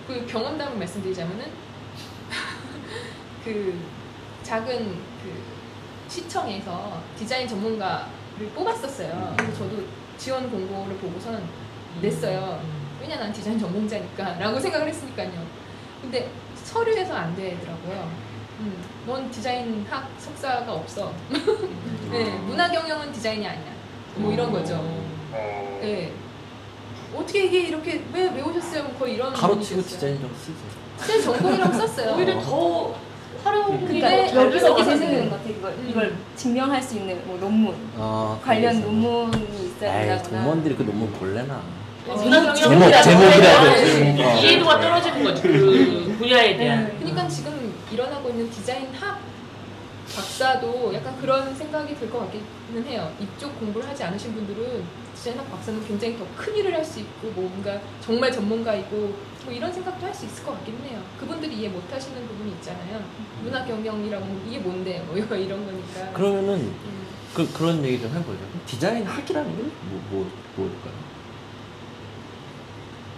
그 0.06 0.26
경험담을 0.26 0.78
말씀드리자면은 0.78 1.46
그 3.44 3.78
작은 4.42 4.78
그 5.22 5.42
시청에서 6.08 7.00
디자인 7.16 7.48
전문가를 7.48 8.48
뽑았었어요. 8.54 9.34
그래서 9.36 9.58
저도 9.58 9.82
지원 10.18 10.50
공고를 10.50 10.96
보고선 10.98 11.42
냈어요. 12.00 12.60
왜냐 13.00 13.16
난 13.16 13.32
디자인 13.32 13.58
전공자니까 13.58 14.38
라고 14.38 14.58
생각을 14.60 14.88
했으니까요. 14.88 15.46
근데 16.00 16.30
서류에서 16.54 17.14
안 17.14 17.34
되더라고요. 17.34 18.10
음, 18.60 18.84
넌 19.06 19.30
디자인학 19.30 20.08
석사가 20.18 20.72
없어. 20.72 21.12
네, 22.10 22.24
문화 22.40 22.70
경영은 22.70 23.12
디자인이 23.12 23.46
아니야. 23.46 23.72
뭐 24.16 24.32
이런 24.32 24.52
거죠. 24.52 24.74
어, 24.76 25.78
네. 25.80 26.12
어떻게 27.14 27.44
이게 27.46 27.60
이렇게 27.68 28.02
왜 28.12 28.30
외우셨어요? 28.30 28.84
뭐 28.84 28.94
거의 28.98 29.14
이런 29.14 29.32
가로치고. 29.32 29.82
디자인 29.82 30.20
좀 30.20 30.34
쓰지. 30.38 30.54
디자인 31.00 31.22
전공이라고 31.22 31.72
썼어요. 31.74 32.14
오히려 32.16 32.40
더 32.40 32.94
활용 33.44 33.70
근데 33.86 34.00
그러니까 34.00 34.32
잘 34.32 34.46
여기서 34.46 34.66
들어가는 34.66 34.98
생기는 34.98 35.30
것 35.30 35.36
같아. 35.38 35.50
이걸 35.50 35.70
음. 35.72 35.86
이걸 35.90 36.14
증명할 36.36 36.82
수 36.82 36.96
있는 36.96 37.20
뭐 37.26 37.38
논문 37.38 37.74
어, 37.96 38.40
관련 38.44 38.72
그래서. 38.74 38.86
논문이 38.90 39.66
있어야 39.76 40.00
에이, 40.02 40.06
된다거나. 40.08 40.36
공무원들이 40.38 40.76
그 40.76 40.82
논문 40.84 41.10
볼래나. 41.12 41.60
문화 42.06 42.52
경영 42.52 42.54
제목, 42.54 43.02
제목이라도 43.02 43.86
좀, 43.86 44.26
어. 44.26 44.34
이해도가 44.40 44.80
떨어지는 44.80 45.22
거죠. 45.24 45.42
그 45.42 46.14
분야에 46.18 46.56
대한. 46.56 46.84
네. 46.86 46.96
그러니까 46.98 47.28
지금 47.28 47.74
일어나고 47.92 48.28
있는 48.30 48.50
디자인 48.50 48.88
학 48.98 49.20
박사도 50.14 50.92
약간 50.94 51.16
그런 51.20 51.54
생각이 51.54 51.94
들 51.96 52.10
것 52.10 52.18
같기는 52.20 52.86
해요. 52.86 53.10
이쪽 53.20 53.58
공부를 53.58 53.88
하지 53.88 54.04
않으신 54.04 54.34
분들은 54.34 54.82
디자인학 55.16 55.50
박사는 55.50 55.86
굉장히 55.86 56.18
더 56.18 56.26
큰 56.36 56.54
일을 56.56 56.74
할 56.74 56.84
수 56.84 57.00
있고 57.00 57.28
뭔가 57.34 57.80
정말 58.04 58.30
전문가이고 58.32 59.14
뭐 59.44 59.52
이런 59.52 59.72
생각도 59.72 60.04
할 60.06 60.14
수 60.14 60.26
있을 60.26 60.44
것 60.44 60.52
같기는 60.58 60.78
해요. 60.86 61.00
그분들이 61.18 61.54
이해 61.56 61.68
못 61.68 61.82
하시는 61.92 62.26
부분이 62.26 62.50
있잖아요. 62.52 63.00
문화 63.42 63.64
경영이라고 63.64 64.24
뭐 64.24 64.44
이게 64.48 64.58
뭔데 64.58 65.02
뭐 65.06 65.16
이런 65.16 65.64
거니까. 65.64 66.12
그러면은 66.12 66.54
음. 66.60 67.06
그, 67.34 67.50
그런 67.52 67.82
얘기 67.84 68.00
좀 68.00 68.10
해보죠. 68.14 68.38
디자인 68.66 69.04
학이라는 69.06 69.56
게 69.56 69.62
뭐, 69.62 70.02
뭐, 70.10 70.30
뭘까요? 70.56 70.92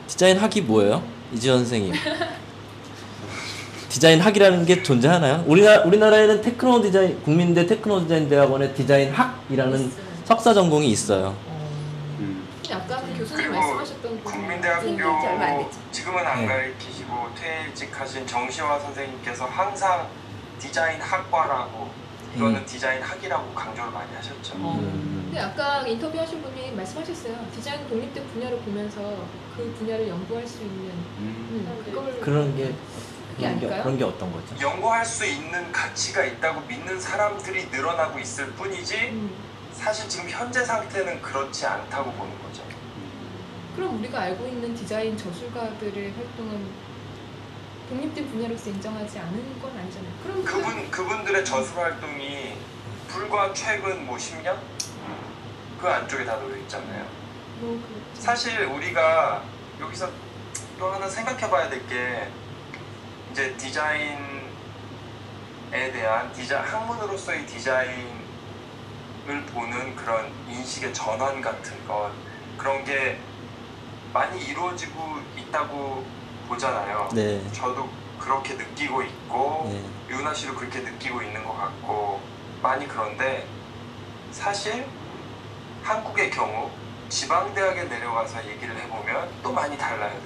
디자인 0.06 0.36
학이 0.38 0.60
뭐예요? 0.60 1.02
이지원 1.32 1.58
선생님. 1.60 1.92
디자인 3.94 4.20
학이라는 4.20 4.66
게 4.66 4.82
존재하나요? 4.82 5.44
우리나라, 5.46 5.84
우리나라에는 5.84 6.42
테크노 6.42 6.82
디자인, 6.82 7.22
국민대 7.22 7.64
테크노 7.64 8.00
디자인 8.00 8.28
대학원에 8.28 8.74
디자인 8.74 9.12
학이라는 9.12 9.86
있어요. 9.86 10.04
석사 10.24 10.52
전공이 10.52 10.88
있어요. 10.90 11.36
음. 12.18 12.44
아까 12.72 13.00
그 13.02 13.18
교수님 13.18 13.52
말씀하셨던 13.52 14.18
부분이 14.18 14.24
국민대학교 14.24 15.70
지. 15.70 15.78
지금은 15.92 16.26
안 16.26 16.40
네. 16.40 16.46
가르치시고 16.48 17.12
퇴직하신 17.40 18.26
정시화 18.26 18.80
선생님께서 18.80 19.44
항상 19.44 20.08
디자인 20.58 21.00
학과라고 21.00 21.88
이거는 22.34 22.56
음. 22.56 22.66
디자인 22.66 23.00
학이라고 23.00 23.54
강조를 23.54 23.92
많이 23.92 24.12
하셨죠. 24.16 24.54
어. 24.56 24.76
음. 24.80 25.22
근데 25.26 25.38
아까 25.38 25.86
인터뷰하신 25.86 26.42
분이 26.42 26.72
말씀하셨어요. 26.72 27.46
디자인 27.54 27.88
독립된 27.88 28.26
분야를 28.26 28.58
보면서 28.58 29.24
그 29.56 29.72
분야를 29.78 30.08
연구할 30.08 30.44
수 30.44 30.62
있는 30.62 30.90
음. 31.18 31.48
음, 31.52 31.82
그걸 31.84 32.20
그런 32.20 32.56
게, 32.56 32.74
그게 33.34 33.46
아닐까요? 33.48 33.82
그런 33.82 33.98
게 33.98 34.04
어떤 34.04 34.32
거죠? 34.32 34.54
연구할 34.60 35.04
수 35.04 35.24
있는 35.26 35.70
가치가 35.72 36.24
있다고 36.24 36.60
믿는 36.62 37.00
사람들이 37.00 37.66
늘어나고 37.66 38.18
있을 38.18 38.46
뿐이지 38.52 38.96
음, 39.10 39.34
사실 39.72 40.08
지금 40.08 40.28
현재 40.28 40.64
상태는 40.64 41.20
그렇지 41.20 41.66
않다고 41.66 42.12
보는 42.12 42.42
거죠. 42.42 42.62
그럼 43.74 43.98
우리가 43.98 44.20
알고 44.20 44.46
있는 44.46 44.72
디자인 44.74 45.16
저술가들의 45.16 46.12
활동은 46.12 46.84
독립된 47.88 48.30
분야로서 48.30 48.70
인정하지 48.70 49.18
않은 49.18 49.60
건 49.60 49.70
아니잖아요. 49.76 50.12
그럼 50.22 50.44
그- 50.44 50.52
그분 50.62 50.90
그분들의 50.90 51.44
저술 51.44 51.76
활동이 51.78 52.54
불과 53.08 53.52
최근 53.52 54.06
뭐 54.06 54.16
10년 54.16 54.56
그 55.80 55.88
안쪽에 55.88 56.24
다 56.24 56.36
놓여 56.36 56.56
있잖아요. 56.58 57.04
뭐 57.60 57.80
그- 57.82 58.20
사실 58.20 58.64
우리가 58.64 59.42
여기서 59.80 60.08
또 60.78 60.90
하나 60.92 61.08
생각해봐야 61.08 61.68
될 61.68 61.84
게 61.88 62.28
이제 63.34 63.56
디자인에 63.56 64.46
대한 65.72 66.32
디자 66.32 66.62
학문으로서의 66.62 67.44
디자인을 67.46 68.14
보는 69.52 69.96
그런 69.96 70.32
인식의 70.46 70.94
전환 70.94 71.40
같은 71.40 71.84
것 71.84 72.12
그런 72.56 72.84
게 72.84 73.18
많이 74.12 74.40
이루어지고 74.40 75.18
있다고 75.36 76.06
보잖아요. 76.46 77.08
네. 77.12 77.50
저도 77.50 77.88
그렇게 78.20 78.54
느끼고 78.54 79.02
있고 79.02 79.68
네. 79.68 79.84
유나 80.14 80.32
씨도 80.32 80.54
그렇게 80.54 80.78
느끼고 80.78 81.20
있는 81.20 81.44
것 81.44 81.56
같고 81.56 82.20
많이 82.62 82.86
그런데 82.86 83.48
사실 84.30 84.86
한국의 85.82 86.30
경우 86.30 86.70
지방 87.08 87.52
대학에 87.52 87.82
내려가서 87.82 88.46
얘기를 88.48 88.78
해보면 88.78 89.28
또 89.42 89.52
많이 89.52 89.76
달라요 89.76 90.20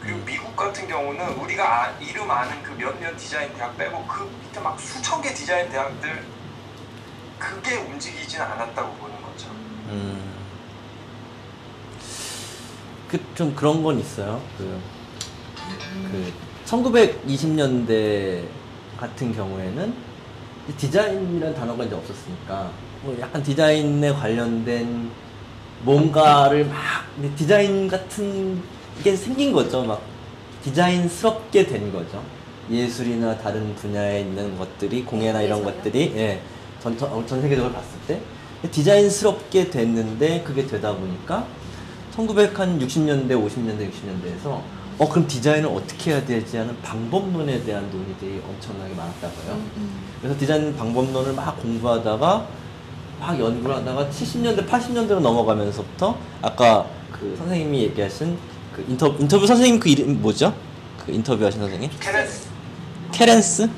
그리고 0.00 0.18
음. 0.18 0.24
미국 0.24 0.54
같은 0.56 0.86
경우는 0.88 1.34
우리가 1.38 1.84
아- 1.84 1.90
이름 2.00 2.30
아는 2.30 2.62
그 2.62 2.72
몇몇 2.72 3.16
디자인 3.16 3.52
대학 3.54 3.76
빼고 3.76 4.04
그 4.06 4.24
밑에 4.42 4.60
막 4.60 4.78
수천 4.78 5.22
개 5.22 5.32
디자인 5.34 5.68
대학들 5.70 6.24
그게 7.38 7.76
움직이진 7.76 8.40
않았다고 8.40 8.92
보는 8.94 9.22
거죠 9.22 9.48
음. 9.88 10.32
그 13.08 13.18
좀 13.34 13.54
그런 13.54 13.82
건 13.82 13.98
있어요. 13.98 14.40
그, 14.56 14.80
그 16.10 16.32
1920년대 16.64 18.44
같은 18.98 19.34
경우에는 19.34 19.94
디자인이라는 20.78 21.54
단어가 21.54 21.84
이제 21.84 21.94
없었으니까 21.94 22.70
뭐 23.02 23.14
약간 23.20 23.42
디자인에 23.42 24.12
관련된 24.12 25.10
뭔가를 25.82 26.66
막 26.66 26.76
디자인 27.36 27.88
같은 27.88 28.62
게 29.02 29.16
생긴 29.16 29.52
거죠. 29.52 29.84
막 29.84 30.00
디자인스럽게 30.62 31.66
된 31.66 31.92
거죠. 31.92 32.22
예술이나 32.70 33.36
다른 33.38 33.74
분야에 33.74 34.20
있는 34.20 34.56
것들이 34.56 35.04
공예나 35.04 35.42
이런? 35.42 35.64
것들이 35.64 36.12
예, 36.16 36.40
전, 36.80 36.96
전, 36.96 37.26
전 37.26 37.42
세계적으로 37.42 37.72
봤을 37.72 37.98
때 38.06 38.20
디자인스럽게 38.70 39.70
됐는데 39.70 40.42
그게 40.42 40.66
되다 40.66 40.94
보니까 40.94 41.46
1960년대, 42.16 43.30
50년대, 43.30 43.90
60년대에서 43.90 44.60
어 44.98 45.08
그럼 45.08 45.26
디자인을 45.26 45.68
어떻게 45.68 46.12
해야 46.12 46.24
되지 46.24 46.58
하는 46.58 46.80
방법론에 46.82 47.64
대한 47.64 47.90
논의들이 47.90 48.40
엄청나게 48.46 48.94
많았다고요. 48.94 49.54
음, 49.54 49.70
음. 49.76 50.04
그래서 50.20 50.38
디자인 50.38 50.76
방법론을 50.76 51.32
막 51.32 51.60
공부하다가 51.60 52.46
막 53.18 53.40
연구를 53.40 53.76
하다가 53.76 54.08
70년대, 54.10 54.68
80년대로 54.68 55.20
넘어가면서부터 55.20 56.16
아까 56.42 56.86
그 57.10 57.34
선생님이 57.36 57.82
얘기하신 57.84 58.36
그 58.74 58.84
인터뷰, 58.88 59.16
인터뷰 59.20 59.46
선생님 59.46 59.80
그 59.80 59.88
이름 59.88 60.20
뭐죠? 60.22 60.54
그 61.04 61.12
인터뷰 61.12 61.44
하신 61.44 61.60
선생님? 61.60 61.90
케렌스 62.00 62.48
케렌스? 63.12 63.68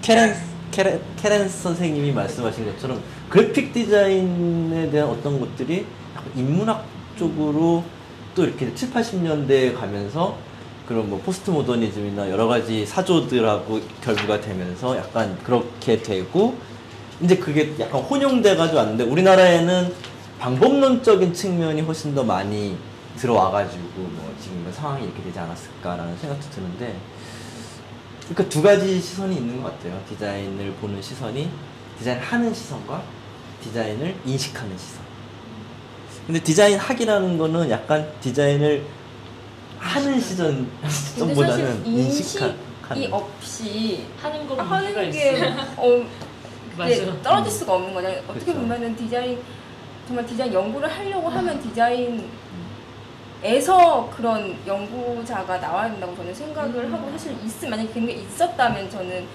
케렌, 0.00 0.34
케렌, 0.70 1.00
케렌스 1.16 1.62
선생님이 1.62 2.12
말씀하신 2.12 2.66
것처럼 2.66 3.02
그래픽 3.28 3.72
디자인에 3.72 4.90
대한 4.90 5.08
어떤 5.08 5.40
것들이 5.40 5.86
인문학 6.36 6.84
쪽으로 7.18 7.82
또 8.34 8.44
이렇게 8.44 8.74
7, 8.74 8.92
80년대에 8.92 9.74
가면서 9.74 10.36
그런 10.86 11.08
뭐 11.08 11.20
포스트 11.24 11.50
모더니즘이나 11.50 12.30
여러 12.30 12.46
가지 12.46 12.84
사조들하고 12.84 13.80
결부가 14.02 14.40
되면서 14.40 14.96
약간 14.96 15.38
그렇게 15.42 16.02
되고 16.02 16.54
이제 17.22 17.36
그게 17.36 17.72
약간 17.80 18.02
혼용돼 18.02 18.56
가지고 18.56 18.78
왔는데 18.78 19.04
우리나라에는 19.04 19.92
방법론적인 20.38 21.32
측면이 21.32 21.80
훨씬 21.82 22.14
더 22.14 22.22
많이 22.22 22.76
들어와 23.16 23.50
가지고 23.50 23.82
뭐 23.96 24.34
지금 24.40 24.70
상황이 24.72 25.04
이렇게 25.04 25.22
되지 25.22 25.38
않았을까라는 25.38 26.16
생각도 26.18 26.50
드는데 26.50 26.96
그러니까 28.28 28.48
두 28.48 28.62
가지 28.62 29.00
시선이 29.00 29.36
있는 29.36 29.62
것 29.62 29.72
같아요. 29.72 30.00
디자인을 30.08 30.72
보는 30.74 31.00
시선이 31.00 31.48
디자인 31.98 32.18
하는 32.20 32.52
시선과 32.52 33.02
디자인을 33.62 34.16
인식하는 34.24 34.76
시선. 34.76 35.04
근데 36.26 36.40
디자인 36.42 36.78
학이라는 36.78 37.38
거는 37.38 37.70
약간 37.70 38.10
디자인을 38.20 38.84
하는 39.78 40.20
시선 40.20 40.70
시선보다는 40.88 41.86
인식하는 41.86 42.56
인식이 42.94 43.08
없이 43.12 44.06
하는 44.20 44.48
거 44.48 44.54
문제가 44.54 44.76
하는 44.76 45.10
게. 45.10 45.54
어. 45.76 46.04
네, 46.76 47.22
떨어질 47.22 47.52
수가 47.52 47.74
없는 47.74 47.94
거잖아요. 47.94 48.20
어떻게 48.26 48.46
그쵸. 48.46 48.58
보면은 48.58 48.96
디자인 48.96 49.38
정말 50.06 50.26
디자인 50.26 50.52
연구를 50.52 50.88
하려고 50.88 51.28
하면 51.28 51.60
디자인 51.62 52.28
에서 53.46 54.08
그런 54.16 54.56
연구자가 54.66 55.58
나와야 55.58 55.90
된다고 55.90 56.16
저는 56.16 56.32
생각을 56.34 56.84
음. 56.84 56.94
하고 56.94 57.10
사실 57.10 57.36
있으면 57.44 57.72
만약에 57.72 57.90
그런 57.90 58.06
게 58.06 58.14
있었다면 58.14 58.88
저는 58.88 59.26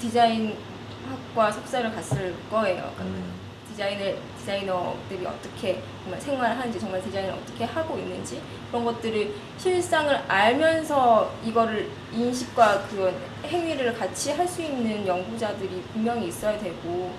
디자인학과 0.00 1.52
석사를 1.52 1.94
갔을 1.94 2.34
거예요. 2.50 2.92
음, 2.98 3.32
디자인을 3.70 4.18
디자이너들이 4.40 5.24
어떻게 5.24 5.80
정말 6.02 6.20
생활하는지 6.20 6.80
정말 6.80 7.00
디자인을 7.00 7.32
어떻게 7.32 7.62
하고 7.64 7.96
있는지 7.96 8.42
그런 8.70 8.84
것들을 8.84 9.32
실상을 9.56 10.12
알면서 10.26 11.32
이거를 11.44 11.88
인식과 12.12 12.88
그런 12.88 13.14
행위를 13.44 13.96
같이 13.96 14.32
할 14.32 14.48
수 14.48 14.62
있는 14.62 15.06
연구자들이 15.06 15.82
분명히 15.92 16.26
있어야 16.26 16.58
되고 16.58 17.12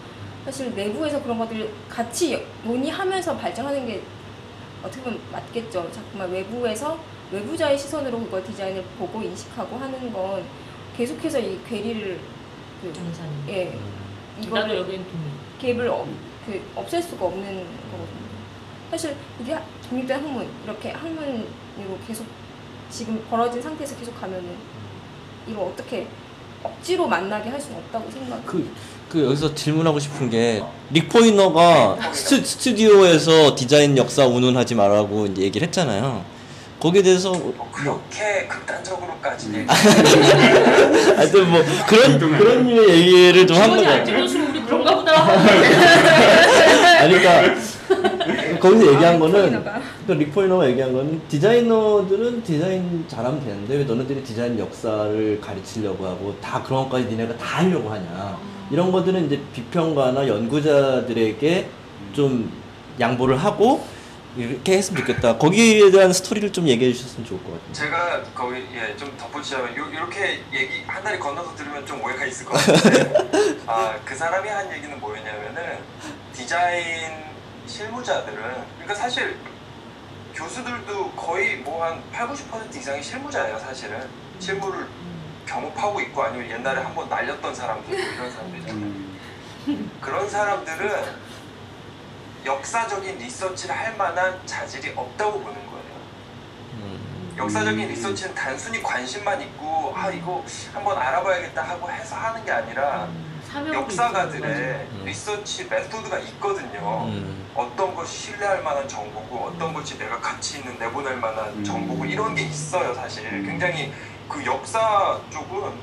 사실 0.43 0.73
내부에서 0.75 1.21
그런 1.23 1.37
것들을 1.39 1.69
같이 1.87 2.45
논의하면서 2.65 3.37
발전하는 3.37 3.85
게 3.85 4.01
어떻게 4.83 5.01
보면 5.03 5.19
맞겠죠. 5.31 5.89
자꾸만 5.91 6.31
외부에서 6.31 6.99
외부자의 7.31 7.77
시선으로 7.77 8.19
그걸 8.21 8.43
디자인을 8.43 8.83
보고 8.97 9.21
인식하고 9.21 9.77
하는 9.77 10.11
건 10.11 10.43
계속해서 10.97 11.39
이 11.39 11.59
괴리를 11.67 12.19
그. 12.81 12.93
예 13.49 13.65
나도 13.65 14.47
이거를 14.47 14.77
여기는 14.77 15.05
동의. 15.05 15.75
갭을 15.75 15.87
없, 15.89 16.07
그 16.45 16.61
없앨 16.75 17.01
수가 17.03 17.25
없는 17.25 17.43
거거든요. 17.45 18.29
사실 18.91 19.15
이게 19.41 19.53
하- 19.53 19.61
독립된 19.87 20.23
학문 20.23 20.47
이렇게 20.63 20.91
학문으로 20.91 21.45
계속 22.07 22.25
지금 22.89 23.23
벌어진 23.29 23.61
상태에서 23.61 23.95
계속 23.97 24.19
가면은 24.19 24.55
이걸 25.47 25.65
어떻게 25.67 26.07
억지로 26.63 27.07
만나게 27.07 27.49
할 27.49 27.59
수는 27.61 27.77
없다고 27.77 28.09
생각. 28.11 28.45
그, 28.45 28.67
그 29.09 29.25
여기서 29.25 29.55
질문하고 29.55 29.99
싶은 29.99 30.29
게 30.29 30.63
릭포이너가 30.91 31.97
스튜, 32.13 32.45
스튜디오에서 32.45 33.55
디자인 33.55 33.97
역사 33.97 34.25
운운하지 34.27 34.75
말라고 34.75 35.25
이제 35.25 35.41
얘기를 35.41 35.65
했잖아요. 35.67 36.23
거기에 36.79 37.01
대해서 37.01 37.31
뭐뭐 37.31 37.69
그렇게 37.73 38.47
극단적으로까지 38.47 39.53
얘기 39.53 39.65
하여튼 41.17 41.49
뭐 41.49 41.61
그런 41.87 42.19
그런 42.19 42.67
류의 42.67 42.89
얘기를 42.89 43.47
좀 43.47 43.57
거죠. 43.57 44.05
좋을수록 44.05 44.49
우리 44.51 44.61
그런가 44.63 44.95
보다. 44.95 45.31
아니 46.99 47.19
그러니까 47.19 47.55
거기서 48.59 48.93
얘기한 48.93 49.19
거는. 49.19 49.89
그 50.07 50.13
릭포이너가 50.13 50.67
얘기한 50.69 50.91
거는 50.91 51.21
디자이너들은 51.29 52.43
디자인 52.43 53.05
잘하면 53.07 53.43
되는데 53.43 53.75
왜 53.75 53.83
너네들이 53.83 54.23
디자인 54.23 54.57
역사를 54.57 55.39
가르치려고 55.39 56.05
하고 56.07 56.35
다 56.41 56.63
그런 56.63 56.83
것까지 56.85 57.05
니네가 57.05 57.37
다 57.37 57.59
하려고 57.59 57.91
하냐 57.91 58.37
이런 58.71 58.91
것들은 58.91 59.25
이제 59.25 59.41
비평가나 59.53 60.27
연구자들에게 60.27 61.69
좀 62.13 62.51
양보를 62.99 63.37
하고 63.37 63.85
이렇게 64.37 64.77
했으면 64.77 65.01
좋겠다. 65.01 65.37
거기에 65.37 65.89
대한 65.91 66.13
스토리를 66.13 66.51
좀 66.53 66.67
얘기해 66.67 66.93
주셨으면 66.93 67.25
좋을 67.25 67.43
것 67.43 67.51
같아요. 67.53 67.73
제가 67.73 68.23
거기 68.35 68.57
예, 68.75 68.95
좀 68.95 69.11
덧붙이자면 69.17 69.75
요, 69.75 69.87
이렇게 69.91 70.39
얘기 70.53 70.83
한 70.85 71.03
다리 71.03 71.17
건너서 71.17 71.55
들으면 71.55 71.83
좀 71.85 72.01
오해가 72.03 72.25
있을 72.25 72.45
것 72.45 72.53
같은데. 72.53 73.59
아, 73.65 73.95
그 74.05 74.15
사람이 74.15 74.47
한 74.47 74.71
얘기는 74.71 74.99
뭐였냐면은 74.99 75.79
디자인 76.33 76.83
실무자들은 77.65 78.37
그러니까 78.75 78.93
사실 78.95 79.35
교수들도 80.35 81.11
거의 81.11 81.57
뭐 81.57 81.83
한 81.83 82.01
8, 82.11 82.27
90% 82.29 82.75
이상이 82.75 83.01
실무자예요 83.01 83.57
사실은. 83.57 83.99
실무를 84.39 84.85
경험하고 85.59 85.99
있고 86.01 86.23
아니면 86.23 86.49
옛날에 86.49 86.81
한 86.81 86.93
번 86.93 87.09
날렸던 87.09 87.53
사람들 87.55 87.89
뭐 87.97 87.97
이런 88.13 88.31
사람들이잖아요. 88.31 88.85
음, 89.67 89.91
그런 90.01 90.29
사람들은 90.29 91.29
역사적인 92.45 93.17
리서치를 93.17 93.75
할 93.75 93.95
만한 93.97 94.39
자질이 94.45 94.93
없다고 94.95 95.39
보는 95.39 95.53
거예요. 95.55 95.83
음, 96.73 97.35
역사적인 97.37 97.87
리서치는 97.87 98.35
단순히 98.35 98.81
관심만 98.81 99.41
있고 99.41 99.93
아 99.95 100.09
이거 100.09 100.43
한번 100.73 100.97
알아봐야겠다 100.97 101.61
하고 101.61 101.89
해서 101.91 102.15
하는 102.15 102.43
게 102.45 102.51
아니라 102.51 103.07
역사가들의 103.73 104.47
음. 104.91 105.03
리서치 105.05 105.65
메소드가 105.69 106.19
있거든요. 106.19 107.05
음, 107.07 107.49
어떤 107.55 107.95
것이 107.95 108.17
신뢰할 108.31 108.61
만한 108.63 108.87
정보고 108.87 109.45
어떤 109.47 109.73
것이 109.73 109.97
내가 109.97 110.19
가치 110.19 110.59
있는 110.59 110.77
내보낼 110.79 111.17
만한 111.17 111.49
음. 111.49 111.63
정보고 111.63 112.05
이런 112.05 112.35
게 112.35 112.43
있어요 112.43 112.93
사실. 112.93 113.23
굉장히 113.43 113.91
그 114.29 114.45
역사 114.45 115.19
쪽은 115.31 115.73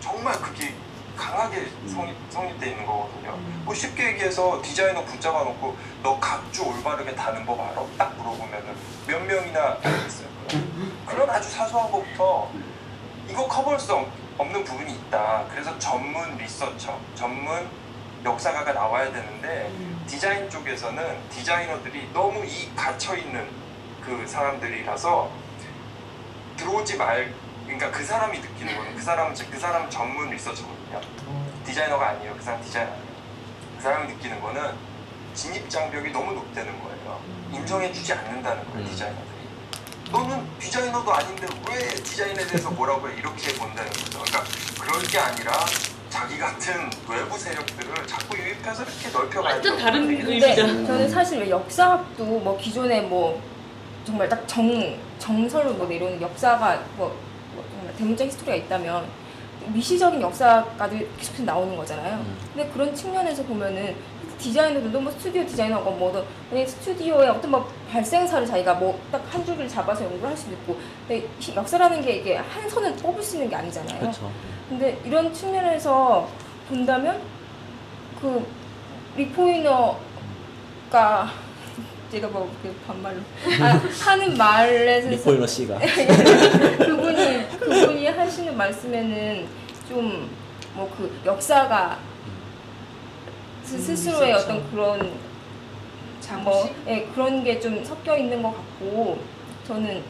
정말 0.00 0.34
그게 0.40 0.74
강하게 1.16 1.68
성립, 1.86 2.16
성립돼 2.28 2.70
있는 2.70 2.84
거거든요. 2.84 3.36
뭐 3.64 3.72
쉽게 3.74 4.08
얘기해서 4.08 4.60
디자이너 4.60 5.04
붙잡아 5.04 5.44
놓고 5.44 5.76
너 6.02 6.18
각주 6.18 6.64
올바르게 6.64 7.14
다는 7.14 7.46
법 7.46 7.60
알아? 7.60 7.82
딱 7.96 8.14
물어보면은 8.16 8.74
몇 9.06 9.22
명이나 9.22 9.78
알겠어요. 9.82 10.28
그런 11.06 11.30
아주 11.30 11.48
사소한 11.48 11.90
것부터 11.90 12.50
이거 13.28 13.46
커버할 13.46 13.78
수 13.78 13.94
없- 13.94 14.08
없는 14.36 14.64
부분이 14.64 14.92
있다. 14.92 15.44
그래서 15.50 15.78
전문 15.78 16.36
리서처, 16.36 16.98
전문 17.14 17.68
역사가가 18.24 18.72
나와야 18.72 19.12
되는데 19.12 19.70
디자인 20.06 20.50
쪽에서는 20.50 21.28
디자이너들이 21.30 22.10
너무 22.12 22.44
이 22.44 22.74
갇혀 22.74 23.14
있는 23.16 23.48
그 24.04 24.26
사람들이라서 24.26 25.30
들어오지 26.56 26.96
말. 26.96 27.32
그러니까 27.64 27.90
그 27.90 28.04
사람이 28.04 28.38
느끼는 28.38 28.76
거는 28.76 28.94
그 28.94 29.02
사람은 29.02 29.34
즉그 29.34 29.58
사람 29.58 29.88
전문 29.90 30.30
리서처거든요. 30.30 31.00
디자이너가 31.66 32.10
아니에요. 32.10 32.34
그 32.36 32.42
사람 32.42 32.60
디자이너 32.62 32.90
아니에요. 32.90 33.08
그 33.76 33.82
사람이 33.82 34.12
느끼는 34.14 34.40
거는 34.40 34.72
진입 35.34 35.68
장벽이 35.68 36.10
너무 36.12 36.32
높다는 36.32 36.72
거예요. 36.80 37.20
인정해주지 37.52 38.12
않는다는 38.12 38.64
거예요. 38.70 38.78
음. 38.80 38.90
디자이너들이. 38.90 39.34
너는 40.12 40.46
디자이너도 40.60 41.12
아닌데 41.12 41.46
왜 41.68 41.88
디자인에 41.94 42.46
대해서 42.46 42.70
뭐라고 42.70 43.08
해? 43.08 43.14
이렇게 43.16 43.52
본다는 43.54 43.90
거죠. 43.90 44.22
그러니까 44.22 44.44
그럴 44.80 45.02
게 45.02 45.18
아니라 45.18 45.52
자기 46.10 46.38
같은 46.38 46.90
외부 47.08 47.36
세력들을 47.36 48.06
자꾸 48.06 48.38
유입해서 48.38 48.84
이렇게 48.84 49.08
넓혀가야 49.10 49.54
완전. 49.54 49.78
다른 49.78 50.06
되게 50.06 50.22
의미죠. 50.22 50.46
근데 50.66 50.86
저는 50.86 51.08
사실 51.10 51.40
왜 51.40 51.50
역사학도 51.50 52.24
뭐 52.24 52.56
기존에 52.58 53.00
뭐 53.00 53.42
정말 54.04 54.28
딱 54.28 54.46
정 54.46 54.96
정설로 55.18 55.72
뭐 55.72 55.86
내려오는 55.88 56.20
역사가 56.20 56.80
뭐, 56.96 57.16
대문자 57.98 58.24
히스토리가 58.24 58.54
있다면 58.64 59.04
미시적인 59.68 60.20
역사가들 60.20 61.08
계속 61.18 61.42
나오는 61.42 61.74
거잖아요. 61.76 62.16
음. 62.16 62.36
근데 62.54 62.68
그런 62.70 62.94
측면에서 62.94 63.42
보면은 63.44 63.94
디자이너들도 64.38 65.00
뭐 65.00 65.10
스튜디오 65.12 65.44
디자이너가 65.46 65.90
뭐든 65.92 66.22
만약에 66.50 66.66
스튜디오의 66.68 67.30
어떤 67.30 67.50
뭐 67.52 67.72
발생사를 67.90 68.46
자기가 68.46 68.74
뭐 68.74 68.98
딱 69.10 69.22
한 69.30 69.44
줄기를 69.44 69.68
잡아서 69.68 70.04
연구를 70.04 70.28
할 70.30 70.36
수도 70.36 70.52
있고 70.52 70.76
근데 71.08 71.26
히- 71.40 71.54
역사라는 71.56 72.02
게 72.02 72.16
이게 72.16 72.36
한 72.36 72.68
선을 72.68 72.94
뽑을 72.96 73.22
수 73.22 73.36
있는 73.36 73.48
게 73.48 73.56
아니잖아요. 73.56 74.00
그렇죠 74.00 74.30
근데 74.68 74.98
이런 75.04 75.32
측면에서 75.32 76.28
본다면 76.68 77.20
그 78.20 78.44
리포이너가 79.16 79.96
제가 82.14 82.28
뭐그 82.28 82.72
반말로 82.86 83.18
아, 83.60 83.80
하는 84.04 84.36
말에서 84.36 85.08
릭포이너 85.08 85.44
씨가 85.46 85.78
그분이 86.78 87.58
그분이 87.58 88.06
하시는 88.06 88.56
말씀에는 88.56 89.46
좀 89.88 90.28
뭐 90.76 90.88
그 90.96 91.08
역사가 91.24 91.98
스- 93.64 93.78
스스로의 93.78 94.32
그렇죠. 94.32 94.44
어떤 94.44 94.70
그런 94.72 94.98
뭐 94.98 95.18
자부심? 96.20 96.74
예, 96.88 97.06
그런 97.14 97.44
게 97.44 97.60
좀 97.60 97.84
섞여 97.84 98.16
있는 98.16 98.42
것 98.42 98.56
같고 98.56 99.18
저는 99.66 100.02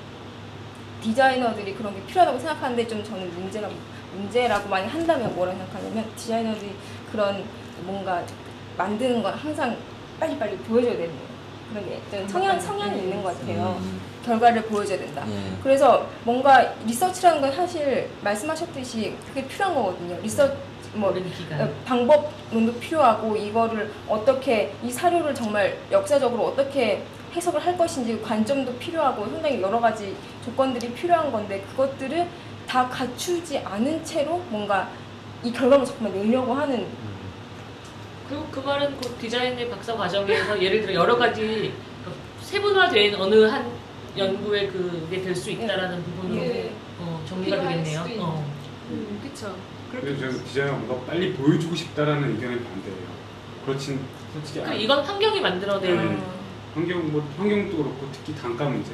디자이너들이 1.02 1.74
그런 1.74 1.94
게 1.94 2.02
필요하다고 2.06 2.38
생각하는데 2.38 2.86
좀 2.88 3.04
저는 3.04 3.28
문제가 3.34 3.68
문제라고 4.16 4.68
많이 4.70 4.88
한다면 4.88 5.34
뭐라고 5.34 5.58
생각하냐면 5.58 6.04
디자이너들이 6.16 6.70
그런 7.12 7.44
뭔가 7.82 8.22
만드는 8.78 9.22
건 9.22 9.34
항상 9.34 9.76
빨리빨리 10.18 10.56
보여줘야 10.58 10.92
되는 10.96 11.08
거예요. 11.10 11.33
그런 12.10 12.28
성향 12.28 12.60
성향이 12.60 12.98
있는 12.98 13.22
것 13.22 13.38
같아요. 13.38 13.78
음, 13.80 14.00
결과를 14.24 14.62
보여줘야 14.62 14.98
된다. 14.98 15.24
예. 15.28 15.56
그래서 15.62 16.06
뭔가 16.24 16.74
리서치라는 16.86 17.40
건 17.40 17.52
사실 17.52 18.08
말씀하셨듯이 18.22 19.16
그게 19.28 19.46
필요한 19.46 19.74
거거든요. 19.74 20.16
리서치 20.22 20.54
뭐. 20.94 21.10
어, 21.10 21.68
방법론도 21.84 22.78
필요하고 22.78 23.36
이거를 23.36 23.92
어떻게 24.08 24.72
이 24.82 24.90
사료를 24.90 25.34
정말 25.34 25.76
역사적으로 25.90 26.46
어떻게 26.46 27.02
해석을 27.34 27.64
할 27.64 27.76
것인지 27.76 28.20
관점도 28.22 28.74
필요하고 28.76 29.26
상당히 29.26 29.60
여러 29.60 29.80
가지 29.80 30.14
조건들이 30.44 30.92
필요한 30.92 31.32
건데 31.32 31.64
그것들을 31.70 32.26
다 32.68 32.88
갖추지 32.88 33.58
않은 33.58 34.04
채로 34.04 34.38
뭔가 34.48 34.88
이 35.42 35.52
결과물 35.52 35.84
작품을 35.84 36.12
내려고 36.12 36.54
하는 36.54 36.86
그리고 38.28 38.46
그 38.50 38.60
말은 38.60 38.96
그 39.00 39.08
디자인의 39.20 39.68
박사 39.70 39.94
과정에서 39.94 40.60
예를 40.62 40.82
들어 40.82 40.94
여러 40.94 41.16
가지 41.16 41.72
세분화된 42.40 43.14
어느 43.16 43.44
한 43.44 43.70
연구의 44.16 44.68
그게 44.70 45.20
될 45.22 45.34
수 45.34 45.50
있다라는 45.50 46.02
부분으로 46.04 46.40
예. 46.44 46.72
어, 47.00 47.22
정리가 47.28 47.60
되겠네요. 47.60 48.06
어. 48.20 48.46
음, 48.90 49.20
그쵸. 49.22 49.54
그래서 49.90 50.18
저는 50.20 50.44
디자이너가 50.44 50.78
뭔가 50.78 51.06
빨리 51.06 51.32
보여주고 51.34 51.74
싶다라는 51.74 52.30
의견에 52.30 52.56
반대해요. 52.62 53.14
그렇진 53.66 54.00
솔직히 54.32 54.60
그. 54.60 54.72
이건 54.74 55.04
환경이 55.04 55.40
만들어낸 55.40 55.96
네. 56.16 56.22
환경 56.74 57.12
뭐 57.12 57.26
환경도 57.38 57.76
그렇고 57.76 58.08
특히 58.12 58.34
단가 58.40 58.64
문제. 58.68 58.92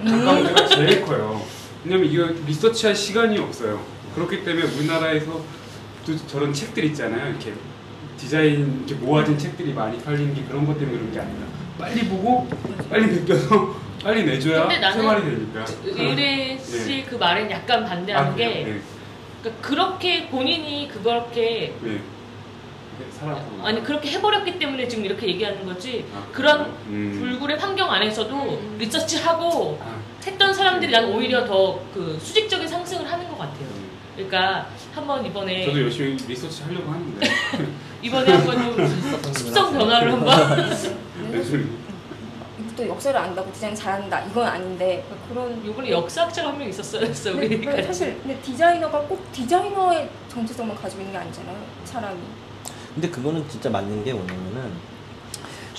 음. 0.00 0.04
단가 0.06 0.32
문제가 0.34 0.66
제일 0.68 1.04
커요. 1.04 1.42
왜냐면 1.84 2.06
이거 2.10 2.26
리서치할 2.46 2.94
시간이 2.94 3.38
없어요. 3.38 3.84
그렇기 4.14 4.44
때문에 4.44 4.66
우리나라에서 4.76 5.40
또 6.06 6.26
저런 6.26 6.52
책들 6.52 6.84
있잖아요. 6.86 7.30
이렇게 7.30 7.52
디자인 8.32 8.84
이렇게 8.86 8.94
모아진 9.04 9.36
책들이 9.36 9.72
많이 9.72 9.98
팔리는 10.00 10.32
게 10.32 10.44
그런 10.44 10.64
것 10.64 10.78
때문에 10.78 10.96
그런 10.96 11.12
게 11.12 11.18
아니라 11.18 11.44
빨리 11.76 12.00
보고 12.08 12.48
빨리 12.88 13.08
베껴서 13.18 13.74
빨리 14.02 14.24
내줘야 14.24 14.62
근데 14.62 14.78
나는 14.78 14.96
생활이 14.98 15.22
되니까. 15.24 15.64
의뢰 15.84 16.56
씨그 16.56 17.16
말엔 17.16 17.50
약간 17.50 17.84
반대하는 17.84 18.32
아, 18.32 18.34
게 18.36 18.62
그래요? 18.64 18.80
그러니까 19.42 19.68
그렇게 19.68 20.28
본인이 20.28 20.88
그렇게 20.88 21.74
네. 21.82 21.90
네. 21.90 22.00
살았구나. 23.10 23.66
아니 23.66 23.82
그렇게 23.82 24.10
해버렸기 24.12 24.56
때문에 24.60 24.86
지금 24.86 25.04
이렇게 25.04 25.26
얘기하는 25.26 25.66
거지 25.66 26.04
아, 26.14 26.24
그런 26.30 26.66
음. 26.86 27.16
불굴의 27.18 27.58
환경 27.58 27.90
안에서도 27.90 28.34
음. 28.36 28.76
리서치하고 28.78 29.78
아, 29.82 30.00
했던 30.24 30.54
사람들이 30.54 30.92
난 30.92 31.06
오히려 31.06 31.44
더 31.44 31.80
그 31.92 32.16
수직적인 32.20 32.68
상승을 32.68 33.10
하는 33.10 33.26
것 33.28 33.36
같아요. 33.38 33.66
음. 34.12 34.28
그러니까 34.28 34.66
한번 34.94 35.24
이번에 35.24 35.64
저도 35.64 35.80
열심히 35.82 36.16
리서치 36.28 36.62
하려고 36.64 36.90
하는데 36.90 37.26
이번에 38.02 38.32
한번 38.32 38.76
좀 38.76 38.86
습성 39.34 39.72
변화를 39.72 40.12
한번 40.12 40.70
또 42.76 42.88
역사를 42.88 43.18
안다고 43.18 43.52
디자인 43.52 43.74
잘한다 43.74 44.20
이건 44.26 44.46
아닌데 44.46 45.04
그런 45.28 45.62
이번에 45.64 45.90
역사학자가 45.90 46.48
한 46.50 46.58
명 46.58 46.68
있었어요. 46.68 47.00
그래서 47.02 47.30
우리. 47.32 47.62
사실 47.82 48.18
근데 48.22 48.40
디자이너가 48.40 49.00
꼭 49.00 49.30
디자이너의 49.32 50.08
정체성만 50.30 50.74
가지고 50.76 51.02
있는 51.02 51.12
게 51.12 51.18
아니잖아요 51.18 51.56
사람이 51.84 52.18
근데 52.94 53.10
그거는 53.10 53.46
진짜 53.48 53.68
맞는 53.70 54.02
게 54.04 54.12
뭐냐면은 54.14 54.72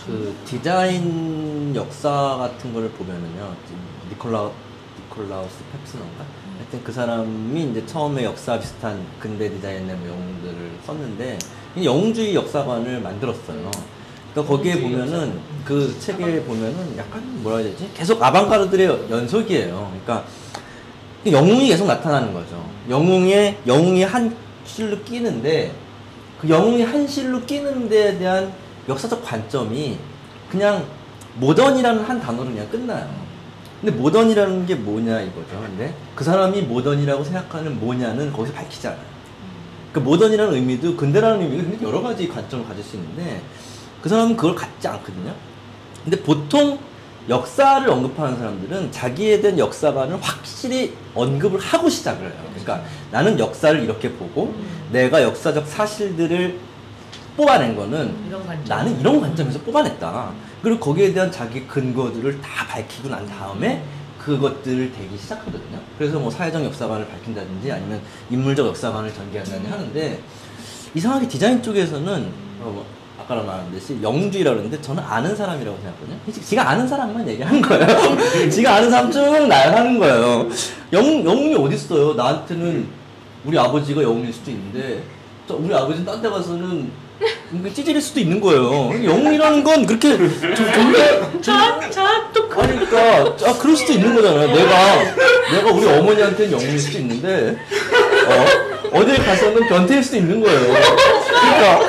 그 0.05 0.35
디자인 0.45 1.73
역사 1.75 2.09
같은 2.37 2.73
거를 2.73 2.89
보면은요 2.91 3.55
지금 3.65 3.81
니콜라 4.09 4.51
니콜라우스 4.99 5.63
펩스너인가 5.71 6.25
하여튼 6.73 6.83
그 6.83 6.91
사람이 6.91 7.69
이제 7.69 7.85
처음에 7.85 8.23
역사 8.23 8.59
비슷한 8.59 8.99
근대 9.19 9.47
디자인의 9.49 9.95
뭐 9.95 10.09
영웅들을 10.09 10.71
썼는데 10.83 11.37
이 11.75 11.85
영웅주의 11.85 12.33
역사관을 12.33 12.99
만들었어요. 12.99 13.69
그러니까 14.33 14.55
거기에 14.55 14.81
보면은. 14.81 15.39
그 15.63 15.95
책에 15.99 16.41
보면은 16.41 16.97
약간 16.97 17.21
뭐라 17.43 17.59
해야 17.59 17.69
되지? 17.69 17.89
계속 17.93 18.21
아방가르드의 18.21 19.07
연속이에요. 19.09 19.91
그러니까 19.91 20.25
영웅이 21.25 21.67
계속 21.67 21.85
나타나는 21.85 22.33
거죠. 22.33 22.67
영웅의 22.89 23.59
영웅이 23.67 24.03
한 24.03 24.35
실로 24.65 24.99
끼는데 25.03 25.71
그 26.41 26.49
영웅이 26.49 26.81
한 26.81 27.07
실로 27.07 27.39
끼는 27.45 27.87
데에 27.87 28.17
대한 28.17 28.51
역사적 28.89 29.23
관점이 29.23 29.97
그냥 30.49 30.85
모던이라는 31.35 32.03
한 32.03 32.19
단어로 32.19 32.49
그냥 32.49 32.67
끝나요. 32.69 33.22
근데 33.83 33.97
모던이라는 33.97 34.65
게 34.65 34.75
뭐냐 34.75 35.19
이거죠. 35.19 35.59
근데 35.59 35.93
그 36.15 36.23
사람이 36.23 36.61
모던이라고 36.61 37.21
생각하는 37.21 37.81
뭐냐는 37.81 38.31
거기서 38.31 38.53
밝히지 38.53 38.87
않아요. 38.87 39.01
그 39.91 39.99
모던이라는 39.99 40.53
의미도 40.53 40.95
근대라는 40.95 41.51
굉장히 41.51 41.83
여러 41.83 42.01
가지 42.01 42.29
관점을 42.29 42.65
가질 42.65 42.81
수 42.81 42.95
있는데 42.95 43.41
그 44.01 44.07
사람은 44.07 44.37
그걸 44.37 44.55
갖지 44.55 44.87
않거든요. 44.87 45.33
근데 46.01 46.17
보통 46.21 46.79
역사를 47.27 47.89
언급하는 47.89 48.37
사람들은 48.37 48.93
자기에 48.93 49.41
대한 49.41 49.59
역사관을 49.59 50.17
확실히 50.21 50.93
언급을 51.13 51.59
하고 51.59 51.89
시작을 51.89 52.21
해요. 52.25 52.33
그러니까 52.51 52.85
나는 53.11 53.37
역사를 53.37 53.77
이렇게 53.83 54.09
보고 54.13 54.53
내가 54.93 55.21
역사적 55.21 55.67
사실들을 55.67 56.57
뽑아낸 57.35 57.75
거는 57.75 58.15
이런. 58.27 58.63
나는 58.65 58.97
이런 58.97 59.19
관점에서 59.19 59.59
뽑아냈다. 59.59 60.31
그리고 60.63 60.79
거기에 60.79 61.13
대한 61.13 61.31
자기 61.31 61.67
근거들을 61.67 62.41
다 62.41 62.65
밝히고 62.67 63.09
난 63.09 63.25
다음에 63.27 63.83
그것들을 64.17 64.93
대기 64.93 65.17
시작하거든요. 65.17 65.79
그래서 65.97 66.17
뭐 66.17 66.31
사회적 66.31 66.63
역사관을 66.63 67.05
밝힌다든지 67.09 67.71
아니면 67.71 68.01
인물적 68.31 68.65
역사관을 68.67 69.13
전개한다든지 69.13 69.69
하는데 69.69 70.19
이상하게 70.95 71.27
디자인 71.27 71.61
쪽에서는 71.61 72.31
어, 72.61 72.71
뭐 72.73 72.85
아까 73.19 73.35
말한듯이 73.35 73.99
영주의라 74.01 74.51
그러는데 74.51 74.81
저는 74.81 75.03
아는 75.03 75.35
사람이라고 75.35 75.77
생각하거든요. 75.77 76.17
지- 76.31 76.41
지가 76.41 76.69
아는 76.69 76.87
사람만 76.87 77.27
얘기하는 77.27 77.61
거예요. 77.61 77.87
지가 78.49 78.75
아는 78.75 78.89
사람 78.89 79.11
쭉 79.11 79.19
나열하는 79.47 79.99
거예요. 79.99 80.47
영, 80.93 81.03
영웅이 81.25 81.55
어딨어요. 81.55 82.13
나한테는 82.13 82.87
우리 83.45 83.57
아버지가 83.59 84.01
영웅일 84.01 84.31
수도 84.31 84.51
있는데 84.51 85.03
저 85.47 85.55
우리 85.55 85.73
아버지는 85.75 86.05
딴 86.05 86.21
데 86.21 86.29
가서는 86.29 86.89
찌질일 87.73 88.01
수도 88.01 88.19
있는 88.19 88.39
거예요. 88.41 88.91
영웅이라는 89.03 89.63
건 89.63 89.85
그렇게 89.85 90.17
좀 90.17 90.55
존재 90.55 91.21
자, 91.41 91.79
자, 91.89 92.29
또 92.33 92.47
그. 92.49 92.61
아니, 92.61 92.73
그러니까 92.85 93.49
아 93.49 93.57
그럴 93.57 93.75
수도 93.75 93.93
있는 93.93 94.15
거잖아요. 94.15 94.47
내가 94.55 95.03
내가 95.51 95.71
우리 95.71 95.85
어머니한테는 95.87 96.51
영웅일 96.51 96.79
수도 96.79 96.97
있는데 96.99 97.57
어 98.27 98.97
어딜 98.99 99.17
가서는 99.17 99.67
변태일 99.67 100.03
수도 100.03 100.17
있는 100.17 100.39
거예요. 100.41 100.59
그러니까 100.59 101.79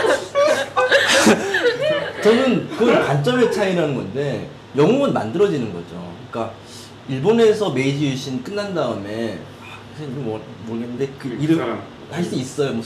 저는 2.22 2.68
그 2.76 2.87
관점의 2.87 3.53
차이라는 3.53 3.95
건데 3.95 4.49
영웅은 4.76 5.12
만들어지는 5.12 5.72
거죠. 5.72 6.12
그러니까 6.30 6.55
일본에서 7.09 7.70
메이지 7.70 8.07
유신 8.07 8.43
끝난 8.43 8.74
다음에 8.74 9.39
아, 9.61 9.76
선생님 9.97 10.24
뭐 10.24 10.43
모르겠는데 10.66 11.07
그그 11.18 11.37
이름 11.41 11.59
사람. 11.59 11.82
할수 12.11 12.35
있어요. 12.35 12.72
뭐 12.72 12.82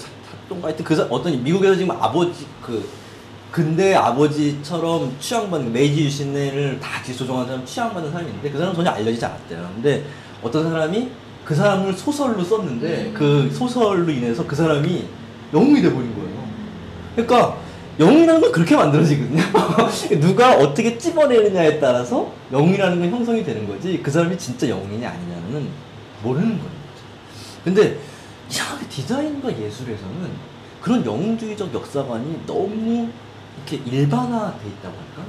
똥가 0.48 0.68
하여튼 0.68 0.84
그 0.84 0.94
사- 0.96 1.04
어떤 1.10 1.42
미국에서 1.42 1.74
지금 1.76 1.90
아버지 2.00 2.46
그 2.62 2.88
근대 3.50 3.94
아버지처럼 3.94 5.16
취향받는 5.20 5.72
메이지 5.72 6.04
유신을 6.04 6.78
다 6.80 7.02
뒤조정하는 7.02 7.48
사람 7.48 7.64
취향받는 7.64 8.10
사람이 8.12 8.28
있는데 8.30 8.50
그 8.50 8.58
사람은 8.58 8.76
전혀 8.76 8.90
알려지지 8.90 9.24
않았대요. 9.24 9.70
근데 9.74 10.04
어떤 10.42 10.68
사람이 10.70 11.08
그 11.44 11.54
사람을 11.54 11.94
소설로 11.94 12.44
썼는데 12.44 13.12
그 13.14 13.50
소설로 13.52 14.10
인해서 14.10 14.46
그 14.46 14.54
사람이 14.54 15.04
영웅이 15.54 15.80
돼버린 15.80 16.14
거예요. 16.14 16.48
그러니까 17.16 17.56
영웅이라는 17.98 18.40
건 18.42 18.52
그렇게 18.52 18.76
만들어지거든요. 18.76 19.42
누가 20.20 20.52
어떻게 20.56 20.96
찝어내느냐에 20.98 21.80
따라서 21.80 22.30
영웅이라는 22.52 23.00
건 23.00 23.10
형성이 23.10 23.42
되는 23.42 23.66
거지 23.66 24.00
그 24.02 24.10
사람이 24.10 24.36
진짜 24.36 24.68
영웅이냐 24.68 25.08
아니냐는 25.08 25.68
모르는 26.22 26.48
거예요. 26.50 26.70
근데 27.64 27.98
이상하게 28.50 28.88
디자인과 28.88 29.50
예술에서는 29.60 30.30
그런 30.80 31.04
영웅주의적 31.04 31.72
역사관이 31.74 32.42
너무 32.46 33.08
이렇게 33.66 33.82
일반화돼 33.90 34.66
있다고 34.68 34.96
할까? 34.96 35.22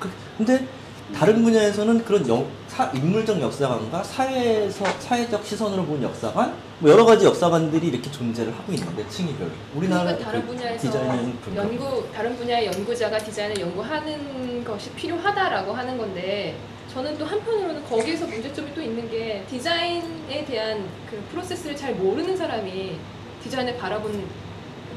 그- 0.00 0.10
근데 0.38 0.66
다른 1.14 1.42
분야에서는 1.42 2.04
그런 2.04 2.26
영- 2.28 2.46
사- 2.68 2.90
인물적 2.94 3.40
역사관과 3.40 4.02
사회에서 4.02 4.84
사회적 5.00 5.44
시선으로 5.44 5.84
본 5.84 6.02
역사관, 6.02 6.54
뭐 6.80 6.90
여러 6.90 7.04
가지 7.04 7.24
역사관들이 7.26 7.88
이렇게 7.88 8.10
존재를 8.10 8.52
하고 8.52 8.72
있는데 8.72 9.06
층위별로 9.08 9.50
우리나라 9.74 10.04
그러니까 10.04 10.24
다른 10.26 10.40
그 10.42 10.46
분야에서 10.48 10.86
디자인은 10.86 11.38
그런가? 11.40 11.62
연구 11.62 12.04
다른 12.12 12.36
분야의 12.36 12.66
연구자가 12.66 13.18
디자인을 13.18 13.60
연구하는 13.60 14.64
것이 14.64 14.90
필요하다라고 14.92 15.72
하는 15.72 15.98
건데 15.98 16.56
저는 16.94 17.18
또 17.18 17.24
한편으로는 17.26 17.84
거기에서 17.84 18.26
문제점이 18.26 18.72
또 18.74 18.80
있는 18.80 19.10
게 19.10 19.44
디자인에 19.50 20.44
대한 20.44 20.88
그 21.10 21.22
프로세스를 21.30 21.76
잘 21.76 21.94
모르는 21.94 22.36
사람이 22.36 22.98
디자인을 23.42 23.76
바라본 23.76 24.24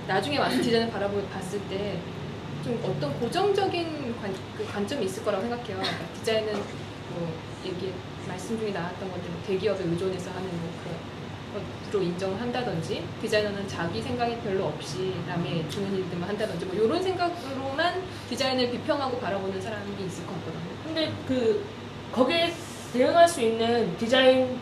나중에 0.07 0.37
와서 0.37 0.61
디자인을 0.61 0.91
바라봤을 0.91 1.59
때 1.69 1.99
좀 2.67 2.77
어떤 2.83 3.17
고정적인 3.19 4.15
관, 4.19 4.33
그 4.57 4.65
관점이 4.65 5.05
있을 5.05 5.23
거라고 5.23 5.41
생각해요. 5.43 5.77
그러니까 5.77 6.05
디자인은 6.19 6.53
뭐 6.53 7.33
얘기 7.65 7.93
말씀 8.27 8.59
중에 8.59 8.71
나왔던 8.71 9.09
것들 9.09 9.29
뭐 9.29 9.41
대기업에 9.47 9.83
의존해서 9.85 10.31
하는 10.31 10.49
뭐 10.59 10.69
그런 10.83 11.63
것으로 11.85 12.03
인정한다든지 12.03 13.03
디자이너는 13.21 13.67
자기 13.69 14.01
생각이 14.01 14.37
별로 14.41 14.65
없이 14.65 15.15
남의 15.25 15.69
주는 15.69 15.95
일들만 15.95 16.27
한다든지 16.27 16.65
뭐 16.65 16.75
이런 16.75 17.01
생각으로만 17.01 18.03
디자인을 18.29 18.69
비평하고 18.71 19.17
바라보는 19.17 19.61
사람이 19.61 20.05
있을 20.05 20.25
것 20.25 20.33
같거든요. 20.33 20.83
근데 20.83 21.13
그 21.25 21.65
거기에 22.11 22.53
대응할 22.93 23.27
수 23.27 23.41
있는 23.41 23.95
디자인 23.97 24.57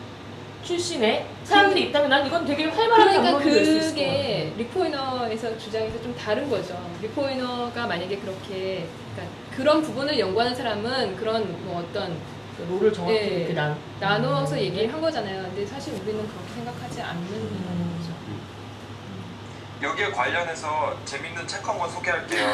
출신의 0.62 1.26
사람들이 1.44 1.84
있다면 1.88 2.10
난 2.10 2.26
이건 2.26 2.44
되게 2.44 2.64
활발한 2.64 2.98
그러니까 2.98 3.22
방법이 3.22 3.44
될수 3.50 3.70
있을 3.76 3.88
것 3.90 3.94
그게 3.94 4.52
리포이너에서 4.56 5.58
주장에서 5.58 6.02
좀 6.02 6.14
다른 6.16 6.50
거죠. 6.50 6.76
리포이너가 7.00 7.86
만약에 7.86 8.16
그렇게 8.18 8.86
그러니까 9.14 9.36
그런 9.56 9.80
부분을 9.82 10.18
연구하는 10.18 10.54
사람은 10.54 11.16
그런 11.16 11.64
뭐 11.64 11.80
어떤. 11.80 12.16
그 12.56 12.62
롤을 12.70 12.90
정확히 12.90 13.14
예. 13.16 13.20
이렇게 13.20 13.52
난 13.52 13.76
나누어서 14.00 14.58
얘기를 14.58 14.90
한 14.90 14.98
거잖아요. 14.98 15.42
근데 15.42 15.66
사실 15.66 15.92
우리는 15.92 16.26
그렇게 16.26 16.48
생각하지 16.54 17.02
않는 17.02 17.22
음. 17.30 17.98
거죠. 18.00 19.90
여기에 19.90 20.10
관련해서 20.10 20.96
재밌는 21.04 21.46
책 21.46 21.62
한 21.68 21.78
권 21.78 21.90
소개할게요. 21.90 22.46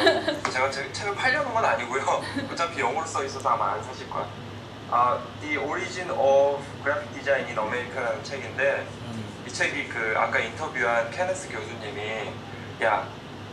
제가 0.51 0.69
제 0.69 0.91
책을 0.91 1.15
팔려는 1.15 1.53
건 1.53 1.63
아니고요. 1.63 2.21
어차피 2.51 2.81
영어로 2.81 3.05
써 3.07 3.23
있어서 3.23 3.47
아마 3.49 3.71
안 3.75 3.81
사실 3.83 4.09
거야. 4.09 4.27
아, 4.91 5.19
The 5.41 5.57
Origin 5.57 6.09
of 6.11 6.61
Graphic 6.83 7.13
Design 7.13 7.45
in 7.47 7.57
America라는 7.57 8.23
책인데 8.23 8.85
이 9.47 9.51
책이 9.51 9.87
그 9.89 10.13
아까 10.17 10.39
인터뷰한 10.39 11.09
케네스 11.11 11.49
교수님이 11.49 12.31
야 12.83 13.07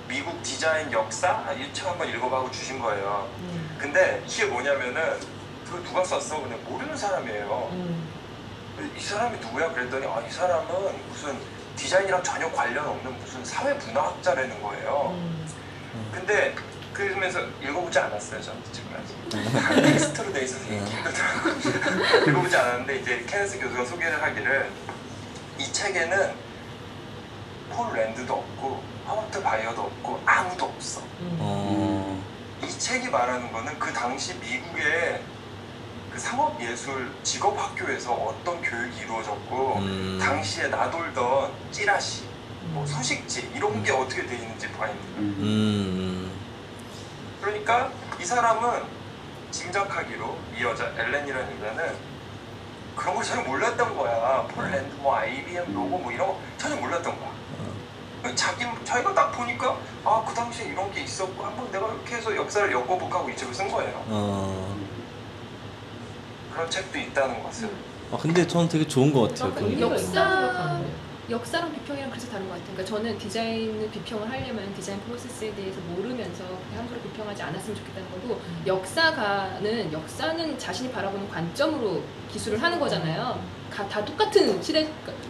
미국 0.07 0.43
디자인 0.43 0.91
역사 0.93 1.45
이 1.57 1.73
책 1.73 1.87
한번 1.87 2.09
읽어봐고 2.09 2.51
주신 2.51 2.79
거예요. 2.81 3.29
음. 3.39 3.77
근데 3.79 4.23
이게 4.27 4.45
뭐냐면은 4.47 5.19
그걸 5.65 5.85
누가 5.85 6.05
썼어? 6.05 6.43
그냥 6.43 6.59
모르는 6.65 6.97
사람이에요. 6.97 7.69
음. 7.73 8.09
이 8.97 9.01
사람이 9.01 9.39
누구야? 9.39 9.73
그랬더니 9.73 10.07
아, 10.07 10.21
이 10.27 10.31
사람은 10.31 11.09
무슨 11.09 11.39
디자인이랑 11.77 12.23
전혀 12.23 12.51
관련 12.53 12.87
없는 12.87 13.19
무슨 13.19 13.45
사회 13.45 13.73
문화학자라는 13.75 14.63
거예요. 14.63 15.11
음. 15.15 15.47
근데 16.13 16.55
그러면서 16.93 17.41
읽어보지 17.63 17.99
않았어요, 17.99 18.43
저는 18.43 18.61
지금까지. 18.73 19.83
텍스트로 19.83 20.33
돼 20.33 20.45
있어서 20.45 20.65
이게 20.67 20.79
힘들더라고요. 20.79 21.55
읽어보지 22.29 22.57
않았는데 22.57 22.97
이제 22.99 23.25
케네스 23.27 23.59
교수가 23.59 23.85
소개를 23.85 24.23
하기를 24.23 24.71
이 25.59 25.73
책에는 25.73 26.35
폴 27.71 27.97
랜드도 27.97 28.33
없고 28.35 28.83
허버트 29.07 29.43
바이어도 29.43 29.83
없고 29.83 30.21
아무도 30.27 30.67
없어. 30.67 31.01
음. 31.21 31.37
어. 31.41 32.23
이 32.63 32.69
책이 32.69 33.09
말하는 33.09 33.53
거는 33.53 33.79
그 33.79 33.93
당시 33.93 34.35
미국의 34.35 35.23
그 36.13 36.19
상업예술 36.19 37.11
직업학교에서 37.23 38.13
어떤 38.13 38.61
교육이 38.61 38.99
이루어졌고 39.01 39.77
음. 39.79 40.19
당시에 40.21 40.67
나돌던 40.69 41.53
찌라시, 41.71 42.25
뭐 42.73 42.85
소식지 42.85 43.49
이런 43.55 43.83
게 43.85 43.93
어떻게 43.93 44.27
돼 44.27 44.35
있는지 44.35 44.69
봐입니다. 44.73 45.21
음. 45.21 46.31
그러니까 47.41 47.91
이 48.21 48.25
사람은 48.25 48.83
짐작하기로 49.51 50.37
이 50.59 50.63
여자 50.63 50.93
엘렌이라는 50.97 51.61
여자는 51.61 51.95
그런 52.97 53.15
걸 53.15 53.25
전혀 53.25 53.43
몰랐던 53.43 53.97
거야. 53.97 54.47
폴랜드, 54.55 54.93
뭐 54.97 55.17
IBM 55.17 55.73
로고 55.75 55.99
뭐 55.99 56.13
이런 56.13 56.29
거 56.29 56.39
전혀 56.59 56.77
몰랐던 56.77 57.19
거야. 57.19 57.31
자기 58.35 58.65
자기가 58.85 59.15
딱 59.15 59.33
보니까 59.33 59.77
아 60.05 60.23
그 60.27 60.35
당시에 60.35 60.67
이런 60.67 60.93
게 60.93 61.01
있었고 61.03 61.43
한번 61.43 61.71
내가 61.73 61.87
이렇게 61.89 62.17
해서 62.17 62.37
역사를 62.37 62.71
엮어볼까 62.71 63.25
이 63.31 63.37
책을 63.37 63.55
쓴 63.55 63.69
거예요. 63.71 64.05
어. 64.09 64.77
그런 66.53 66.69
책도 66.71 66.99
있다는 66.99 67.43
것을. 67.43 67.71
아 68.13 68.19
근데 68.21 68.47
저는 68.47 68.69
되게 68.69 68.87
좋은 68.87 69.13
것 69.13 69.35
같아요. 69.35 69.53
의미가 69.67 69.87
역사-. 69.93 70.81
역사랑 71.31 71.73
비평이랑 71.73 72.11
그래서 72.11 72.29
다른 72.29 72.47
것 72.49 72.55
같아요. 72.55 72.73
그러니까 72.75 72.85
저는 72.97 73.19
디자인을 73.19 73.91
비평을 73.91 74.29
하려면 74.31 74.75
디자인 74.75 74.99
프로세스에 75.01 75.55
대해서 75.55 75.79
모르면서 75.95 76.45
함부로 76.75 77.01
비평하지 77.03 77.41
않았으면 77.43 77.77
좋겠다는 77.77 78.11
거고 78.11 78.41
역사가는 78.67 79.93
역사는 79.93 80.59
자신이 80.59 80.91
바라보는 80.91 81.29
관점으로 81.29 82.03
기술을 82.33 82.61
하는 82.61 82.81
거잖아요. 82.81 83.41
가- 83.71 83.87
다 83.89 84.05
똑같은 84.05 84.61
시대 84.61 84.89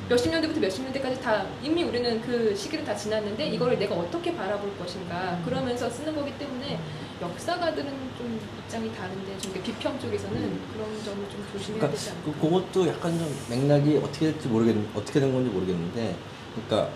몇십 0.09 0.30
년대부터 0.32 0.59
몇십 0.61 0.82
년대까지 0.84 1.20
다 1.20 1.44
이미 1.62 1.82
우리는 1.84 2.20
그 2.22 2.55
시기를 2.57 2.84
다 2.84 2.96
지났는데 2.96 3.48
이거를 3.48 3.78
내가 3.78 3.94
어떻게 3.94 4.34
바라볼 4.34 4.76
것인가 4.78 5.38
그러면서 5.44 5.90
쓰는 5.90 6.14
거기 6.16 6.32
때문에 6.38 6.80
역사가들은 7.20 7.90
좀 8.16 8.40
입장이 8.58 8.94
다른데 8.94 9.38
좀 9.38 9.52
비평 9.52 10.00
쪽에서는 10.00 10.60
그런 10.72 11.04
점을 11.04 11.28
좀 11.28 11.46
조심해야 11.52 11.80
그러니까 11.80 11.90
되지 11.90 12.10
않을까. 12.10 12.32
그, 12.32 12.40
그것도 12.40 12.88
약간 12.88 13.18
좀 13.18 13.36
맥락이 13.50 13.98
어떻게 13.98 14.32
될지 14.32 14.48
모르겠 14.48 14.76
어떻게 14.94 15.20
된 15.20 15.32
건지 15.32 15.50
모르겠는데 15.50 16.16
그러니까 16.54 16.90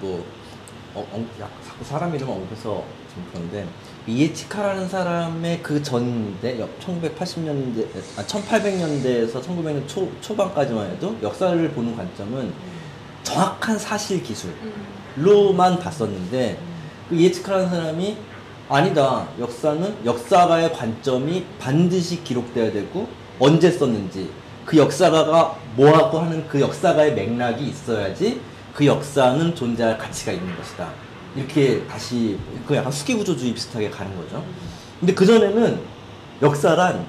뭐 0.00 0.24
어, 0.94 1.06
어, 1.10 1.26
야, 1.40 1.48
자꾸 1.66 1.84
사람 1.84 2.14
이름 2.14 2.28
언급해서 2.30 2.84
좀 3.14 3.26
그런데 3.32 3.66
이에치카라는 4.06 4.88
사람의 4.88 5.62
그 5.62 5.82
전대 5.82 6.58
1980년대 6.80 7.86
아 8.16 8.24
1800년대에서 8.24 9.42
1900년 9.42 9.86
초 9.86 10.10
초반까지만 10.20 10.90
해도 10.90 11.16
역사를 11.22 11.70
보는 11.70 11.96
관점은 11.96 12.52
정확한 13.22 13.78
사실 13.78 14.22
기술로만 14.22 15.72
음. 15.74 15.78
봤었는데 15.78 16.58
그 17.08 17.14
이에치카라는 17.16 17.68
사람이 17.68 18.31
아니다. 18.68 19.28
역사는 19.38 20.04
역사가의 20.04 20.72
관점이 20.72 21.44
반드시 21.58 22.22
기록돼야 22.24 22.72
되고 22.72 23.08
언제 23.38 23.70
썼는지 23.70 24.30
그 24.64 24.78
역사가가 24.78 25.56
뭐하고 25.76 26.20
하는 26.20 26.46
그 26.48 26.60
역사가의 26.60 27.14
맥락이 27.14 27.64
있어야지 27.66 28.40
그 28.72 28.86
역사는 28.86 29.54
존재할 29.54 29.98
가치가 29.98 30.32
있는 30.32 30.56
것이다. 30.56 30.90
이렇게 31.36 31.84
다시 31.86 32.38
그 32.66 32.76
약간 32.76 32.92
수기구조주의 32.92 33.54
비슷하게 33.54 33.90
가는 33.90 34.14
거죠. 34.16 34.44
근데 35.00 35.14
그 35.14 35.26
전에는 35.26 35.80
역사란 36.40 37.04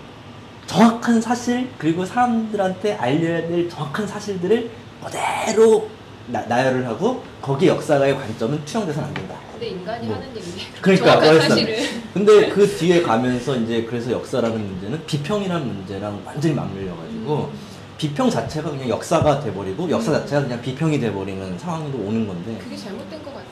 정확한 0.65 1.21
사실 1.21 1.69
그리고 1.77 2.05
사람들한테 2.05 2.93
알려야 2.95 3.47
될 3.47 3.69
정확한 3.69 4.07
사실들을 4.07 4.71
그대로 5.03 5.89
나, 6.27 6.41
나열을 6.45 6.85
하고 6.87 7.23
거기에 7.41 7.69
역사가의 7.69 8.15
관점은 8.15 8.63
투영돼서는 8.65 9.07
안 9.09 9.13
된다. 9.13 9.35
근데 9.51 9.67
인간이 9.67 10.07
뭐. 10.07 10.15
하는 10.15 10.29
얘기네. 10.35 10.63
그러니까 10.81 11.19
그래서- 11.19 11.49
사실을. 11.49 11.77
근데 12.13 12.49
그 12.49 12.67
뒤에 12.67 13.01
가면서 13.01 13.55
이제 13.57 13.83
그래서 13.83 14.11
역사라는 14.11 14.65
문제는 14.65 15.05
비평이라는 15.05 15.67
문제랑 15.67 16.21
완전히 16.25 16.53
맞물려 16.55 16.95
가지고 16.95 17.51
비평 17.97 18.29
자체가 18.29 18.69
그냥 18.71 18.89
역사가 18.89 19.39
돼버리고 19.41 19.89
역사 19.89 20.11
자체가 20.11 20.43
그냥 20.43 20.61
비평이 20.61 20.99
돼버리는 20.99 21.57
상황으로 21.59 21.99
오는 21.99 22.27
건데 22.27 22.57
그게 22.61 22.75
잘못된 22.75 23.23
것 23.23 23.33
같다. 23.33 23.43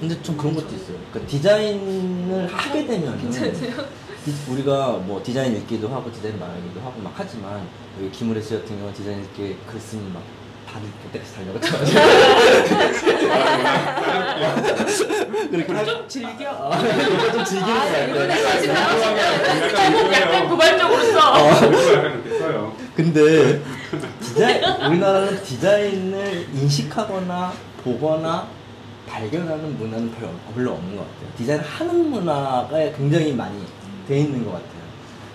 근데 0.00 0.22
좀 0.22 0.36
그런 0.36 0.54
것도 0.54 0.66
있어요. 0.74 0.96
그러니까 1.12 1.30
디자인을 1.30 2.46
하게 2.52 2.86
되면은 2.86 3.30
디- 3.30 4.52
우리가 4.52 4.92
뭐 5.06 5.20
디자인 5.22 5.56
읽기도 5.56 5.88
하고 5.88 6.10
디자인 6.12 6.38
말하기도 6.38 6.80
하고 6.80 7.00
막 7.02 7.12
하지만 7.16 7.66
여기 7.98 8.10
김우래 8.10 8.40
씨 8.40 8.50
같은 8.54 8.68
경우는 8.76 8.92
디자인 8.92 9.20
읽기 9.22 9.56
글 9.66 9.80
쓰면 9.80 10.12
막 10.12 10.22
발을 10.70 10.88
때까지 11.12 11.34
달려가지고 11.34 11.78
그렇게 15.50 15.72
할좀 15.72 16.08
즐겨. 16.08 16.48
아, 16.50 16.78
이거 16.80 17.32
좀 17.32 17.44
즐기는 17.44 17.74
거 17.74 17.80
같아요. 17.80 19.76
제목 19.76 20.12
약간 20.12 20.48
도발적으로 20.48 21.02
써. 21.12 21.60
써요. 22.38 22.76
근데 22.94 23.60
디자인 24.20 24.64
우리나라는 24.86 25.42
디자인을 25.42 26.46
인식하거나 26.54 27.52
보거나 27.82 28.46
발견하는 29.08 29.76
문화는 29.78 30.12
별로, 30.12 30.30
별로 30.54 30.72
없는 30.74 30.96
것 30.96 31.02
같아요. 31.02 31.30
디자인 31.36 31.60
하는 31.60 32.10
문화가 32.10 32.78
굉장히 32.96 33.32
많이 33.32 33.58
돼 34.06 34.18
있는 34.20 34.44
것 34.44 34.52
같아요. 34.52 34.80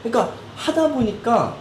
그러니까 0.03 0.33
하다 0.55 0.87
보니까 0.89 1.55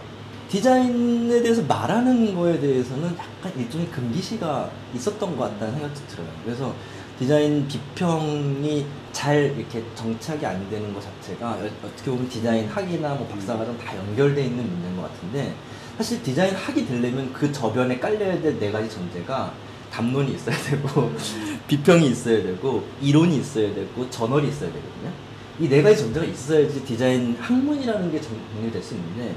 디자인에 0.55 1.41
대해서 1.41 1.61
말하는 1.63 2.33
거에 2.33 2.57
대해서는 2.61 3.13
약간 3.17 3.51
일종의 3.59 3.87
금기시가 3.91 4.71
있었던 4.95 5.35
것 5.35 5.43
같다는 5.51 5.73
생각도 5.73 5.99
들어요. 6.07 6.27
그래서 6.45 6.73
디자인 7.19 7.67
비평이 7.67 8.85
잘 9.11 9.53
이렇게 9.57 9.83
정착이 9.95 10.45
안 10.45 10.69
되는 10.69 10.93
것 10.93 11.01
자체가 11.03 11.51
어- 11.51 11.69
어떻게 11.83 12.09
보면 12.09 12.29
디자인 12.29 12.69
학이나 12.69 13.15
뭐 13.15 13.27
박사과정 13.27 13.77
다 13.77 13.97
연결돼 13.97 14.45
있는 14.45 14.65
문제인 14.69 14.95
것 14.95 15.11
같은데 15.11 15.53
사실 15.97 16.23
디자인 16.23 16.55
학이 16.55 16.85
되려면 16.87 17.33
그 17.33 17.51
저변에 17.51 17.99
깔려야 17.99 18.41
될 18.41 18.57
네 18.57 18.71
가지 18.71 18.89
전제가 18.89 19.51
담론이 19.91 20.35
있어야 20.35 20.55
되고 20.55 21.11
비평이 21.67 22.07
있어야 22.11 22.41
되고 22.43 22.81
이론이 23.01 23.39
있어야 23.39 23.73
되고 23.75 24.09
저널이 24.09 24.47
있어야 24.47 24.69
되거든요. 24.71 25.11
이 25.59 25.67
네 25.69 25.81
가지 25.81 25.97
전제가 26.01 26.25
있어야지 26.25 26.83
디자인 26.85 27.35
학문이라는 27.41 28.09
게 28.11 28.21
정리될 28.21 28.81
수 28.81 28.93
있는데 28.95 29.35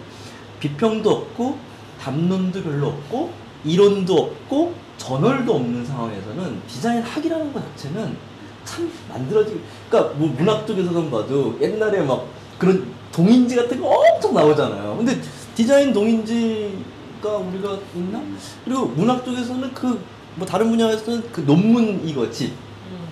비평도 0.61 1.11
없고 1.11 1.59
담론도 2.01 2.63
별로 2.63 2.89
없고 2.89 3.31
이론도 3.65 4.15
없고 4.17 4.75
저널도 4.99 5.55
없는 5.55 5.85
상황에서는 5.85 6.63
디자인 6.69 7.03
학이라는 7.03 7.53
것 7.53 7.63
자체는 7.77 8.17
참 8.65 8.91
만들어지 9.09 9.61
그러니까 9.89 10.15
뭐 10.15 10.29
문학 10.37 10.67
쪽에서는 10.67 11.11
봐도 11.11 11.57
옛날에 11.61 12.03
막 12.03 12.27
그런 12.59 12.87
동인지 13.13 13.57
같은 13.57 13.81
거 13.81 13.89
엄청 13.89 14.35
나오잖아요. 14.35 14.97
근데 14.97 15.21
디자인 15.55 15.93
동인지가 15.93 17.37
우리가 17.37 17.79
있나? 17.95 18.23
그리고 18.65 18.87
문학 18.87 19.25
쪽에서는 19.25 19.73
그 19.75 20.19
뭐 20.39 20.47
다른 20.47 20.71
분야에서는 20.71 21.33
그 21.33 21.41
논문 21.41 22.01
이거 22.07 22.31
집 22.31 22.53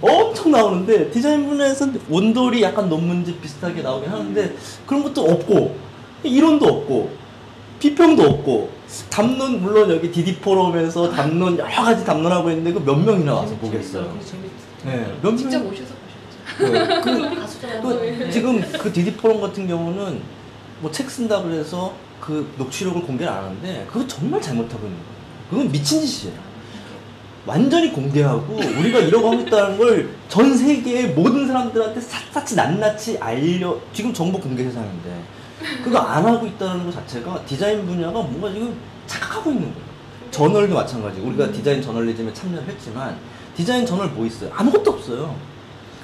엄청 0.00 0.52
나오는데 0.52 1.10
디자인 1.10 1.46
분야에서는 1.48 2.00
원돌이 2.08 2.62
약간 2.62 2.88
논문집 2.88 3.42
비슷하게 3.42 3.82
나오긴 3.82 4.10
하는데 4.10 4.56
그런 4.86 5.02
것도 5.02 5.22
없고 5.22 5.76
이론도 6.22 6.64
없고 6.64 7.10
비평도 7.78 8.22
없고 8.22 8.70
담론 9.10 9.60
물론 9.60 9.90
여기 9.90 10.10
디디 10.10 10.36
포럼에서 10.36 11.10
담론 11.10 11.58
여러 11.58 11.70
가지 11.82 12.04
담론하고 12.04 12.50
있는데 12.50 12.72
그 12.72 12.80
몇 12.80 12.94
명이나 12.96 13.34
와서 13.34 13.54
보겠어요. 13.56 14.16
네, 14.84 15.12
몇 15.22 15.36
직접 15.36 15.58
명. 15.58 15.68
오셔서 15.72 15.94
보셔야죠. 16.58 16.72
네, 16.72 17.00
그. 17.02 17.46
그 17.82 18.30
지금 18.30 18.60
그 18.78 18.92
디디 18.92 19.14
포럼 19.16 19.40
같은 19.40 19.66
경우는 19.66 20.20
뭐 20.80 20.90
책 20.92 21.10
쓴다 21.10 21.42
그래서 21.42 21.94
그 22.20 22.50
녹취록을 22.56 23.02
공개를 23.02 23.32
안 23.32 23.44
하는데 23.44 23.86
그거 23.90 24.06
정말 24.06 24.40
잘못하고 24.40 24.86
있는 24.86 24.98
거예요. 24.98 25.16
그건 25.50 25.72
미친 25.72 26.00
짓이에요. 26.00 26.36
완전히 27.44 27.92
공개하고 27.92 28.54
우리가 28.56 28.98
이러고 29.00 29.30
하고 29.32 29.40
있다는 29.42 29.78
걸 29.78 30.08
전 30.28 30.56
세계의 30.56 31.10
모든 31.14 31.46
사람들한테 31.46 32.00
샅샅이 32.00 32.56
낱낱이 32.56 33.18
알려 33.18 33.76
지금 33.92 34.12
정보 34.12 34.38
공개 34.40 34.62
세상인데 34.64 35.22
그거 35.82 35.98
안 35.98 36.24
하고 36.24 36.46
있다는 36.46 36.84
것 36.84 36.92
자체가 36.92 37.44
디자인 37.46 37.86
분야가 37.86 38.12
뭔가 38.12 38.52
지금 38.52 38.76
착각하고 39.06 39.50
있는 39.50 39.72
거예요. 39.72 39.86
저널도 40.30 40.74
마찬가지고 40.74 41.28
우리가 41.28 41.50
디자인 41.50 41.80
저널리즘에 41.80 42.32
참여를 42.32 42.66
했지만 42.68 43.16
디자인 43.56 43.86
저널 43.86 44.08
뭐 44.08 44.26
있어요? 44.26 44.50
아무것도 44.54 44.90
없어요. 44.90 45.34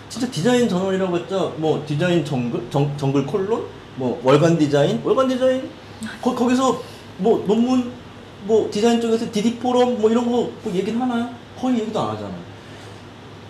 진짜 0.08 0.30
디자인 0.30 0.68
저널이라고 0.68 1.18
했죠. 1.18 1.54
뭐 1.58 1.82
디자인 1.86 2.24
정글 2.24 2.68
정, 2.70 2.96
정글 2.96 3.26
콜론 3.26 3.66
뭐 3.96 4.20
월간 4.24 4.56
디자인 4.58 5.00
월간 5.04 5.28
디자인 5.28 5.68
거, 6.22 6.34
거기서 6.34 6.82
뭐 7.18 7.44
논문 7.46 7.92
뭐 8.44 8.68
디자인 8.70 9.00
쪽에서 9.00 9.30
디디 9.30 9.56
포럼 9.56 10.00
뭐 10.00 10.10
이런 10.10 10.24
거 10.24 10.32
뭐 10.62 10.72
얘기는 10.72 11.00
하나요? 11.00 11.28
거의 11.60 11.80
얘기도 11.80 12.00
안 12.00 12.10
하잖아요. 12.10 12.51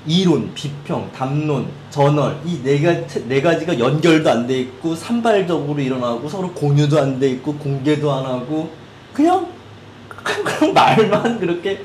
이론, 0.06 0.52
비평, 0.54 1.10
담론, 1.12 1.68
저널 1.90 2.36
이네 2.44 2.80
가지 2.82 3.24
네 3.28 3.40
가지가 3.40 3.78
연결도 3.78 4.30
안 4.30 4.46
돼 4.46 4.60
있고 4.60 4.94
산발적으로 4.96 5.80
일어나고 5.80 6.28
서로 6.28 6.52
공유도 6.52 6.98
안 7.00 7.20
돼 7.20 7.30
있고 7.30 7.54
공개도 7.54 8.12
안 8.12 8.24
하고 8.24 8.70
그냥 9.12 9.46
그냥 10.08 10.74
말만 10.74 11.38
그렇게 11.38 11.84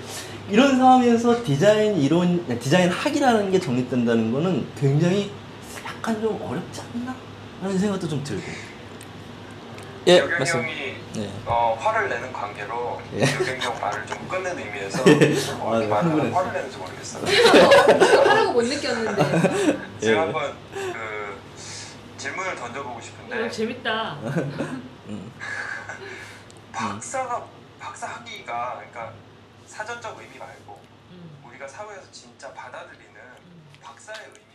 이런 0.49 0.77
상황에서 0.77 1.43
디자인 1.43 1.95
이론 1.97 2.43
디자인 2.59 2.89
학이라는 2.89 3.51
게 3.51 3.59
정립된다는 3.59 4.31
거는 4.31 4.65
굉장히 4.79 5.29
약간 5.85 6.19
좀 6.21 6.39
어렵지 6.41 6.81
않나? 6.93 7.13
하는 7.61 7.77
생각도 7.77 8.07
좀 8.07 8.23
들고. 8.23 8.43
예, 10.07 10.19
여경이 10.19 10.37
말씀. 10.39 10.61
형이 10.63 10.95
네. 11.15 11.33
어, 11.45 11.77
화를 11.77 12.07
내는 12.07 12.31
관계로 12.31 13.01
예. 13.13 13.21
여경이 13.23 13.59
형 13.59 13.77
말을 13.81 14.05
좀 14.07 14.25
끊는 14.29 14.57
의미에서 14.57 15.03
어, 15.59 15.75
아, 15.75 15.79
흥분했어. 15.79 16.37
화를 16.37 16.53
내는지 16.53 16.77
모르겠어요. 16.77 17.25
하라고 18.29 18.53
못 18.53 18.61
느꼈는데 18.63 19.23
제가 19.99 20.13
예. 20.13 20.15
한번 20.17 20.55
그 20.73 21.37
질문을 22.17 22.55
던져보고 22.55 23.01
싶은데 23.01 23.37
이거 23.37 23.49
재밌다. 23.49 24.13
음. 25.09 25.31
박사가 26.71 27.45
박사 27.77 28.07
학위가 28.07 28.75
그러니까 28.77 29.13
사전적 29.65 30.17
의미 30.21 30.37
말고 30.37 30.79
음. 31.11 31.43
우리가 31.49 31.67
사회에서 31.67 32.03
진짜 32.13 32.53
받아들이는 32.53 33.13
박사의 33.81 34.19
의미 34.27 34.46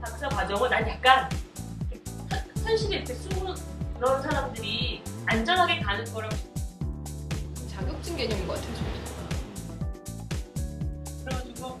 박사 0.00 0.28
과정은 0.28 0.70
난 0.70 0.88
약간 0.88 1.28
현- 2.30 2.64
현실에 2.66 2.96
이렇게 2.96 3.14
숨은 3.14 3.54
그런 3.98 4.22
사람들이 4.22 5.02
안전하게 5.26 5.80
가는 5.80 6.04
거라고 6.12 6.34
자격증 7.70 8.16
개념인 8.16 8.46
것 8.46 8.54
같아요. 8.54 8.88
그래가지고 11.24 11.78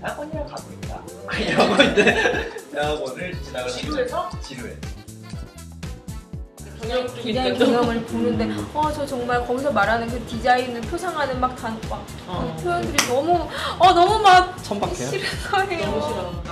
대학원이랑 0.00 0.46
가고 0.46 0.72
있다. 0.72 1.02
이러고 1.38 1.82
이제 1.82 2.50
대학원을 2.72 3.42
지나가는 3.42 3.72
지루해서 3.76 4.30
지루해. 4.40 4.76
디자인 7.22 7.54
있는 7.54 7.58
경영을 7.58 8.02
보는데 8.06 8.48
어 8.74 8.90
저 8.92 9.04
정말 9.06 9.46
거기서 9.46 9.70
말하는 9.70 10.08
그 10.08 10.26
디자인을 10.26 10.80
표상하는 10.82 11.38
막, 11.38 11.54
단, 11.54 11.78
막 11.90 12.04
어. 12.30 12.54
그 12.56 12.62
표현들이 12.62 12.96
너무 13.08 13.48
어 13.78 13.92
너무 13.92 14.22
막 14.22 14.62
천박해요. 14.62 15.08
싫은 15.08 15.24
거예요. 15.50 15.84
너무 15.86 16.00
싫어. 16.00 16.42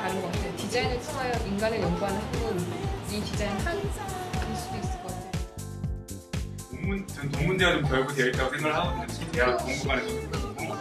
다른 0.00 0.20
것 0.22 0.32
같아요. 0.32 0.56
디자인을 0.56 1.00
통하여 1.02 1.32
인간을 1.46 1.80
연구하는 1.80 2.20
학문 2.20 2.58
이 3.10 3.20
디자인 3.22 3.50
한일 3.60 3.88
수도 4.56 4.76
있을 4.76 5.02
것 5.02 5.06
같아요. 5.06 5.30
동문, 6.70 7.06
전 7.06 7.30
동문대가 7.30 7.72
좀 7.74 7.82
결부 7.84 8.14
되어 8.14 8.26
있다고 8.26 8.50
생각을 8.50 8.76
하거든요. 8.76 9.30
대학 9.32 9.56
공부관에서도 9.58 10.30
그렇고 10.30 10.74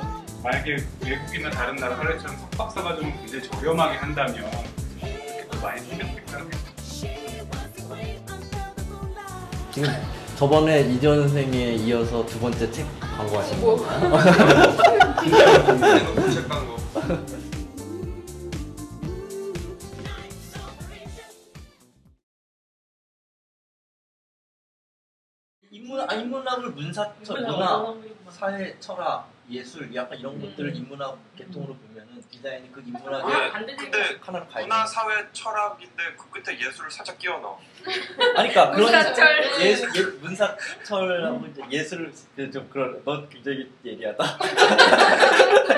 만약에 0.43 0.77
외국이나 1.03 1.49
다른 1.51 1.75
나라 1.75 1.95
사례처럼 1.97 2.37
석박사 2.37 2.81
과정을 2.81 3.13
굉장히 3.17 3.49
저렴하게 3.49 3.97
한다면 3.97 4.35
이렇게 5.01 5.47
또 5.51 5.59
많이 5.61 5.81
생각이 5.81 6.17
지금 9.77 9.93
저번에 10.37 10.81
이전 10.81 11.21
선생에 11.27 11.73
이어서 11.75 12.23
두 12.27 12.39
번째 12.39 12.69
책 12.71 12.85
광고하신 12.99 13.59
뭐 13.59 13.75
거. 13.75 13.83
책 16.31 16.47
광고. 16.47 16.77
인문 25.71 25.99
아 26.09 26.13
인문학을 26.13 26.69
문사철 26.71 27.41
문화 27.41 27.95
사회 28.29 28.79
철학 28.79 29.27
예술 29.49 29.93
약간 29.95 30.17
이런 30.19 30.41
것들을 30.41 30.75
인문학 30.75 31.17
계통으로 31.37 31.75
보면은 31.75 32.21
디자인이 32.29 32.69
그 32.71 32.81
아, 32.81 32.83
인문학의 32.85 33.51
반대되는 33.51 33.91
근데 33.91 34.19
하나로 34.19 34.47
가야 34.47 34.65
문화 34.65 34.85
돼. 34.85 34.91
사회 34.91 35.25
철학인데 35.31 36.03
그 36.17 36.29
끝에 36.29 36.59
예술을 36.59 36.91
살짝 36.91 37.17
끼워 37.17 37.39
넣어. 37.39 37.59
아니 38.35 38.49
그러니까 38.49 38.71
그런 38.71 38.91
문사철. 38.91 39.43
예, 39.61 39.71
예 39.71 40.03
문사철하고 40.19 41.45
이제 41.47 41.61
예술 41.71 42.13
좀 42.51 42.69
그런 42.69 43.01
넌 43.05 43.29
굉장히 43.29 43.71
예리하다. 43.85 44.37